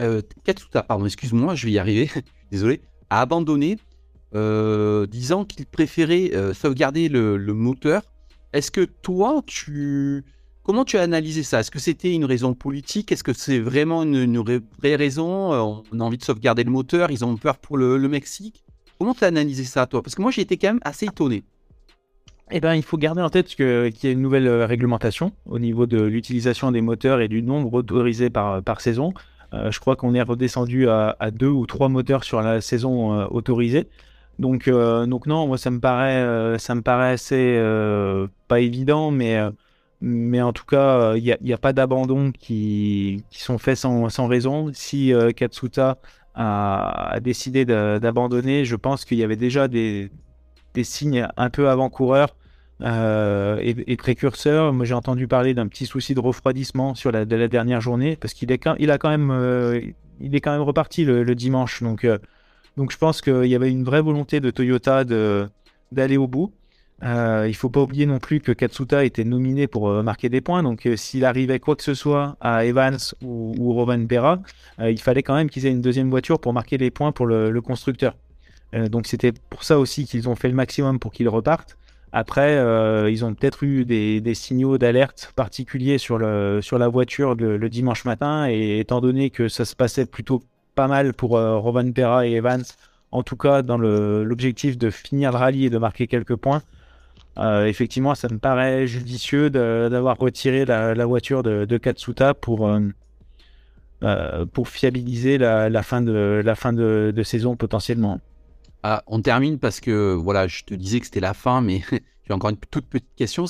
euh, 0.00 0.22
Katsuta, 0.44 0.82
pardon, 0.82 1.04
excuse-moi, 1.04 1.54
je 1.54 1.66
vais 1.66 1.72
y 1.72 1.78
arriver, 1.78 2.10
désolé, 2.50 2.80
a 3.10 3.20
abandonné, 3.20 3.78
euh, 4.34 5.06
disant 5.06 5.44
qu'il 5.44 5.66
préférait 5.66 6.30
euh, 6.34 6.54
sauvegarder 6.54 7.08
le, 7.08 7.36
moteur. 7.52 8.02
Est-ce 8.52 8.70
que 8.70 8.82
toi, 8.82 9.42
tu... 9.46 10.24
Comment 10.62 10.84
tu 10.84 10.96
as 10.96 11.02
analysé 11.02 11.42
ça? 11.42 11.60
Est-ce 11.60 11.70
que 11.70 11.80
c'était 11.80 12.12
une 12.14 12.24
raison 12.24 12.54
politique? 12.54 13.10
Est-ce 13.10 13.24
que 13.24 13.32
c'est 13.32 13.58
vraiment 13.58 14.04
une, 14.04 14.38
vraie 14.38 14.94
raison? 14.94 15.82
On 15.90 16.00
a 16.00 16.04
envie 16.04 16.18
de 16.18 16.22
sauvegarder 16.22 16.62
le 16.62 16.70
moteur, 16.70 17.10
ils 17.10 17.24
ont 17.24 17.36
peur 17.36 17.58
pour 17.58 17.76
le, 17.76 17.98
Mexique 18.08 18.62
Comment 18.98 19.14
tu 19.14 19.24
as 19.24 19.28
analysé 19.28 19.64
ça, 19.64 19.86
toi? 19.86 20.02
Parce 20.02 20.14
que 20.14 20.22
moi, 20.22 20.30
j'ai 20.30 20.42
été 20.42 20.56
quand 20.56 20.68
même 20.68 20.80
assez 20.82 21.06
étonné. 21.06 21.42
Eh 22.52 22.60
ben, 22.60 22.74
il 22.74 22.82
faut 22.84 22.98
garder 22.98 23.22
en 23.22 23.30
tête 23.30 23.48
qu'il 23.48 23.92
y 24.02 24.06
a 24.06 24.10
une 24.10 24.20
nouvelle 24.20 24.48
réglementation 24.62 25.32
au 25.46 25.58
niveau 25.58 25.86
de 25.86 26.00
l'utilisation 26.00 26.70
des 26.70 26.82
moteurs 26.82 27.20
et 27.20 27.26
du 27.26 27.42
nombre 27.42 27.72
autorisé 27.74 28.30
par, 28.30 28.62
par 28.62 28.80
saison. 28.80 29.14
Euh, 29.54 29.70
je 29.70 29.80
crois 29.80 29.96
qu'on 29.96 30.14
est 30.14 30.22
redescendu 30.22 30.88
à, 30.88 31.16
deux 31.32 31.48
ou 31.48 31.66
trois 31.66 31.88
moteurs 31.88 32.24
sur 32.24 32.40
la 32.40 32.60
saison 32.60 33.12
euh, 33.12 33.26
autorisée. 33.30 33.88
Donc, 34.38 34.68
euh, 34.68 35.06
donc 35.06 35.26
non, 35.26 35.46
moi 35.46 35.58
ça 35.58 35.70
me 35.70 35.80
paraît, 35.80 36.58
ça 36.58 36.74
me 36.74 36.82
paraît 36.82 37.12
assez 37.12 37.60
pas 38.48 38.60
évident, 38.60 39.10
mais 39.10 39.38
mais 40.00 40.42
en 40.42 40.52
tout 40.52 40.64
cas, 40.64 41.14
il 41.14 41.36
n'y 41.42 41.52
a, 41.52 41.58
pas 41.58 41.72
d'abandon 41.72 42.32
qui, 42.32 43.22
qui, 43.30 43.40
sont 43.40 43.58
faits 43.58 43.76
sans, 43.76 44.08
sans 44.08 44.26
raison. 44.26 44.70
Si 44.74 45.12
Katsuta 45.36 45.98
a, 46.34 47.18
décidé 47.22 47.64
d'abandonner, 47.64 48.64
je 48.64 48.74
pense 48.74 49.04
qu'il 49.04 49.18
y 49.18 49.22
avait 49.22 49.36
déjà 49.36 49.68
des, 49.68 50.10
des 50.74 50.84
signes 50.84 51.28
un 51.36 51.50
peu 51.50 51.68
avant-coureurs 51.68 52.34
euh, 52.82 53.58
et, 53.60 53.96
précurseur. 53.96 54.72
Moi, 54.72 54.84
j'ai 54.84 54.94
entendu 54.94 55.28
parler 55.28 55.54
d'un 55.54 55.68
petit 55.68 55.86
souci 55.86 56.14
de 56.14 56.20
refroidissement 56.20 56.94
sur 56.94 57.12
la, 57.12 57.24
de 57.24 57.36
la 57.36 57.48
dernière 57.48 57.80
journée, 57.80 58.16
parce 58.16 58.34
qu'il 58.34 58.50
est, 58.50 58.68
il 58.78 58.90
a 58.90 58.98
quand 58.98 59.10
même, 59.10 59.30
euh, 59.30 59.80
il 60.20 60.34
est 60.34 60.40
quand 60.40 60.52
même 60.52 60.62
reparti 60.62 61.04
le, 61.04 61.34
dimanche. 61.34 61.82
Donc, 61.82 62.04
euh, 62.04 62.18
donc, 62.76 62.90
je 62.90 62.98
pense 62.98 63.20
qu'il 63.20 63.46
y 63.46 63.54
avait 63.54 63.70
une 63.70 63.84
vraie 63.84 64.02
volonté 64.02 64.40
de 64.40 64.50
Toyota 64.50 65.04
d'aller 65.04 66.16
au 66.16 66.26
bout. 66.26 66.52
il 67.02 67.44
il 67.48 67.54
faut 67.54 67.70
pas 67.70 67.80
oublier 67.80 68.06
non 68.06 68.18
plus 68.18 68.40
que 68.40 68.52
Katsuta 68.52 69.04
était 69.04 69.24
nominé 69.24 69.66
pour 69.66 69.90
marquer 70.02 70.28
des 70.28 70.40
points. 70.40 70.62
Donc, 70.62 70.88
s'il 70.96 71.24
arrivait 71.24 71.60
quoi 71.60 71.76
que 71.76 71.82
ce 71.82 71.94
soit 71.94 72.36
à 72.40 72.64
Evans 72.64 72.98
ou, 73.22 73.54
ou 73.58 73.72
Rovan 73.72 73.98
Berra, 73.98 74.40
il 74.78 75.00
fallait 75.00 75.22
quand 75.22 75.34
même 75.34 75.50
qu'ils 75.50 75.66
aient 75.66 75.70
une 75.70 75.82
deuxième 75.82 76.10
voiture 76.10 76.40
pour 76.40 76.52
marquer 76.52 76.78
les 76.78 76.90
points 76.90 77.12
pour 77.12 77.26
le, 77.26 77.60
constructeur. 77.60 78.16
donc, 78.72 79.06
c'était 79.06 79.32
pour 79.50 79.64
ça 79.64 79.78
aussi 79.78 80.06
qu'ils 80.06 80.28
ont 80.28 80.36
fait 80.36 80.48
le 80.48 80.54
maximum 80.54 80.98
pour 80.98 81.12
qu'il 81.12 81.28
reparte. 81.28 81.76
Après, 82.12 82.56
euh, 82.58 83.10
ils 83.10 83.24
ont 83.24 83.32
peut-être 83.32 83.64
eu 83.64 83.86
des, 83.86 84.34
signaux 84.34 84.76
d'alerte 84.76 85.32
particuliers 85.34 85.96
sur, 85.96 86.18
le, 86.18 86.60
sur 86.60 86.78
la 86.78 86.88
voiture 86.88 87.34
le, 87.34 87.68
dimanche 87.70 88.04
matin. 88.04 88.48
Et 88.50 88.80
étant 88.80 89.00
donné 89.00 89.30
que 89.30 89.48
ça 89.48 89.64
se 89.64 89.74
passait 89.74 90.04
plutôt 90.04 90.42
pas 90.74 90.88
mal 90.88 91.12
pour 91.12 91.36
euh, 91.36 91.58
Rovan 91.58 91.92
Pera 91.92 92.26
et 92.26 92.32
Evans, 92.32 92.64
en 93.10 93.22
tout 93.22 93.36
cas 93.36 93.62
dans 93.62 93.78
l'objectif 93.78 94.78
de 94.78 94.90
finir 94.90 95.32
le 95.32 95.38
rallye 95.38 95.66
et 95.66 95.70
de 95.70 95.78
marquer 95.78 96.06
quelques 96.06 96.36
points, 96.36 96.62
euh, 97.38 97.66
effectivement, 97.66 98.14
ça 98.14 98.28
me 98.28 98.38
paraît 98.38 98.86
judicieux 98.86 99.50
d'avoir 99.50 100.18
retiré 100.18 100.64
la, 100.64 101.06
voiture 101.06 101.42
de, 101.42 101.76
Katsuta 101.78 102.34
pour, 102.34 102.70
pour 104.52 104.68
fiabiliser 104.68 105.38
la, 105.38 105.82
fin, 105.82 106.02
de, 106.02 106.42
la 106.44 106.54
fin 106.54 106.72
de 106.72 107.22
saison 107.22 107.56
potentiellement. 107.56 108.20
Ah, 108.82 109.02
on 109.06 109.22
termine 109.22 109.58
parce 109.58 109.80
que 109.80 110.12
voilà, 110.12 110.48
je 110.48 110.64
te 110.64 110.74
disais 110.74 110.98
que 110.98 111.06
c'était 111.06 111.20
la 111.20 111.34
fin, 111.34 111.60
mais 111.60 111.82
j'ai 112.26 112.32
encore 112.32 112.50
une 112.50 112.56
toute 112.56 112.86
petite 112.86 113.14
question. 113.16 113.44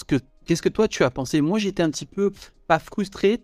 Qu'est-ce 0.44 0.62
que 0.62 0.68
toi 0.68 0.88
tu 0.88 1.04
as 1.04 1.10
pensé? 1.10 1.40
Moi, 1.40 1.58
j'étais 1.58 1.82
un 1.82 1.90
petit 1.90 2.06
peu 2.06 2.32
pas 2.66 2.78
frustré, 2.78 3.40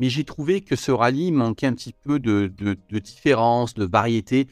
mais 0.00 0.08
j'ai 0.08 0.24
trouvé 0.24 0.62
que 0.62 0.76
ce 0.76 0.90
rallye 0.90 1.30
manquait 1.30 1.66
un 1.66 1.74
petit 1.74 1.92
peu 1.92 2.18
de, 2.18 2.50
différence, 2.98 3.74
de 3.74 3.84
variété, 3.84 4.48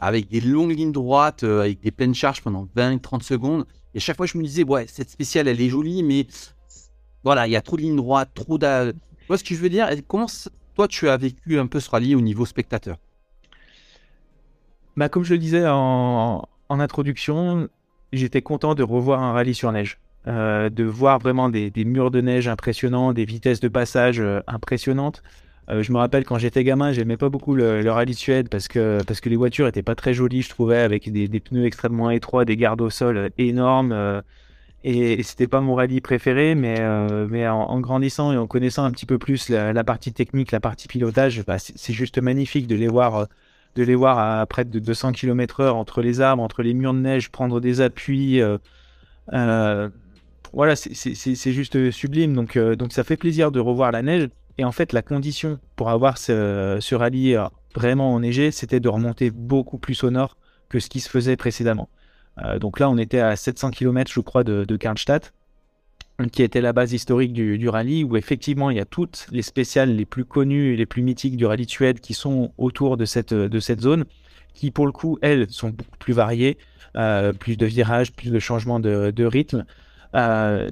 avec 0.00 0.28
des 0.28 0.40
longues 0.40 0.74
lignes 0.74 0.92
droites, 0.92 1.44
euh, 1.44 1.60
avec 1.60 1.80
des 1.80 1.90
pleines 1.90 2.14
charges 2.14 2.40
pendant 2.40 2.66
20-30 2.74 3.22
secondes. 3.22 3.66
Et 3.94 4.00
chaque 4.00 4.16
fois, 4.16 4.24
je 4.24 4.38
me 4.38 4.42
disais, 4.42 4.64
ouais, 4.64 4.86
cette 4.88 5.10
spéciale, 5.10 5.48
elle 5.48 5.60
est 5.60 5.68
jolie, 5.68 6.02
mais 6.02 6.26
voilà, 7.24 7.46
il 7.46 7.50
y 7.50 7.56
a 7.56 7.60
trop 7.60 7.76
de 7.76 7.82
lignes 7.82 7.96
droites, 7.96 8.30
trop 8.34 8.56
de. 8.56 8.92
Tu 8.92 9.26
vois 9.28 9.36
ce 9.36 9.44
que 9.44 9.54
je 9.54 9.60
veux 9.60 9.68
dire? 9.68 9.88
Comment 10.08 10.26
toi, 10.74 10.88
tu 10.88 11.08
as 11.10 11.16
vécu 11.18 11.58
un 11.58 11.66
peu 11.66 11.78
ce 11.78 11.90
rallye 11.90 12.14
au 12.14 12.20
niveau 12.22 12.46
spectateur? 12.46 12.96
Bah, 14.96 15.10
comme 15.10 15.24
je 15.24 15.34
le 15.34 15.38
disais 15.38 15.64
en, 15.66 16.48
introduction, 16.70 17.68
j'étais 18.12 18.40
content 18.40 18.74
de 18.74 18.82
revoir 18.82 19.22
un 19.22 19.32
rallye 19.32 19.54
sur 19.54 19.70
neige. 19.72 19.98
Euh, 20.28 20.70
de 20.70 20.82
voir 20.82 21.20
vraiment 21.20 21.48
des, 21.48 21.70
murs 21.84 22.10
de 22.10 22.20
neige 22.20 22.48
impressionnants, 22.48 23.12
des 23.12 23.24
vitesses 23.24 23.60
de 23.60 23.68
passage 23.68 24.18
euh, 24.18 24.40
impressionnantes. 24.48 25.22
Euh, 25.68 25.84
je 25.84 25.92
me 25.92 25.98
rappelle 25.98 26.24
quand 26.24 26.36
j'étais 26.36 26.64
gamin, 26.64 26.90
j'aimais 26.90 27.16
pas 27.16 27.28
beaucoup 27.28 27.54
le, 27.54 27.88
rallye 27.88 28.12
de 28.12 28.18
Suède 28.18 28.48
parce 28.48 28.66
que, 28.66 28.98
parce 29.06 29.20
que 29.20 29.28
les 29.28 29.36
voitures 29.36 29.68
étaient 29.68 29.84
pas 29.84 29.94
très 29.94 30.14
jolies, 30.14 30.42
je 30.42 30.48
trouvais, 30.48 30.78
avec 30.78 31.12
des, 31.12 31.28
pneus 31.38 31.64
extrêmement 31.64 32.10
étroits, 32.10 32.44
des 32.44 32.56
gardes 32.56 32.80
au 32.80 32.90
sol 32.90 33.30
énormes. 33.38 34.22
et, 34.82 35.22
c'était 35.22 35.46
pas 35.46 35.60
mon 35.60 35.76
rallye 35.76 36.00
préféré, 36.00 36.56
mais, 36.56 36.80
mais 37.28 37.46
en, 37.46 37.80
grandissant 37.80 38.32
et 38.32 38.36
en 38.36 38.48
connaissant 38.48 38.84
un 38.84 38.90
petit 38.90 39.06
peu 39.06 39.18
plus 39.18 39.48
la, 39.48 39.84
partie 39.84 40.12
technique, 40.12 40.50
la 40.50 40.60
partie 40.60 40.88
pilotage, 40.88 41.44
bah, 41.46 41.58
c'est 41.58 41.92
juste 41.92 42.18
magnifique 42.18 42.66
de 42.66 42.74
les 42.74 42.88
voir 42.88 43.28
de 43.76 43.82
les 43.82 43.94
voir 43.94 44.18
à 44.18 44.44
près 44.46 44.64
de 44.64 44.78
200 44.78 45.12
km/h 45.12 45.70
entre 45.70 46.02
les 46.02 46.20
arbres, 46.20 46.42
entre 46.42 46.62
les 46.62 46.74
murs 46.74 46.94
de 46.94 46.98
neige, 46.98 47.30
prendre 47.30 47.60
des 47.60 47.80
appuis. 47.80 48.42
Voilà, 50.56 50.74
c'est 50.74 51.52
juste 51.52 51.90
sublime. 51.90 52.34
Donc, 52.34 52.56
euh, 52.56 52.74
donc 52.74 52.92
ça 52.92 53.04
fait 53.04 53.16
plaisir 53.16 53.52
de 53.52 53.60
revoir 53.60 53.92
la 53.92 54.02
neige. 54.02 54.28
Et 54.58 54.64
en 54.64 54.72
fait, 54.72 54.92
la 54.92 55.02
condition 55.02 55.60
pour 55.76 55.90
avoir 55.90 56.18
ce, 56.18 56.94
rallye 56.94 57.36
vraiment 57.74 58.14
enneigé, 58.14 58.50
c'était 58.50 58.80
de 58.80 58.88
remonter 58.88 59.30
beaucoup 59.30 59.78
plus 59.78 60.02
au 60.02 60.10
nord 60.10 60.36
que 60.68 60.80
ce 60.80 60.88
qui 60.88 61.00
se 61.00 61.10
faisait 61.10 61.36
précédemment. 61.36 61.88
donc 62.58 62.80
là, 62.80 62.88
on 62.88 62.96
était 62.96 63.20
à 63.20 63.36
700 63.36 63.70
km, 63.70 64.10
je 64.10 64.20
crois, 64.20 64.44
de, 64.44 64.64
de 64.64 64.76
Karlstadt 64.76 65.32
qui 66.32 66.42
était 66.42 66.62
la 66.62 66.72
base 66.72 66.92
historique 66.92 67.32
du, 67.32 67.68
rallye, 67.68 68.02
où 68.02 68.16
effectivement 68.16 68.70
il 68.70 68.78
y 68.78 68.80
a 68.80 68.86
toutes 68.86 69.26
les 69.30 69.42
spéciales 69.42 69.94
les 69.94 70.06
plus 70.06 70.24
connues 70.24 70.72
et 70.72 70.76
les 70.76 70.86
plus 70.86 71.02
mythiques 71.02 71.36
du 71.36 71.44
rallye 71.44 71.66
de 71.66 71.70
Suède 71.70 72.00
qui 72.00 72.14
sont 72.14 72.52
autour 72.56 72.96
de 72.96 73.04
cette, 73.04 73.34
zone, 73.80 74.06
qui 74.54 74.70
pour 74.70 74.86
le 74.86 74.92
coup, 74.92 75.18
elles, 75.20 75.50
sont 75.50 75.68
beaucoup 75.68 75.98
plus 75.98 76.14
variées, 76.14 76.56
euh, 76.96 77.34
plus 77.34 77.58
de 77.58 77.66
virages, 77.66 78.12
plus 78.12 78.30
de 78.30 78.38
changements 78.38 78.80
de 78.80 79.24
rythme. 79.24 79.66
Euh, 80.16 80.70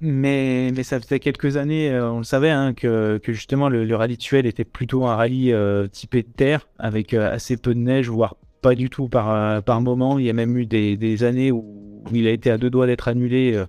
mais, 0.00 0.72
mais 0.74 0.82
ça 0.82 0.98
faisait 0.98 1.20
quelques 1.20 1.56
années, 1.56 1.90
euh, 1.90 2.10
on 2.10 2.18
le 2.18 2.24
savait, 2.24 2.50
hein, 2.50 2.72
que, 2.72 3.18
que, 3.18 3.32
justement 3.32 3.68
le, 3.68 3.84
le, 3.84 3.96
rallye 3.96 4.16
Suède 4.18 4.46
était 4.46 4.64
plutôt 4.64 5.04
un 5.06 5.14
rallye 5.14 5.54
typé 5.92 6.22
de 6.22 6.28
terre, 6.28 6.68
avec 6.78 7.12
assez 7.14 7.56
peu 7.56 7.74
de 7.74 7.80
neige, 7.80 8.08
voire 8.08 8.36
pas 8.62 8.74
du 8.74 8.90
tout 8.90 9.08
par, 9.08 9.62
par 9.62 9.80
moment. 9.80 10.18
Il 10.18 10.24
y 10.24 10.30
a 10.30 10.32
même 10.32 10.56
eu 10.56 10.66
des, 10.66 10.96
des 10.96 11.24
années 11.24 11.52
où, 11.52 12.02
il 12.12 12.26
a 12.26 12.30
été 12.30 12.50
à 12.50 12.56
deux 12.56 12.70
doigts 12.70 12.86
d'être 12.86 13.08
annulé 13.08 13.62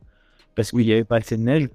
parce 0.55 0.72
qu'il 0.72 0.86
n'y 0.86 0.93
avait 0.93 1.03
pas 1.03 1.18
assez 1.18 1.36
de 1.36 1.41
neige. 1.41 1.68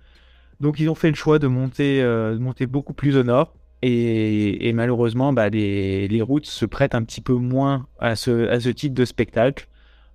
Donc 0.60 0.80
ils 0.80 0.88
ont 0.88 0.94
fait 0.94 1.10
le 1.10 1.16
choix 1.16 1.38
de 1.38 1.46
monter, 1.46 2.02
euh, 2.02 2.34
de 2.34 2.38
monter 2.38 2.66
beaucoup 2.66 2.94
plus 2.94 3.16
au 3.16 3.22
nord. 3.22 3.54
Et, 3.82 4.72
malheureusement, 4.72 5.32
bah, 5.32 5.48
les, 5.48 6.08
les, 6.08 6.22
routes 6.22 6.46
se 6.46 6.66
prêtent 6.66 6.96
un 6.96 7.04
petit 7.04 7.20
peu 7.20 7.34
moins 7.34 7.86
à 8.00 8.16
ce, 8.16 8.48
à 8.48 8.58
ce 8.58 8.70
type 8.70 8.94
de 8.94 9.04
spectacle. 9.04 9.68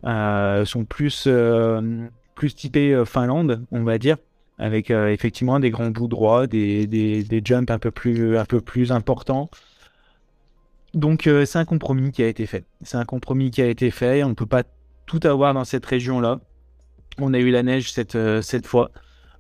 Euh, 0.04 0.66
sont 0.66 0.84
plus, 0.84 1.26
euh, 1.28 2.08
plus 2.36 2.56
typées 2.56 2.94
euh, 2.94 3.06
Finlande, 3.06 3.66
on 3.72 3.84
va 3.84 3.98
dire, 3.98 4.18
avec 4.58 4.92
effectivement 4.92 5.60
des 5.60 5.72
grands 5.72 5.90
bouts 5.90 6.08
droits, 6.08 6.46
des, 6.46 6.86
des, 6.86 7.42
jumps 7.44 7.72
un 7.72 7.80
peu 7.80 7.90
plus, 7.90 8.92
importants. 8.92 9.50
Donc 10.94 11.28
c'est 11.46 11.58
un 11.58 11.66
compromis 11.66 12.12
qui 12.12 12.22
a 12.22 12.28
été 12.28 12.46
fait. 12.46 12.66
C'est 12.84 12.98
un 12.98 13.06
compromis 13.06 13.50
qui 13.50 13.64
a 13.64 13.68
été 13.68 13.90
fait. 13.90 14.24
On 14.24 14.30
ne 14.30 14.34
peut 14.36 14.46
pas 14.46 14.64
tout 15.12 15.28
avoir 15.28 15.54
dans 15.54 15.66
cette 15.66 15.86
région-là. 15.86 16.40
On 17.18 17.34
a 17.34 17.40
eu 17.40 17.52
la 17.52 17.64
neige 17.64 17.92
cette, 17.92 18.16
euh, 18.16 18.42
fois. 18.64 18.92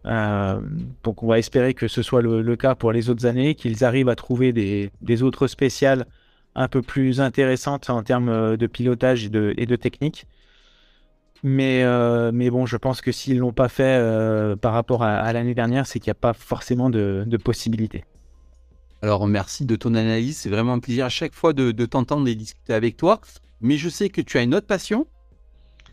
Euh, 0.05 0.59
donc 1.03 1.23
on 1.23 1.27
va 1.27 1.39
espérer 1.39 1.73
que 1.73 1.87
ce 1.87 2.01
soit 2.01 2.21
le, 2.21 2.55
cas 2.55 2.75
pour 2.75 2.91
les 2.91 3.09
autres 3.09 3.25
années, 3.25 3.55
qu'ils 3.55 3.85
arrivent 3.85 4.09
à 4.09 4.15
trouver 4.15 4.51
des, 4.51 5.23
autres 5.23 5.47
spéciales 5.47 6.05
un 6.55 6.67
peu 6.67 6.81
plus 6.81 7.21
intéressantes 7.21 7.89
en 7.89 8.03
termes 8.03 8.27
euh, 8.27 8.57
de 8.57 8.67
pilotage 8.67 9.25
et 9.25 9.29
de 9.65 9.75
technique. 9.77 10.25
Mais, 11.43 11.83
mais 12.31 12.49
bon, 12.49 12.65
je 12.65 12.77
pense 12.77 13.01
que 13.01 13.11
s'ils 13.11 13.35
ne 13.35 13.39
l'ont 13.39 13.53
pas 13.53 13.69
fait 13.69 13.99
par 14.61 14.73
rapport 14.73 15.03
à, 15.03 15.33
l'année 15.33 15.55
dernière, 15.55 15.87
c'est 15.87 15.99
qu'il 15.99 16.09
n'y 16.09 16.11
a 16.11 16.15
pas 16.15 16.33
forcément 16.33 16.89
de, 16.89 17.23
de 17.25 17.37
possibilités. 17.37 18.03
Alors 19.01 19.27
merci 19.27 19.65
de 19.65 19.75
ton 19.75 19.95
analyse, 19.95 20.37
c'est 20.37 20.49
vraiment 20.49 20.73
un 20.73 20.79
plaisir 20.79 21.05
à 21.05 21.09
chaque 21.09 21.33
fois 21.33 21.53
de, 21.53 21.71
de 21.71 21.85
t'entendre 21.87 22.27
et 22.27 22.35
discuter 22.35 22.73
avec 22.73 22.97
toi. 22.97 23.19
Mais 23.59 23.77
je 23.77 23.89
sais 23.89 24.09
que 24.09 24.21
tu 24.21 24.37
as 24.37 24.43
une 24.43 24.53
autre 24.53 24.67
passion, 24.67 25.07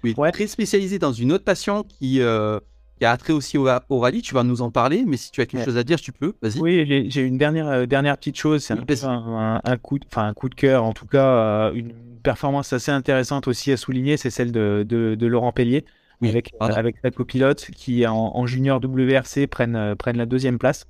oui, 0.05 0.15
très 0.33 0.47
spécialisé 0.47 0.99
dans 0.99 1.13
une 1.13 1.33
autre 1.33 1.45
passion 1.45 1.85
qui, 1.85 2.21
euh, 2.21 2.61
qui 2.99 3.05
a 3.05 3.17
trait 3.17 3.33
aussi 3.33 3.57
au, 3.59 3.65
rallye. 3.65 4.23
Tu 4.23 4.35
vas 4.35 4.43
nous 4.43 4.63
en 4.63 4.71
parler, 4.71 5.05
mais 5.07 5.17
si 5.17 5.31
tu 5.31 5.41
as 5.41 5.47
quelque 5.47 5.65
chose 5.65 5.77
à 5.77 5.85
dire, 5.85 6.01
tu 6.01 6.13
peux. 6.13 6.35
Vas-y. 6.43 6.61
Oui, 6.61 7.07
j'ai 7.11 7.23
une 7.23 7.39
dernière, 7.39 7.69
euh, 7.69 7.87
dernière 7.87 8.17
petite 8.17 8.37
chose. 8.37 8.63
C'est 8.65 8.75
un, 9.05 9.61
un, 9.65 9.77
coup, 9.77 9.99
un 10.17 10.35
coup 10.35 10.49
de 10.49 10.55
cœur, 10.55 10.85
en 10.85 10.93
tout 10.93 11.07
cas, 11.07 11.25
euh, 11.25 11.73
une 11.73 11.93
performance 12.23 12.73
assez 12.73 12.91
intéressante 12.91 13.49
aussi 13.49 13.73
à 13.73 13.77
souligner, 13.77 14.17
c'est 14.17 14.31
celle 14.31 14.53
de, 14.53 14.85
de, 14.89 15.27
Laurent 15.27 15.53
Pellier. 15.53 15.85
avec, 16.23 16.53
avec 16.61 16.97
sa 17.03 17.11
copilote 17.11 17.71
qui 17.75 18.07
en, 18.07 18.47
junior 18.47 18.81
WRC 18.83 19.47
prennent, 19.47 19.95
prennent 19.97 20.17
la 20.17 20.27
deuxième 20.27 20.59
place 20.59 20.87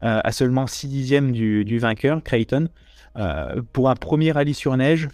à 0.00 0.32
seulement 0.32 0.66
6 0.66 0.88
dixièmes 0.88 1.32
du, 1.32 1.64
du 1.64 1.78
vainqueur, 1.78 2.22
Creighton. 2.22 2.68
pour 3.72 3.90
un 3.90 3.96
premier 3.96 4.32
rallye 4.32 4.54
sur 4.54 4.76
neige, 4.76 5.08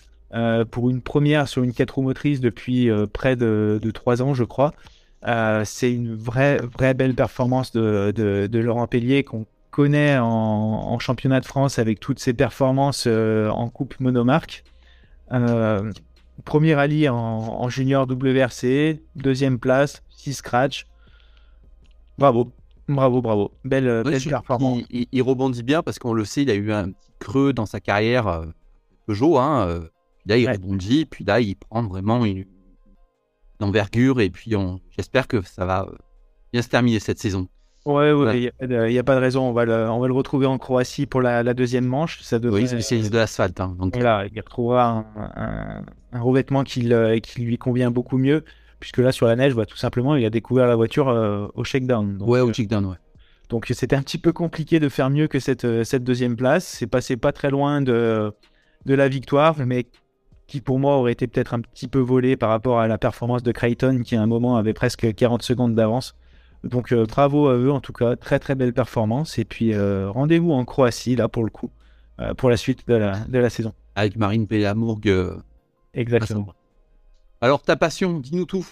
pour 0.71 0.91
une 0.91 1.01
première 1.01 1.49
sur 1.49 1.65
une 1.65 1.73
4 1.73 1.91
roues 1.91 2.03
motrices 2.03 2.41
depuis 2.41 2.91
près 3.13 3.35
de, 3.35 3.81
de 3.83 3.91
3 3.91 4.23
ans, 4.23 4.35
je 4.35 4.45
crois. 4.45 4.75
Euh, 5.27 5.63
c'est 5.65 5.93
une 5.93 6.15
vraie, 6.15 6.59
vraie 6.59 6.95
belle 6.95 7.15
performance 7.15 7.73
de, 7.73 8.13
de, 8.15 8.59
Laurent 8.59 8.87
Pellier 8.87 9.25
qu'on 9.25 9.45
connaît 9.71 10.19
en, 10.19 10.99
championnat 11.01 11.41
de 11.41 11.47
France 11.47 11.79
avec 11.79 11.99
toutes 12.01 12.21
ses 12.21 12.33
performances 12.33 13.05
euh, 13.07 13.49
en 13.51 13.69
coupe 13.69 13.99
monomarque. 13.99 14.65
Euh, 15.33 15.93
premier 16.45 16.75
rallye 16.75 17.09
en, 17.09 17.69
junior 17.69 18.07
WRC, 18.09 19.01
deuxième 19.17 19.59
place, 19.59 20.03
6 20.11 20.35
scratch. 20.35 20.87
Bravo, 22.19 22.53
bravo, 22.89 23.21
bravo. 23.21 23.53
Belle, 23.65 24.05
belle 24.05 24.23
performance. 24.23 24.83
Il, 24.91 25.23
rebondit 25.23 25.65
bien 25.65 25.83
parce 25.83 25.99
qu'on 25.99 26.15
le 26.15 26.25
sait, 26.25 26.43
il 26.43 26.51
a 26.51 26.55
eu 26.55 26.73
un 26.73 26.93
petit 26.93 27.11
creux 27.19 27.53
dans 27.53 27.67
sa 27.67 27.81
carrière 27.81 28.45
Peugeot. 29.07 29.39
Hein, 29.39 29.89
là, 30.25 30.37
il 30.37 30.49
rebondit, 30.49 31.05
puis 31.05 31.25
là, 31.25 31.41
il 31.41 31.57
prend 31.57 31.83
vraiment 31.83 32.25
une, 32.25 32.45
d'envergure. 33.61 34.21
Et 34.21 34.31
puis, 34.31 34.55
j'espère 34.97 35.29
que 35.29 35.43
ça 35.43 35.65
va 35.65 35.89
bien 36.53 36.63
se 36.63 36.69
terminer 36.69 37.01
cette 37.01 37.19
saison. 37.19 37.49
Ouais, 37.85 38.11
il 38.35 38.53
n'y 38.89 38.99
a, 38.99 39.05
pas 39.05 39.15
de 39.15 39.21
raison. 39.21 39.49
On 39.49 39.53
va 39.53 39.65
le, 39.65 39.89
on 39.89 40.01
va 40.01 40.09
le 40.09 40.13
retrouver 40.13 40.47
en 40.47 40.59
Croatie 40.59 41.07
pour 41.07 41.23
la, 41.23 41.55
deuxième 41.55 41.87
manche. 41.87 42.21
Ça 42.23 42.41
devrait, 42.41 42.63
oui, 42.63 42.83
c'est 42.83 43.09
de 43.09 43.17
l'asphalte. 43.17 43.61
Hein, 43.61 43.77
donc... 43.79 43.97
il 43.97 44.41
retrouvera 44.41 45.05
un, 45.17 46.21
revêtement 46.21 46.65
qui, 46.65 46.91
qui, 47.23 47.43
lui 47.43 47.59
convient 47.59 47.93
beaucoup 47.93 48.19
mieux. 48.19 48.45
Puisque 48.81 48.99
là, 48.99 49.13
sur 49.13 49.27
la 49.27 49.37
neige, 49.37 49.55
bah, 49.55 49.67
tout 49.67 49.77
simplement, 49.77 50.17
il 50.17 50.25
a 50.25 50.31
découvert 50.31 50.67
la 50.67 50.77
voiture 50.77 51.09
euh, 51.09 51.47
au 51.55 51.65
shakedown. 51.65 52.19
ouais, 52.21 52.41
au 52.41 52.51
euh, 52.51 52.53
shakedown, 52.53 52.85
ouais. 52.87 52.97
Donc 53.49 53.67
c'était 53.73 53.97
un 53.97 54.03
petit 54.03 54.19
peu 54.19 54.33
compliqué 54.33 54.81
de 54.81 54.89
faire 54.89 55.09
mieux 55.09 55.29
que 55.29 55.39
cette, 55.39 55.65
euh, 55.65 55.85
cette 55.85 56.03
deuxième 56.03 56.37
place. 56.37 56.67
C'est 56.67 56.89
passé 56.89 57.17
pas 57.17 57.33
très 57.33 57.51
loin 57.51 57.81
de, 57.81 58.33
de 58.85 58.95
la 58.95 59.09
victoire, 59.09 59.55
mais 59.65 59.87
qui 60.47 60.61
pour 60.61 60.79
moi 60.79 60.97
aurait 60.97 61.13
été 61.13 61.27
peut-être 61.27 61.55
un 61.55 61.61
petit 61.61 61.89
peu 61.89 61.99
volé 61.99 62.37
par 62.37 62.51
rapport 62.51 62.79
à 62.79 62.89
la 62.89 62.99
performance 62.99 63.43
de 63.43 63.53
Creighton 63.53 64.03
qui 64.05 64.17
à 64.17 64.23
un 64.23 64.27
moment 64.27 64.57
avait 64.57 64.75
presque 64.75 65.15
40 65.15 65.43
secondes 65.43 65.75
d'avance. 65.75 66.15
Donc 66.65 66.93
euh, 66.93 67.05
bravo 67.05 67.49
à 67.49 67.55
eux 67.55 67.71
en 67.71 67.81
tout 67.81 67.93
cas, 67.93 68.17
très 68.17 68.39
très 68.39 68.55
belle 68.55 68.73
performance 68.73 69.39
et 69.39 69.45
puis 69.45 69.73
euh, 69.73 70.11
rendez-vous 70.11 70.53
en 70.53 70.65
Croatie 70.65 71.17
là 71.17 71.29
pour 71.29 71.45
le 71.45 71.51
coup 71.51 71.71
euh, 72.21 72.35
pour 72.35 72.51
la 72.51 72.57
suite 72.57 72.87
de 72.89 72.95
la, 72.95 73.19
de 73.21 73.39
la 73.39 73.51
saison. 73.51 73.75
Avec 73.95 74.17
Marine 74.17 74.47
Pellamourg. 74.47 75.01
Exactement. 75.95 76.49
Alors 77.41 77.63
ta 77.63 77.77
passion, 77.77 78.19
dis-nous 78.19 78.45
tout. 78.45 78.67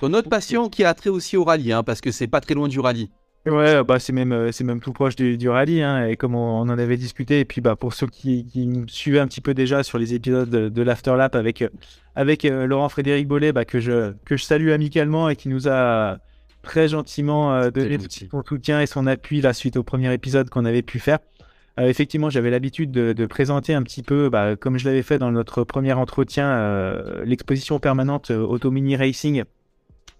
Ton 0.00 0.12
autre 0.14 0.28
passion 0.28 0.68
qui 0.68 0.84
a 0.84 0.94
trait 0.94 1.10
aussi 1.10 1.36
au 1.36 1.44
rallye, 1.44 1.72
hein, 1.72 1.82
parce 1.82 2.00
que 2.00 2.10
c'est 2.10 2.26
pas 2.26 2.40
très 2.40 2.54
loin 2.54 2.68
du 2.68 2.80
rallye. 2.80 3.10
Ouais, 3.46 3.82
bah 3.84 3.98
c'est 3.98 4.12
même 4.12 4.32
euh, 4.32 4.52
c'est 4.52 4.64
même 4.64 4.80
tout 4.80 4.92
proche 4.92 5.16
du, 5.16 5.38
du 5.38 5.48
rallye, 5.48 5.80
hein, 5.80 6.06
et 6.06 6.16
comme 6.16 6.34
on, 6.34 6.58
en 6.58 6.68
avait 6.68 6.98
discuté, 6.98 7.40
et 7.40 7.46
puis 7.46 7.62
bah 7.62 7.74
pour 7.74 7.94
ceux 7.94 8.06
qui, 8.06 8.44
qui 8.44 8.66
me 8.66 8.86
suivaient 8.86 9.18
un 9.18 9.26
petit 9.26 9.40
peu 9.40 9.54
déjà 9.54 9.82
sur 9.82 9.96
les 9.98 10.12
épisodes 10.12 10.50
de, 10.50 10.68
de 10.68 10.82
l'Afterlap 10.82 11.34
avec 11.34 11.62
euh, 11.62 11.70
avec 12.14 12.44
euh, 12.44 12.66
Laurent 12.66 12.90
Frédéric 12.90 13.26
Bollet, 13.26 13.52
bah, 13.52 13.64
que 13.64 13.80
je 13.80 14.12
que 14.26 14.36
je 14.36 14.44
salue 14.44 14.68
amicalement 14.72 15.30
et 15.30 15.36
qui 15.36 15.48
nous 15.48 15.68
a 15.68 16.18
très 16.60 16.88
gentiment 16.88 17.70
donné 17.70 17.96
son 18.30 18.44
soutien 18.46 18.82
et 18.82 18.86
son 18.86 19.06
appui 19.06 19.40
la 19.40 19.54
suite 19.54 19.78
au 19.78 19.82
premier 19.82 20.12
épisode 20.12 20.50
qu'on 20.50 20.66
avait 20.66 20.82
pu 20.82 20.98
faire. 20.98 21.18
effectivement, 21.78 22.28
j'avais 22.28 22.50
l'habitude 22.50 22.90
de, 22.90 23.14
de, 23.14 23.24
présenter 23.24 23.72
un 23.72 23.82
petit 23.82 24.02
peu, 24.02 24.28
bah, 24.28 24.56
comme 24.56 24.76
je 24.76 24.84
l'avais 24.84 25.02
fait 25.02 25.16
dans 25.16 25.32
notre 25.32 25.64
premier 25.64 25.94
entretien, 25.94 27.02
l'exposition 27.24 27.78
permanente 27.78 28.30
Auto 28.30 28.70
Mini 28.70 28.96
Racing 28.96 29.44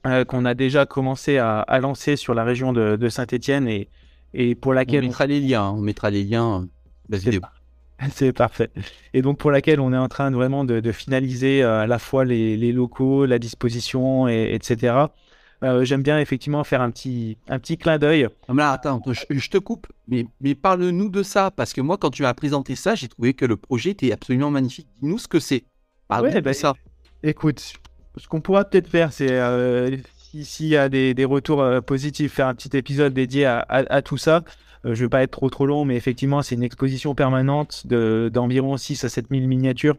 euh, 0.06 0.24
qu'on 0.24 0.44
a 0.44 0.54
déjà 0.54 0.86
commencé 0.86 1.38
à, 1.38 1.64
lancer 1.80 2.16
sur 2.16 2.34
la 2.34 2.44
région 2.44 2.72
de, 2.72 3.08
Saint-Etienne 3.08 3.68
et, 3.68 3.88
et 4.34 4.54
pour 4.54 4.74
laquelle 4.74 5.04
on 5.04 5.08
mettra 5.08 5.26
les 5.26 5.40
liens, 5.40 5.70
on 5.70 5.80
mettra 5.80 6.10
les 6.10 6.24
liens. 6.24 6.66
C'est 8.12 8.32
parfait. 8.32 8.70
Et 9.12 9.22
donc 9.22 9.38
pour 9.38 9.50
laquelle 9.50 9.80
on 9.80 9.92
est 9.92 9.98
en 9.98 10.08
train 10.08 10.30
vraiment 10.30 10.64
de, 10.64 10.92
finaliser 10.92 11.62
euh, 11.62 11.80
à 11.82 11.86
la 11.86 11.98
fois 11.98 12.24
les, 12.24 12.72
locaux, 12.72 13.26
la 13.26 13.38
disposition, 13.38 14.28
et, 14.28 14.54
etc. 14.54 14.94
Euh, 15.62 15.84
j'aime 15.84 16.02
bien 16.02 16.18
effectivement 16.18 16.64
faire 16.64 16.80
un 16.80 16.90
petit, 16.90 17.36
un 17.48 17.58
petit 17.58 17.76
clin 17.76 17.98
d'œil. 17.98 18.28
Ah, 18.48 18.72
attends, 18.72 19.02
je, 19.06 19.48
te 19.50 19.58
coupe, 19.58 19.86
mais, 20.08 20.26
mais 20.40 20.54
parle-nous 20.54 21.10
de 21.10 21.22
ça, 21.22 21.50
parce 21.50 21.74
que 21.74 21.82
moi, 21.82 21.98
quand 21.98 22.10
tu 22.10 22.22
m'as 22.22 22.32
présenté 22.32 22.76
ça, 22.76 22.94
j'ai 22.94 23.08
trouvé 23.08 23.34
que 23.34 23.44
le 23.44 23.56
projet 23.58 23.90
était 23.90 24.12
absolument 24.12 24.50
magnifique. 24.50 24.88
Dis-nous 25.02 25.18
ce 25.18 25.28
que 25.28 25.38
c'est. 25.38 25.64
Parle 26.08 26.28
ouais, 26.28 26.40
bah, 26.40 26.54
ça. 26.54 26.72
Écoute, 27.22 27.74
ce 28.16 28.28
qu'on 28.28 28.40
pourra 28.40 28.64
peut-être 28.64 28.88
faire, 28.88 29.12
c'est 29.12 29.30
euh, 29.30 29.96
s'il 30.34 30.66
y 30.66 30.76
a 30.76 30.88
des, 30.88 31.24
retours 31.24 31.62
euh, 31.62 31.80
positifs, 31.80 32.34
faire 32.34 32.48
un 32.48 32.54
petit 32.54 32.76
épisode 32.76 33.12
dédié 33.12 33.46
à, 33.46 34.02
tout 34.02 34.16
ça. 34.16 34.42
Euh, 34.84 34.94
je 34.94 35.00
ne 35.02 35.06
vais 35.06 35.08
pas 35.08 35.22
être 35.22 35.30
trop 35.30 35.50
trop 35.50 35.66
long, 35.66 35.84
mais 35.84 35.96
effectivement, 35.96 36.42
c'est 36.42 36.54
une 36.54 36.62
exposition 36.62 37.14
permanente 37.14 37.86
d'environ 37.86 38.76
6 38.76 39.04
à 39.04 39.08
7 39.08 39.26
000 39.30 39.46
miniatures 39.46 39.96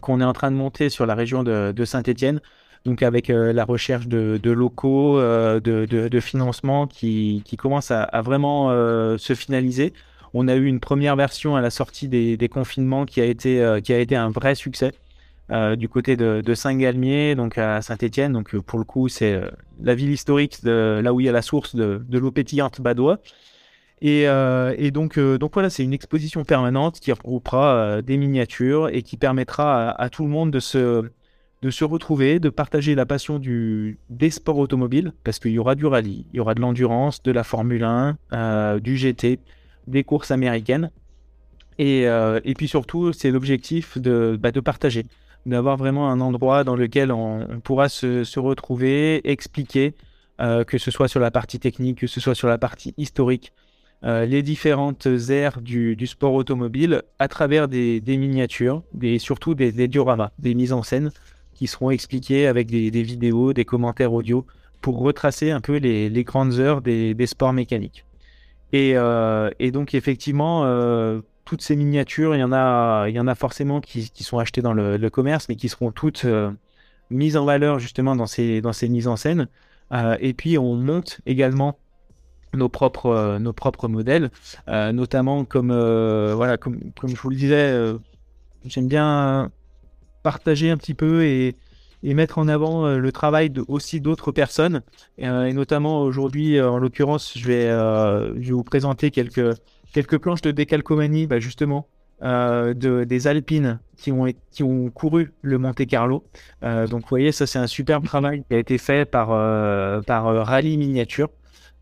qu'on 0.00 0.20
est 0.20 0.24
en 0.24 0.32
train 0.32 0.52
de 0.52 0.56
monter 0.56 0.88
sur 0.88 1.04
la 1.04 1.14
région 1.16 1.42
de, 1.42 1.84
Saint-Étienne. 1.84 2.40
Donc 2.84 3.02
avec 3.02 3.28
la 3.28 3.64
recherche 3.64 4.06
de, 4.06 4.50
locaux, 4.50 5.20
de, 5.20 6.20
financement 6.20 6.86
qui, 6.86 7.42
qui 7.44 7.56
commence 7.56 7.90
à, 7.90 8.22
vraiment 8.22 8.70
se 9.18 9.34
finaliser. 9.34 9.92
On 10.32 10.46
a 10.46 10.54
eu 10.54 10.66
une 10.66 10.78
première 10.78 11.16
version 11.16 11.56
à 11.56 11.60
la 11.60 11.70
sortie 11.70 12.06
des, 12.06 12.36
des 12.36 12.48
confinements 12.48 13.04
qui 13.04 13.20
a 13.20 13.24
été, 13.24 13.80
qui 13.82 13.92
a 13.92 13.98
été 13.98 14.14
un 14.14 14.30
vrai 14.30 14.54
succès. 14.54 14.92
Euh, 15.52 15.74
du 15.74 15.88
côté 15.88 16.16
de, 16.16 16.54
Saint-Galmier, 16.54 17.34
donc 17.34 17.58
à 17.58 17.82
Saint-Étienne. 17.82 18.32
Donc 18.32 18.54
euh, 18.54 18.62
pour 18.62 18.78
le 18.78 18.84
coup, 18.84 19.08
c'est 19.08 19.32
euh, 19.32 19.50
la 19.82 19.96
ville 19.96 20.10
historique 20.10 20.58
là 20.62 21.12
où 21.12 21.18
il 21.20 21.26
y 21.26 21.28
a 21.28 21.32
la 21.32 21.42
source 21.42 21.74
de, 21.74 22.00
l'eau 22.12 22.30
pétillante 22.30 22.80
badois. 22.80 23.18
Et, 24.02 24.24
donc, 24.92 25.18
voilà, 25.18 25.68
c'est 25.68 25.84
une 25.84 25.92
exposition 25.92 26.44
permanente 26.44 27.00
qui 27.00 27.12
regroupera 27.12 28.00
des 28.00 28.16
miniatures 28.16 28.88
et 28.88 29.02
qui 29.02 29.18
permettra 29.18 29.90
à, 29.90 30.08
tout 30.08 30.22
le 30.22 30.30
monde 30.30 30.50
de 30.50 30.60
se, 30.60 31.84
retrouver, 31.84 32.38
de 32.38 32.48
partager 32.48 32.94
la 32.94 33.04
passion 33.04 33.38
des 33.38 34.30
sports 34.30 34.56
automobiles, 34.56 35.12
parce 35.22 35.38
qu'il 35.38 35.50
y 35.50 35.58
aura 35.58 35.74
du 35.74 35.84
rallye, 35.84 36.24
il 36.32 36.36
y 36.38 36.40
aura 36.40 36.54
de 36.54 36.62
l'endurance, 36.62 37.22
de 37.22 37.30
la 37.30 37.44
Formule 37.44 37.84
1, 37.84 38.78
du 38.78 38.96
GT, 38.96 39.38
des 39.86 40.04
courses 40.04 40.30
américaines. 40.30 40.90
Et, 41.78 42.08
puis 42.56 42.68
surtout, 42.68 43.12
c'est 43.12 43.30
l'objectif 43.30 43.98
de, 43.98 44.38
bah, 44.40 44.50
de 44.50 44.60
partager 44.60 45.04
d'avoir 45.46 45.76
vraiment 45.76 46.10
un 46.10 46.20
endroit 46.20 46.64
dans 46.64 46.76
lequel 46.76 47.12
on, 47.12 47.60
pourra 47.62 47.88
se, 47.88 48.38
retrouver, 48.38 49.20
expliquer, 49.30 49.94
euh, 50.40 50.64
que 50.64 50.78
ce 50.78 50.90
soit 50.90 51.08
sur 51.08 51.20
la 51.20 51.30
partie 51.30 51.58
technique, 51.58 51.98
que 51.98 52.06
ce 52.06 52.20
soit 52.20 52.34
sur 52.34 52.48
la 52.48 52.58
partie 52.58 52.94
historique, 52.96 53.52
euh, 54.02 54.24
les 54.24 54.42
différentes 54.42 55.06
aires 55.28 55.60
du, 55.60 55.96
sport 56.06 56.34
automobile 56.34 57.02
à 57.18 57.28
travers 57.28 57.68
des, 57.68 58.02
miniatures, 58.06 58.82
des, 58.94 59.18
surtout 59.18 59.54
des, 59.54 59.88
dioramas, 59.88 60.30
des 60.38 60.54
mises 60.54 60.72
en 60.72 60.82
scène 60.82 61.10
qui 61.54 61.66
seront 61.66 61.90
expliquées 61.90 62.46
avec 62.46 62.68
des, 62.68 63.02
vidéos, 63.02 63.52
des 63.52 63.64
commentaires 63.64 64.12
audio 64.12 64.46
pour 64.80 64.98
retracer 65.00 65.50
un 65.50 65.60
peu 65.60 65.76
les, 65.76 66.24
grandes 66.24 66.54
heures 66.58 66.80
des, 66.80 67.26
sports 67.26 67.52
mécaniques. 67.52 68.04
Et, 68.72 68.92
euh, 68.94 69.50
et 69.58 69.72
donc 69.72 69.94
effectivement, 69.94 70.64
toutes 71.50 71.62
ces 71.62 71.74
miniatures, 71.74 72.36
il 72.36 72.38
y 72.38 72.44
en 72.44 72.52
a, 72.52 73.08
il 73.08 73.16
y 73.16 73.18
en 73.18 73.26
a 73.26 73.34
forcément 73.34 73.80
qui, 73.80 74.08
sont 74.22 74.38
achetées 74.38 74.62
dans 74.62 74.72
le, 74.72 75.10
commerce, 75.10 75.48
mais 75.48 75.56
qui 75.56 75.68
seront 75.68 75.90
toutes 75.90 76.24
euh, 76.24 76.52
mises 77.10 77.36
en 77.36 77.44
valeur 77.44 77.80
justement 77.80 78.14
dans 78.14 78.28
ces, 78.28 78.60
dans 78.60 78.72
ces 78.72 78.88
mises 78.88 79.08
en 79.08 79.16
scène. 79.16 79.48
Euh, 79.90 80.16
et 80.20 80.32
puis 80.32 80.58
on 80.58 80.76
monte 80.76 81.20
également 81.26 81.76
nos 82.54 82.68
propres, 82.68 83.06
euh, 83.06 83.38
nos 83.40 83.52
propres 83.52 83.88
modèles, 83.88 84.30
notamment 84.68 85.44
comme, 85.44 85.72
voilà, 85.72 86.56
comme, 86.56 86.78
comme, 86.96 87.10
je 87.10 87.20
vous 87.20 87.30
le 87.30 87.36
disais, 87.36 87.94
j'aime 88.64 88.86
bien 88.86 89.50
partager 90.22 90.70
un 90.70 90.76
petit 90.76 90.94
peu 90.94 91.24
et, 91.24 91.56
et 92.04 92.14
mettre 92.14 92.38
en 92.38 92.46
avant 92.46 92.86
le 92.94 93.10
travail 93.10 93.52
aussi 93.66 94.00
d'autres 94.00 94.30
personnes. 94.30 94.82
Et, 95.18 95.26
notamment 95.52 96.02
aujourd'hui, 96.02 96.60
en 96.60 96.78
l'occurrence, 96.78 97.32
je 97.36 97.40
je 97.42 98.50
vais 98.50 98.52
vous 98.52 98.62
présenter 98.62 99.10
quelques 99.10 99.56
quelques 99.92 100.18
planches 100.18 100.42
de 100.42 100.50
décalcomanie, 100.50 101.26
bah 101.26 101.40
justement, 101.40 101.88
euh, 102.22 102.74
de, 102.74 103.04
des 103.04 103.26
Alpines 103.28 103.80
qui 103.96 104.12
ont, 104.12 104.26
qui 104.50 104.62
ont 104.62 104.90
couru 104.90 105.32
le 105.40 105.56
Monte 105.56 105.86
Carlo. 105.86 106.22
Euh, 106.62 106.86
donc, 106.86 107.02
vous 107.02 107.08
voyez, 107.08 107.32
ça, 107.32 107.46
c'est 107.46 107.58
un 107.58 107.66
superbe 107.66 108.04
travail 108.04 108.44
qui 108.46 108.54
a 108.54 108.58
été 108.58 108.76
fait 108.76 109.10
par, 109.10 109.30
euh, 109.32 110.02
par 110.02 110.24
Rally 110.46 110.76
Miniature. 110.76 111.30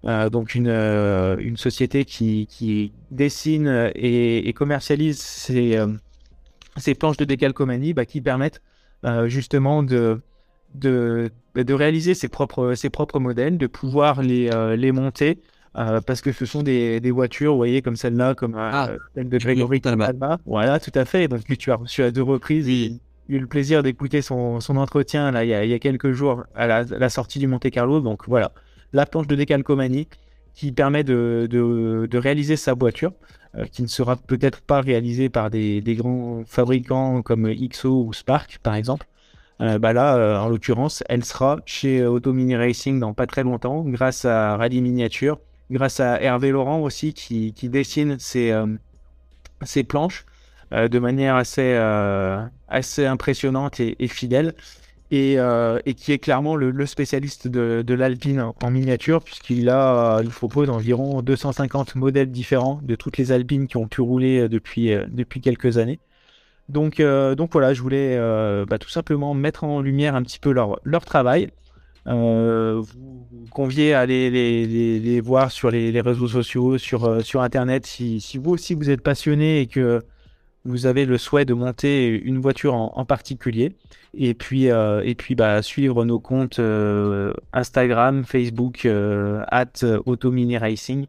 donc, 0.04 0.54
une, 0.54 0.68
une 0.68 1.56
société 1.56 2.04
qui, 2.04 2.46
qui 2.46 2.92
dessine 3.10 3.90
et, 3.96 4.52
commercialise 4.52 5.18
ces, 5.18 5.76
ces 6.76 6.94
planches 6.94 7.16
de 7.16 7.24
décalcomanie 7.24 7.94
bah, 7.94 8.04
qui 8.04 8.20
permettent 8.20 8.62
justement 9.26 9.82
de, 9.82 10.20
de, 10.74 11.32
de 11.56 11.74
réaliser 11.74 12.14
ses 12.14 12.28
propres, 12.28 12.74
ses 12.74 12.90
propres 12.90 13.18
modèles, 13.18 13.58
de 13.58 13.66
pouvoir 13.66 14.22
les, 14.22 14.50
les 14.76 14.92
monter. 14.92 15.40
Parce 16.06 16.20
que 16.20 16.32
ce 16.32 16.44
sont 16.46 16.62
des, 16.62 17.00
des, 17.00 17.10
voitures, 17.10 17.52
vous 17.52 17.58
voyez, 17.58 17.82
comme 17.82 17.96
celle-là, 17.96 18.34
comme 18.34 18.54
ah, 18.56 18.90
celle 19.14 19.28
de 19.28 19.38
Grégory 19.38 19.80
Talma. 19.80 20.38
Voilà, 20.46 20.80
tout 20.80 20.92
à 20.94 21.04
fait. 21.04 21.28
Donc, 21.28 21.44
tu 21.58 21.70
as 21.70 21.76
reçu 21.76 22.02
à 22.02 22.10
deux 22.10 22.22
reprises. 22.22 22.66
Oui. 22.66 23.00
eu 23.28 23.38
le 23.38 23.46
plaisir 23.46 23.82
d'écouter 23.82 24.22
son, 24.22 24.60
son, 24.60 24.76
entretien 24.76 25.30
là, 25.30 25.44
il, 25.44 25.50
y 25.50 25.54
a, 25.54 25.64
il 25.64 25.70
y 25.70 25.74
a 25.74 25.78
quelques 25.78 26.12
jours 26.12 26.44
à 26.54 26.66
la, 26.66 26.82
la 26.84 27.08
sortie 27.08 27.38
du 27.38 27.46
Monte 27.46 27.70
Carlo. 27.70 28.00
Donc, 28.00 28.26
voilà, 28.26 28.52
la 28.92 29.06
planche 29.06 29.26
de 29.26 29.36
décalcomanie 29.36 30.08
qui 30.58 30.72
permet 30.72 31.04
de, 31.04 31.46
de, 31.48 32.18
réaliser 32.18 32.56
sa 32.56 32.74
voiture, 32.74 33.12
euh, 33.56 33.64
qui 33.66 33.80
ne 33.82 33.86
sera 33.86 34.16
peut-être 34.16 34.60
pas 34.60 34.80
réalisée 34.80 35.28
par 35.28 35.50
des, 35.50 35.80
des, 35.80 35.94
grands 35.94 36.42
fabricants 36.46 37.22
comme 37.22 37.48
XO 37.54 38.06
ou 38.06 38.12
Spark, 38.12 38.58
par 38.60 38.74
exemple. 38.74 39.06
Euh, 39.60 39.78
bah 39.78 39.92
là, 39.92 40.16
euh, 40.16 40.36
en 40.36 40.48
l'occurrence, 40.48 41.04
elle 41.08 41.24
sera 41.24 41.60
chez 41.64 42.04
Auto 42.04 42.32
Mini 42.32 42.56
Racing 42.56 42.98
dans 42.98 43.14
pas 43.14 43.28
très 43.28 43.44
longtemps, 43.44 43.84
grâce 43.84 44.24
à 44.24 44.56
Rally 44.56 44.80
Miniature, 44.80 45.38
grâce 45.70 46.00
à 46.00 46.20
Hervé 46.20 46.50
Laurent 46.50 46.80
aussi, 46.80 47.14
qui, 47.14 47.52
qui 47.52 47.68
dessine 47.68 48.18
ses, 48.18 48.54
ses 49.62 49.84
planches 49.84 50.24
de 50.72 50.98
manière 50.98 51.36
assez, 51.36 51.74
assez 52.68 53.06
impressionnante 53.06 53.80
et, 53.80 53.96
et 53.98 54.08
fidèle. 54.08 54.54
Euh, 55.10 55.80
et, 55.86 55.94
qui 55.94 56.12
est 56.12 56.18
clairement 56.18 56.54
le, 56.54 56.86
spécialiste 56.86 57.48
de, 57.48 57.82
de 57.86 57.94
l'Alpine 57.94 58.52
en, 58.62 58.70
miniature, 58.70 59.22
puisqu'il 59.22 59.70
a, 59.70 60.20
propose 60.30 60.68
environ 60.68 61.22
250 61.22 61.94
modèles 61.94 62.30
différents 62.30 62.80
de 62.82 62.94
toutes 62.94 63.16
les 63.16 63.32
Alpines 63.32 63.68
qui 63.68 63.78
ont 63.78 63.88
pu 63.88 64.02
rouler 64.02 64.40
euh, 64.40 64.48
depuis, 64.48 64.92
euh, 64.92 65.06
depuis 65.08 65.40
quelques 65.40 65.78
années. 65.78 65.98
Donc, 66.68 67.00
donc 67.00 67.50
voilà, 67.52 67.72
je 67.72 67.80
voulais 67.80 68.18
bah, 68.68 68.78
tout 68.78 68.90
simplement 68.90 69.32
mettre 69.32 69.64
en 69.64 69.80
lumière 69.80 70.14
un 70.14 70.22
petit 70.22 70.38
peu 70.38 70.52
leur, 70.52 70.78
leur 70.84 71.06
travail. 71.06 71.48
Vous, 72.06 72.86
convier 73.50 73.94
à 73.94 74.00
aller 74.00 74.30
les, 74.30 75.20
voir 75.20 75.50
sur 75.50 75.70
les, 75.70 76.00
réseaux 76.00 76.28
sociaux, 76.28 76.78
sur, 76.78 77.24
sur 77.24 77.42
Internet, 77.42 77.86
si, 77.86 78.20
vous 78.36 78.50
aussi 78.50 78.74
vous 78.74 78.90
êtes 78.90 79.02
passionné 79.02 79.60
et 79.60 79.66
que 79.66 80.02
vous 80.64 80.86
avez 80.86 81.06
le 81.06 81.18
souhait 81.18 81.44
de 81.44 81.54
monter 81.54 82.08
une 82.08 82.38
voiture 82.38 82.74
en, 82.74 83.04
particulier. 83.04 83.72
Et 84.14 84.34
puis, 84.34 84.70
euh, 84.70 85.02
et 85.04 85.14
puis 85.14 85.34
bah, 85.34 85.62
suivre 85.62 86.04
nos 86.04 86.20
comptes 86.20 86.58
euh, 86.58 87.32
Instagram, 87.52 88.24
Facebook, 88.24 88.84
euh, 88.84 89.42
at 89.48 89.84
Auto 90.06 90.30
Mini 90.30 90.58
Racing, 90.58 91.06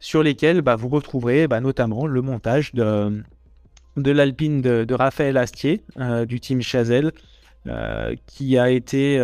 sur 0.00 0.22
lesquels 0.22 0.62
bah, 0.62 0.76
vous 0.76 0.88
retrouverez 0.88 1.46
bah, 1.46 1.60
notamment 1.60 2.06
le 2.06 2.22
montage 2.22 2.74
de, 2.74 3.22
de 3.96 4.10
l'Alpine 4.10 4.60
de, 4.62 4.94
Raphaël 4.94 5.36
Astier 5.36 5.82
du 6.26 6.40
team 6.40 6.60
Chazelle. 6.60 7.12
Qui 8.26 8.56
a 8.56 8.70
été 8.70 9.22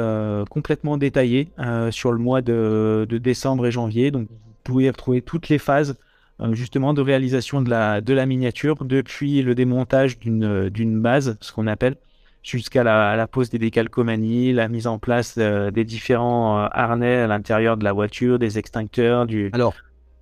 complètement 0.50 0.96
détaillé 0.98 1.48
sur 1.90 2.12
le 2.12 2.18
mois 2.18 2.42
de, 2.42 3.06
de, 3.08 3.18
décembre 3.18 3.66
et 3.66 3.70
janvier. 3.70 4.10
Donc, 4.10 4.28
vous 4.28 4.54
pouvez 4.64 4.90
retrouver 4.90 5.22
toutes 5.22 5.48
les 5.48 5.58
phases 5.58 5.96
euh, 6.40 6.52
justement 6.52 6.94
de 6.94 7.00
réalisation 7.00 7.62
de 7.62 7.70
la, 7.70 8.00
de 8.00 8.12
la 8.12 8.26
miniature 8.26 8.84
depuis 8.84 9.42
le 9.42 9.54
démontage 9.54 10.18
d'une, 10.18 10.68
d'une 10.68 11.00
base, 11.00 11.36
ce 11.40 11.52
qu'on 11.52 11.68
appelle, 11.68 11.96
jusqu'à 12.42 12.82
la, 12.82 13.14
la, 13.14 13.28
pose 13.28 13.50
des 13.50 13.58
décalcomanies, 13.58 14.52
la 14.52 14.66
mise 14.66 14.88
en 14.88 14.98
place 14.98 15.36
euh, 15.38 15.70
des 15.70 15.84
différents 15.84 16.58
euh, 16.58 16.68
harnais 16.72 17.18
à 17.18 17.26
l'intérieur 17.28 17.76
de 17.76 17.84
la 17.84 17.92
voiture, 17.92 18.40
des 18.40 18.58
extincteurs, 18.58 19.26
du, 19.26 19.50
alors, 19.52 19.74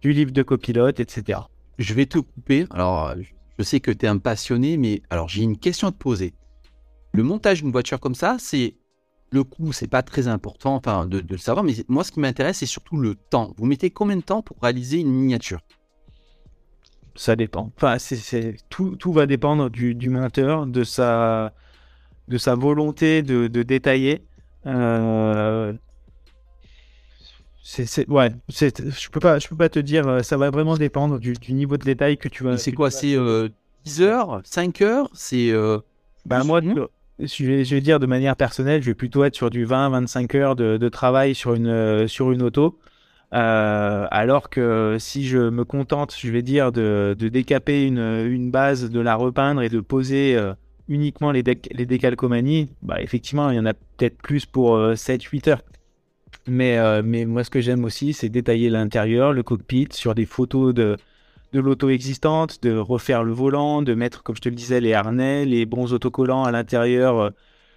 du 0.03 0.13
livre 0.13 0.33
de 0.33 0.43
copilote, 0.43 1.01
etc. 1.01 1.41
Je 1.79 1.95
vais 1.95 2.05
te 2.05 2.19
couper. 2.19 2.67
Alors, 2.73 3.15
je 3.59 3.65
sais 3.65 3.81
que 3.81 3.91
tu 3.91 4.05
es 4.05 4.09
un 4.09 4.19
passionné, 4.19 4.77
mais 4.77 5.01
alors 5.09 5.31
j'ai 5.31 5.43
une 5.43 5.57
question 5.57 5.89
à 5.89 5.93
te 5.93 5.97
poser. 5.97 6.35
Le 7.13 7.23
montage 7.23 7.63
d'une 7.63 7.73
voiture 7.73 8.01
comme 8.01 8.15
ça, 8.15 8.37
c'est 8.39 8.75
le 9.31 9.45
coût, 9.45 9.73
c'est 9.73 9.89
pas 9.89 10.03
très 10.03 10.29
important 10.29 10.75
enfin, 10.75 11.07
de, 11.07 11.21
de 11.21 11.33
le 11.33 11.39
savoir, 11.39 11.65
mais 11.65 11.75
moi, 11.89 12.05
ce 12.05 12.13
qui 12.13 12.21
m'intéresse, 12.21 12.59
c'est 12.59 12.67
surtout 12.67 12.97
le 12.97 13.15
temps. 13.15 13.55
Vous 13.57 13.67
mettez 13.67 13.91
combien 13.91 14.17
de 14.17 14.23
temps 14.23 14.43
pour 14.43 14.59
réaliser 14.61 14.99
une 14.99 15.11
miniature? 15.11 15.61
Ça 17.15 17.37
dépend. 17.37 17.71
Enfin, 17.77 17.99
c'est, 17.99 18.57
tout, 18.71 18.97
tout, 18.97 19.13
va 19.13 19.27
dépendre 19.27 19.71
du, 19.71 19.95
du, 19.95 20.09
monteur, 20.09 20.67
de 20.67 20.85
sa, 20.85 21.53
de 22.29 22.39
sa 22.39 22.55
volonté 22.55 23.23
de, 23.23 23.49
de 23.49 23.63
détailler. 23.63 24.25
Euh, 24.67 25.75
c'est, 27.63 28.09
ouais, 28.09 28.31
je 28.49 29.09
peux 29.11 29.21
pas, 29.21 29.39
je 29.39 29.49
peux 29.49 29.57
pas 29.57 29.69
te 29.69 29.79
dire. 29.79 30.07
Euh, 30.09 30.23
ça 30.23 30.37
va 30.37 30.51
vraiment 30.51 30.77
dépendre 30.77 31.19
du, 31.19 31.35
du 31.35 31.53
niveau 31.53 31.77
de 31.77 31.85
détail 31.85 32.17
que 32.17 32.29
tu 32.29 32.45
vas. 32.45 32.57
C'est 32.57 32.73
quoi? 32.73 32.91
C'est 32.91 33.15
10 33.15 33.17
euh, 33.17 33.49
heures, 34.01 34.41
5 34.45 34.81
heures? 34.81 35.11
C'est. 35.13 35.53
Ben 36.25 36.45
moi, 36.45 36.61
je 37.19 37.45
vais, 37.45 37.81
dire 37.81 38.01
de 38.01 38.07
manière 38.07 38.37
personnelle, 38.37 38.83
je 38.83 38.89
vais 38.91 38.95
plutôt 38.95 39.25
être 39.25 39.35
sur 39.35 39.51
du 39.51 39.67
20-25 39.67 40.37
heures 40.37 40.57
de, 40.57 40.77
de, 40.77 40.89
travail 40.89 41.35
sur 41.35 41.55
une, 41.55 42.09
sur 42.09 42.33
une 42.33 42.43
auto. 42.43 42.79
Euh, 43.35 44.07
alors 44.11 44.51
que 44.51 44.97
si 44.99 45.27
je 45.27 45.39
me 45.39 45.65
contente, 45.65 46.15
je 46.19 46.31
vais 46.31 46.43
dire, 46.43 46.71
de, 46.71 47.17
décaper 47.19 47.85
une, 47.87 48.51
base, 48.51 48.91
de 48.91 49.01
la 49.01 49.15
repeindre 49.15 49.63
et 49.63 49.69
de 49.69 49.81
poser 49.81 50.37
euh, 50.37 50.53
uniquement 50.89 51.31
les, 51.31 51.43
les 51.43 51.87
décalcomanies, 51.87 52.69
bah, 52.83 53.01
effectivement, 53.01 53.51
il 53.51 53.57
y 53.57 53.61
en 53.61 53.67
a 53.67 53.73
peut-être 53.75 54.19
plus 54.19 54.45
pour 54.45 54.77
7-8 54.79 55.49
euh, 55.49 55.53
heures. 55.53 55.63
Mais, 56.49 57.03
mais 57.03 57.25
moi, 57.25 57.45
ce 57.45 57.51
que 57.51 57.61
j'aime 57.61 57.85
aussi, 57.85 58.13
c'est 58.13 58.29
détailler 58.29 58.69
l'intérieur, 58.69 59.33
le 59.33 59.43
cockpit, 59.43 59.89
sur 59.93 60.15
des 60.15 60.27
photos 60.27 60.75
de, 60.75 60.97
de 61.53 61.61
l'auto 61.61 61.91
existante, 61.91 62.63
de 62.63 62.77
refaire 62.77 63.25
le 63.25 63.33
volant, 63.33 63.83
de 63.83 63.95
mettre, 63.95 64.23
comme 64.23 64.37
je 64.37 64.41
te 64.41 64.49
le 64.49 64.55
disais, 64.55 64.81
les 64.81 64.95
harnais, 64.95 65.45
les 65.45 65.67
bons 65.67 65.93
autocollants 65.93 66.45
à 66.45 66.51
l'intérieur 66.51 67.33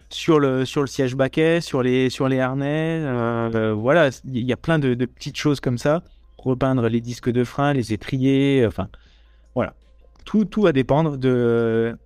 sur 0.09 0.39
le, 0.39 0.65
sur 0.65 0.81
le 0.81 0.87
siège 0.87 1.15
baquet, 1.15 1.61
sur 1.61 1.83
les, 1.83 2.09
sur 2.09 2.27
les 2.29 2.39
harnais. 2.39 3.01
Euh, 3.03 3.73
voilà, 3.73 4.09
il 4.25 4.45
y 4.45 4.53
a 4.53 4.57
plein 4.57 4.79
de, 4.79 4.93
petites 5.05 5.37
choses 5.37 5.59
comme 5.59 5.77
ça. 5.77 6.03
Repeindre 6.37 6.87
les 6.87 7.01
disques 7.01 7.29
de 7.29 7.43
frein, 7.43 7.73
les 7.73 7.91
étriers, 7.91 8.65
enfin, 8.67 8.87
voilà. 9.55 9.73
Tout, 10.25 10.45
tout 10.45 10.61
va 10.61 10.71
dépendre 10.71 11.17
de, 11.17 11.97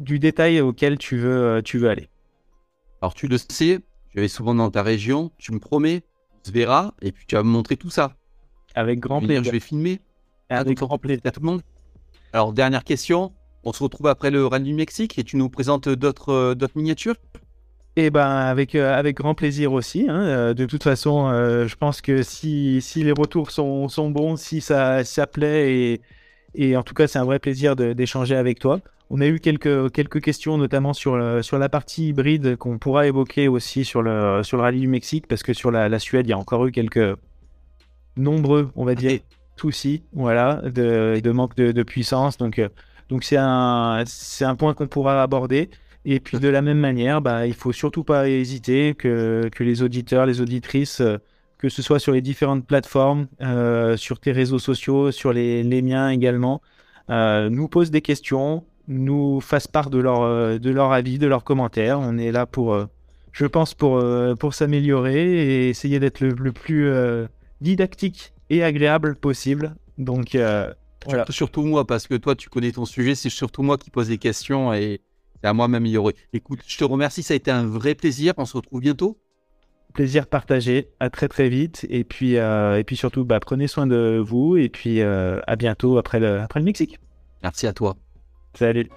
du 0.00 0.18
détail 0.18 0.60
auquel 0.60 0.98
tu 0.98 1.16
veux, 1.16 1.60
tu 1.64 1.78
veux 1.78 1.90
aller. 1.90 2.08
Alors, 3.02 3.14
tu 3.14 3.28
le 3.28 3.38
sais, 3.38 3.80
je 4.14 4.20
vais 4.20 4.28
souvent 4.28 4.54
dans 4.54 4.70
ta 4.70 4.82
région, 4.82 5.30
tu 5.38 5.52
me 5.52 5.58
promets, 5.58 6.02
on 6.34 6.48
se 6.48 6.52
verra, 6.52 6.94
et 7.02 7.12
puis 7.12 7.24
tu 7.26 7.36
vas 7.36 7.42
me 7.42 7.48
montrer 7.48 7.76
tout 7.76 7.90
ça. 7.90 8.16
Avec 8.74 9.00
grand 9.00 9.20
plaisir. 9.20 9.44
Je 9.44 9.50
vais 9.50 9.60
filmer. 9.60 10.00
Avec 10.50 10.78
grand 10.78 10.98
plaisir. 10.98 11.20
À 11.24 11.30
tout 11.30 11.40
le 11.40 11.46
monde. 11.46 11.62
Alors, 12.32 12.52
dernière 12.52 12.84
question. 12.84 13.32
On 13.64 13.72
se 13.72 13.82
retrouve 13.82 14.06
après 14.06 14.30
le 14.30 14.46
Rallye 14.46 14.64
du 14.64 14.74
Mexique 14.74 15.18
et 15.18 15.24
tu 15.24 15.36
nous 15.36 15.48
présentes 15.48 15.88
d'autres 15.88 16.32
euh, 16.32 16.54
d'autres 16.54 16.76
miniatures? 16.76 17.16
Eh 17.96 18.10
ben 18.10 18.26
avec 18.26 18.74
euh, 18.74 18.96
avec 18.96 19.16
grand 19.16 19.34
plaisir 19.34 19.72
aussi. 19.72 20.06
Hein. 20.08 20.20
Euh, 20.20 20.54
de 20.54 20.64
toute 20.64 20.84
façon, 20.84 21.28
je 21.32 21.74
pense 21.74 22.00
que 22.00 22.22
si, 22.22 22.80
si 22.80 23.02
les 23.02 23.12
retours 23.12 23.50
sont, 23.50 23.88
sont 23.88 24.10
bons, 24.10 24.36
si 24.36 24.60
ça 24.60 25.04
ça 25.04 25.26
plaît 25.26 25.74
et, 25.74 26.00
et 26.54 26.76
en 26.76 26.82
tout 26.82 26.94
cas 26.94 27.08
c'est 27.08 27.18
un 27.18 27.24
vrai 27.24 27.38
plaisir 27.40 27.76
d'échanger 27.76 28.36
avec 28.36 28.58
toi. 28.58 28.80
On 29.10 29.20
a 29.20 29.26
eu 29.26 29.40
quelques 29.40 29.90
quelques 29.92 30.22
questions 30.22 30.58
notamment 30.58 30.92
sur 30.92 31.44
sur 31.44 31.58
la 31.58 31.68
partie 31.68 32.08
hybride 32.08 32.56
qu'on 32.56 32.78
pourra 32.78 33.06
évoquer 33.06 33.48
aussi 33.48 33.84
sur 33.84 34.02
le 34.02 34.42
sur 34.44 34.58
le 34.58 34.62
rallye 34.62 34.80
du 34.80 34.88
Mexique 34.88 35.26
parce 35.26 35.42
que 35.42 35.52
sur 35.52 35.70
la, 35.70 35.88
la 35.88 35.98
Suède 35.98 36.26
il 36.26 36.30
y 36.30 36.34
a 36.34 36.38
encore 36.38 36.66
eu 36.66 36.72
quelques 36.72 37.16
nombreux 38.16 38.70
on 38.76 38.84
va 38.84 38.94
dire 38.94 39.20
soucis 39.60 40.02
voilà 40.12 40.62
de, 40.64 41.30
manque 41.30 41.56
de, 41.56 41.82
puissance 41.82 42.38
donc 42.38 42.60
donc 43.08 43.24
c'est 43.24 43.36
un, 43.38 44.02
c'est 44.06 44.44
un 44.44 44.54
point 44.54 44.74
qu'on 44.74 44.86
pourra 44.86 45.22
aborder. 45.22 45.70
Et 46.04 46.20
puis 46.20 46.38
de 46.38 46.48
la 46.48 46.62
même 46.62 46.78
manière, 46.78 47.20
bah, 47.20 47.46
il 47.46 47.54
faut 47.54 47.72
surtout 47.72 48.04
pas 48.04 48.28
hésiter 48.28 48.94
que, 48.94 49.48
que 49.54 49.64
les 49.64 49.82
auditeurs, 49.82 50.26
les 50.26 50.40
auditrices, 50.40 51.00
euh, 51.00 51.18
que 51.58 51.68
ce 51.68 51.82
soit 51.82 51.98
sur 51.98 52.12
les 52.12 52.22
différentes 52.22 52.66
plateformes, 52.66 53.26
euh, 53.42 53.96
sur 53.96 54.20
tes 54.20 54.32
réseaux 54.32 54.58
sociaux, 54.58 55.10
sur 55.10 55.32
les, 55.32 55.62
les 55.62 55.82
miens 55.82 56.08
également, 56.10 56.62
euh, 57.10 57.50
nous 57.50 57.68
posent 57.68 57.90
des 57.90 58.00
questions, 58.00 58.64
nous 58.86 59.40
fassent 59.40 59.66
part 59.66 59.90
de 59.90 59.98
leur, 59.98 60.22
euh, 60.22 60.58
de 60.58 60.70
leur 60.70 60.92
avis, 60.92 61.18
de 61.18 61.26
leurs 61.26 61.44
commentaires. 61.44 61.98
On 62.00 62.16
est 62.16 62.32
là 62.32 62.46
pour, 62.46 62.74
euh, 62.74 62.86
je 63.32 63.46
pense, 63.46 63.74
pour, 63.74 64.02
pour 64.38 64.54
s'améliorer 64.54 65.64
et 65.64 65.68
essayer 65.68 65.98
d'être 66.00 66.20
le, 66.20 66.30
le, 66.30 66.52
plus 66.52 66.90
didactique 67.60 68.32
et 68.50 68.62
agréable 68.62 69.16
possible. 69.16 69.74
Donc, 69.98 70.36
Surtout 71.30 71.62
moi, 71.62 71.86
parce 71.86 72.06
que 72.06 72.14
toi, 72.14 72.34
tu 72.34 72.48
connais 72.48 72.72
ton 72.72 72.84
sujet, 72.84 73.14
c'est 73.14 73.30
surtout 73.30 73.62
moi 73.62 73.78
qui 73.78 73.90
pose 73.90 74.08
des 74.08 74.18
questions 74.18 74.72
et 74.74 75.00
c'est 75.40 75.48
à 75.48 75.52
moi 75.52 75.68
m'améliorer. 75.68 76.14
Écoute, 76.32 76.60
je 76.66 76.76
te 76.76 76.84
remercie, 76.84 77.22
ça 77.22 77.34
a 77.34 77.36
été 77.36 77.50
un 77.50 77.64
vrai 77.64 77.94
plaisir. 77.94 78.34
On 78.36 78.44
se 78.44 78.56
retrouve 78.56 78.80
bientôt. 78.80 79.18
Plaisir 79.94 80.26
partagé, 80.26 80.90
à 81.00 81.08
très 81.10 81.28
très 81.28 81.48
vite. 81.48 81.86
Et 81.88 82.04
puis, 82.04 82.36
euh, 82.36 82.78
et 82.78 82.84
puis 82.84 82.96
surtout, 82.96 83.24
bah, 83.24 83.40
prenez 83.40 83.68
soin 83.68 83.86
de 83.86 84.22
vous 84.24 84.56
et 84.56 84.68
puis 84.68 85.00
euh, 85.00 85.40
à 85.46 85.56
bientôt 85.56 85.98
après 85.98 86.20
le, 86.20 86.40
après 86.40 86.60
le 86.60 86.64
Mexique. 86.64 86.98
Merci 87.42 87.66
à 87.66 87.72
toi. 87.72 87.96
Salut. 88.54 88.88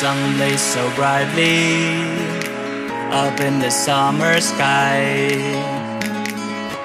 Sun 0.00 0.38
lays 0.38 0.60
so 0.60 0.94
brightly 0.94 1.96
up 3.22 3.40
in 3.40 3.58
the 3.60 3.70
summer 3.70 4.38
sky. 4.42 5.40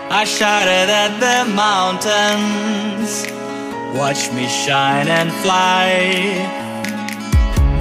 I 0.10 0.24
shouted 0.24 0.88
at 1.04 1.20
the 1.20 1.40
mountains, 1.52 3.28
watch 4.00 4.32
me 4.32 4.48
shine 4.48 5.10
and 5.10 5.30
fly. 5.44 5.90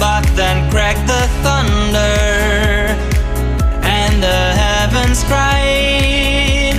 But 0.01 0.27
then 0.35 0.69
cracked 0.73 1.07
the 1.07 1.25
thunder, 1.45 2.19
and 3.87 4.15
the 4.21 4.43
heavens 4.65 5.23
cried. 5.31 6.75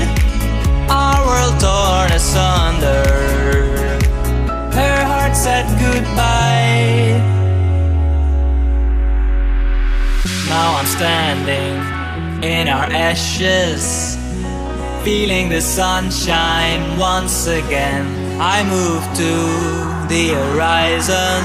Our 0.89 1.19
world 1.25 1.57
torn 1.61 2.11
asunder. 2.11 3.30
Now 10.51 10.75
I'm 10.75 10.85
standing 10.85 11.79
in 12.43 12.67
our 12.67 12.83
ashes, 12.83 14.17
feeling 15.01 15.47
the 15.47 15.61
sunshine 15.61 16.99
once 16.99 17.47
again. 17.47 18.05
I 18.37 18.57
move 18.75 19.03
to 19.21 19.33
the 20.11 20.25
horizon, 20.35 21.41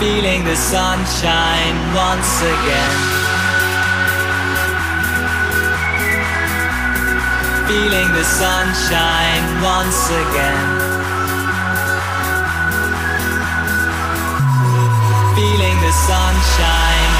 feeling 0.00 0.42
the 0.42 0.56
sunshine 0.56 1.76
once 1.94 2.32
again. 2.54 2.96
Feeling 7.70 8.08
the 8.18 8.26
sunshine 8.42 9.44
once 9.62 10.02
again. 10.24 10.66
Feeling 15.36 15.76
the 15.86 15.92
sunshine 16.10 17.17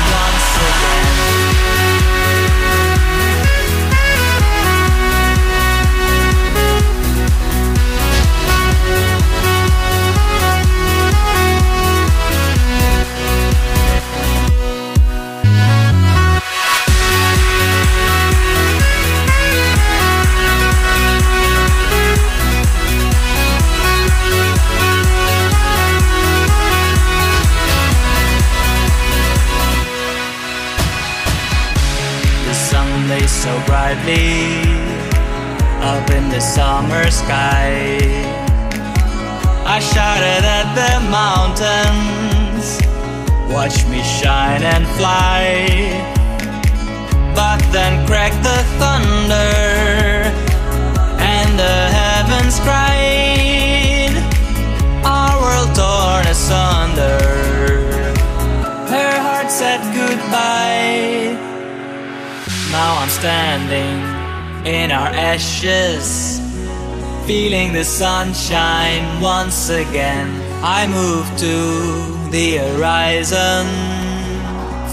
once 69.69 69.89
again. 69.89 70.29
I 70.63 70.87
move 70.87 71.27
to 71.45 72.31
the 72.31 72.57
horizon, 72.57 73.67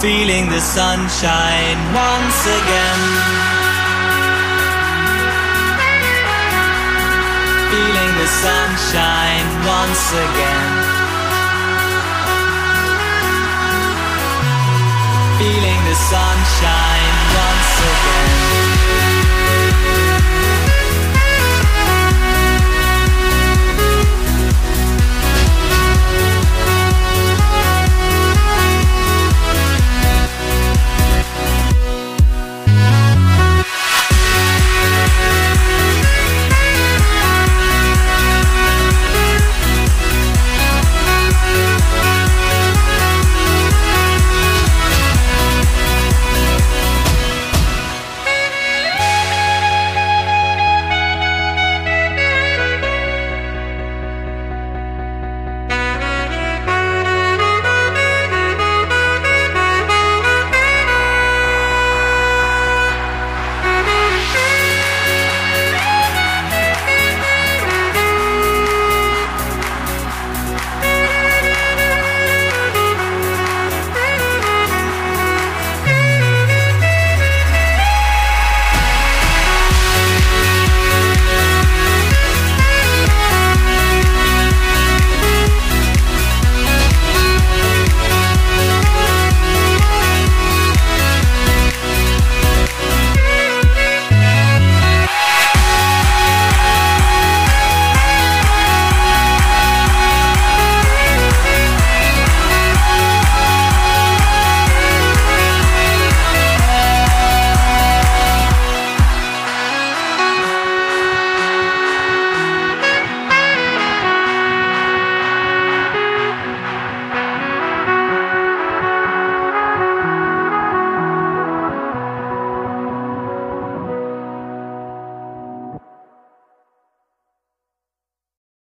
feeling 0.01 0.49
the 0.49 0.59
sunshine 0.59 1.79
once 1.95 2.41
again. 2.59 3.01
Feeling 7.71 8.11
the 8.19 8.27
sunshine 8.27 9.47
once 9.65 10.11
again. 10.11 10.54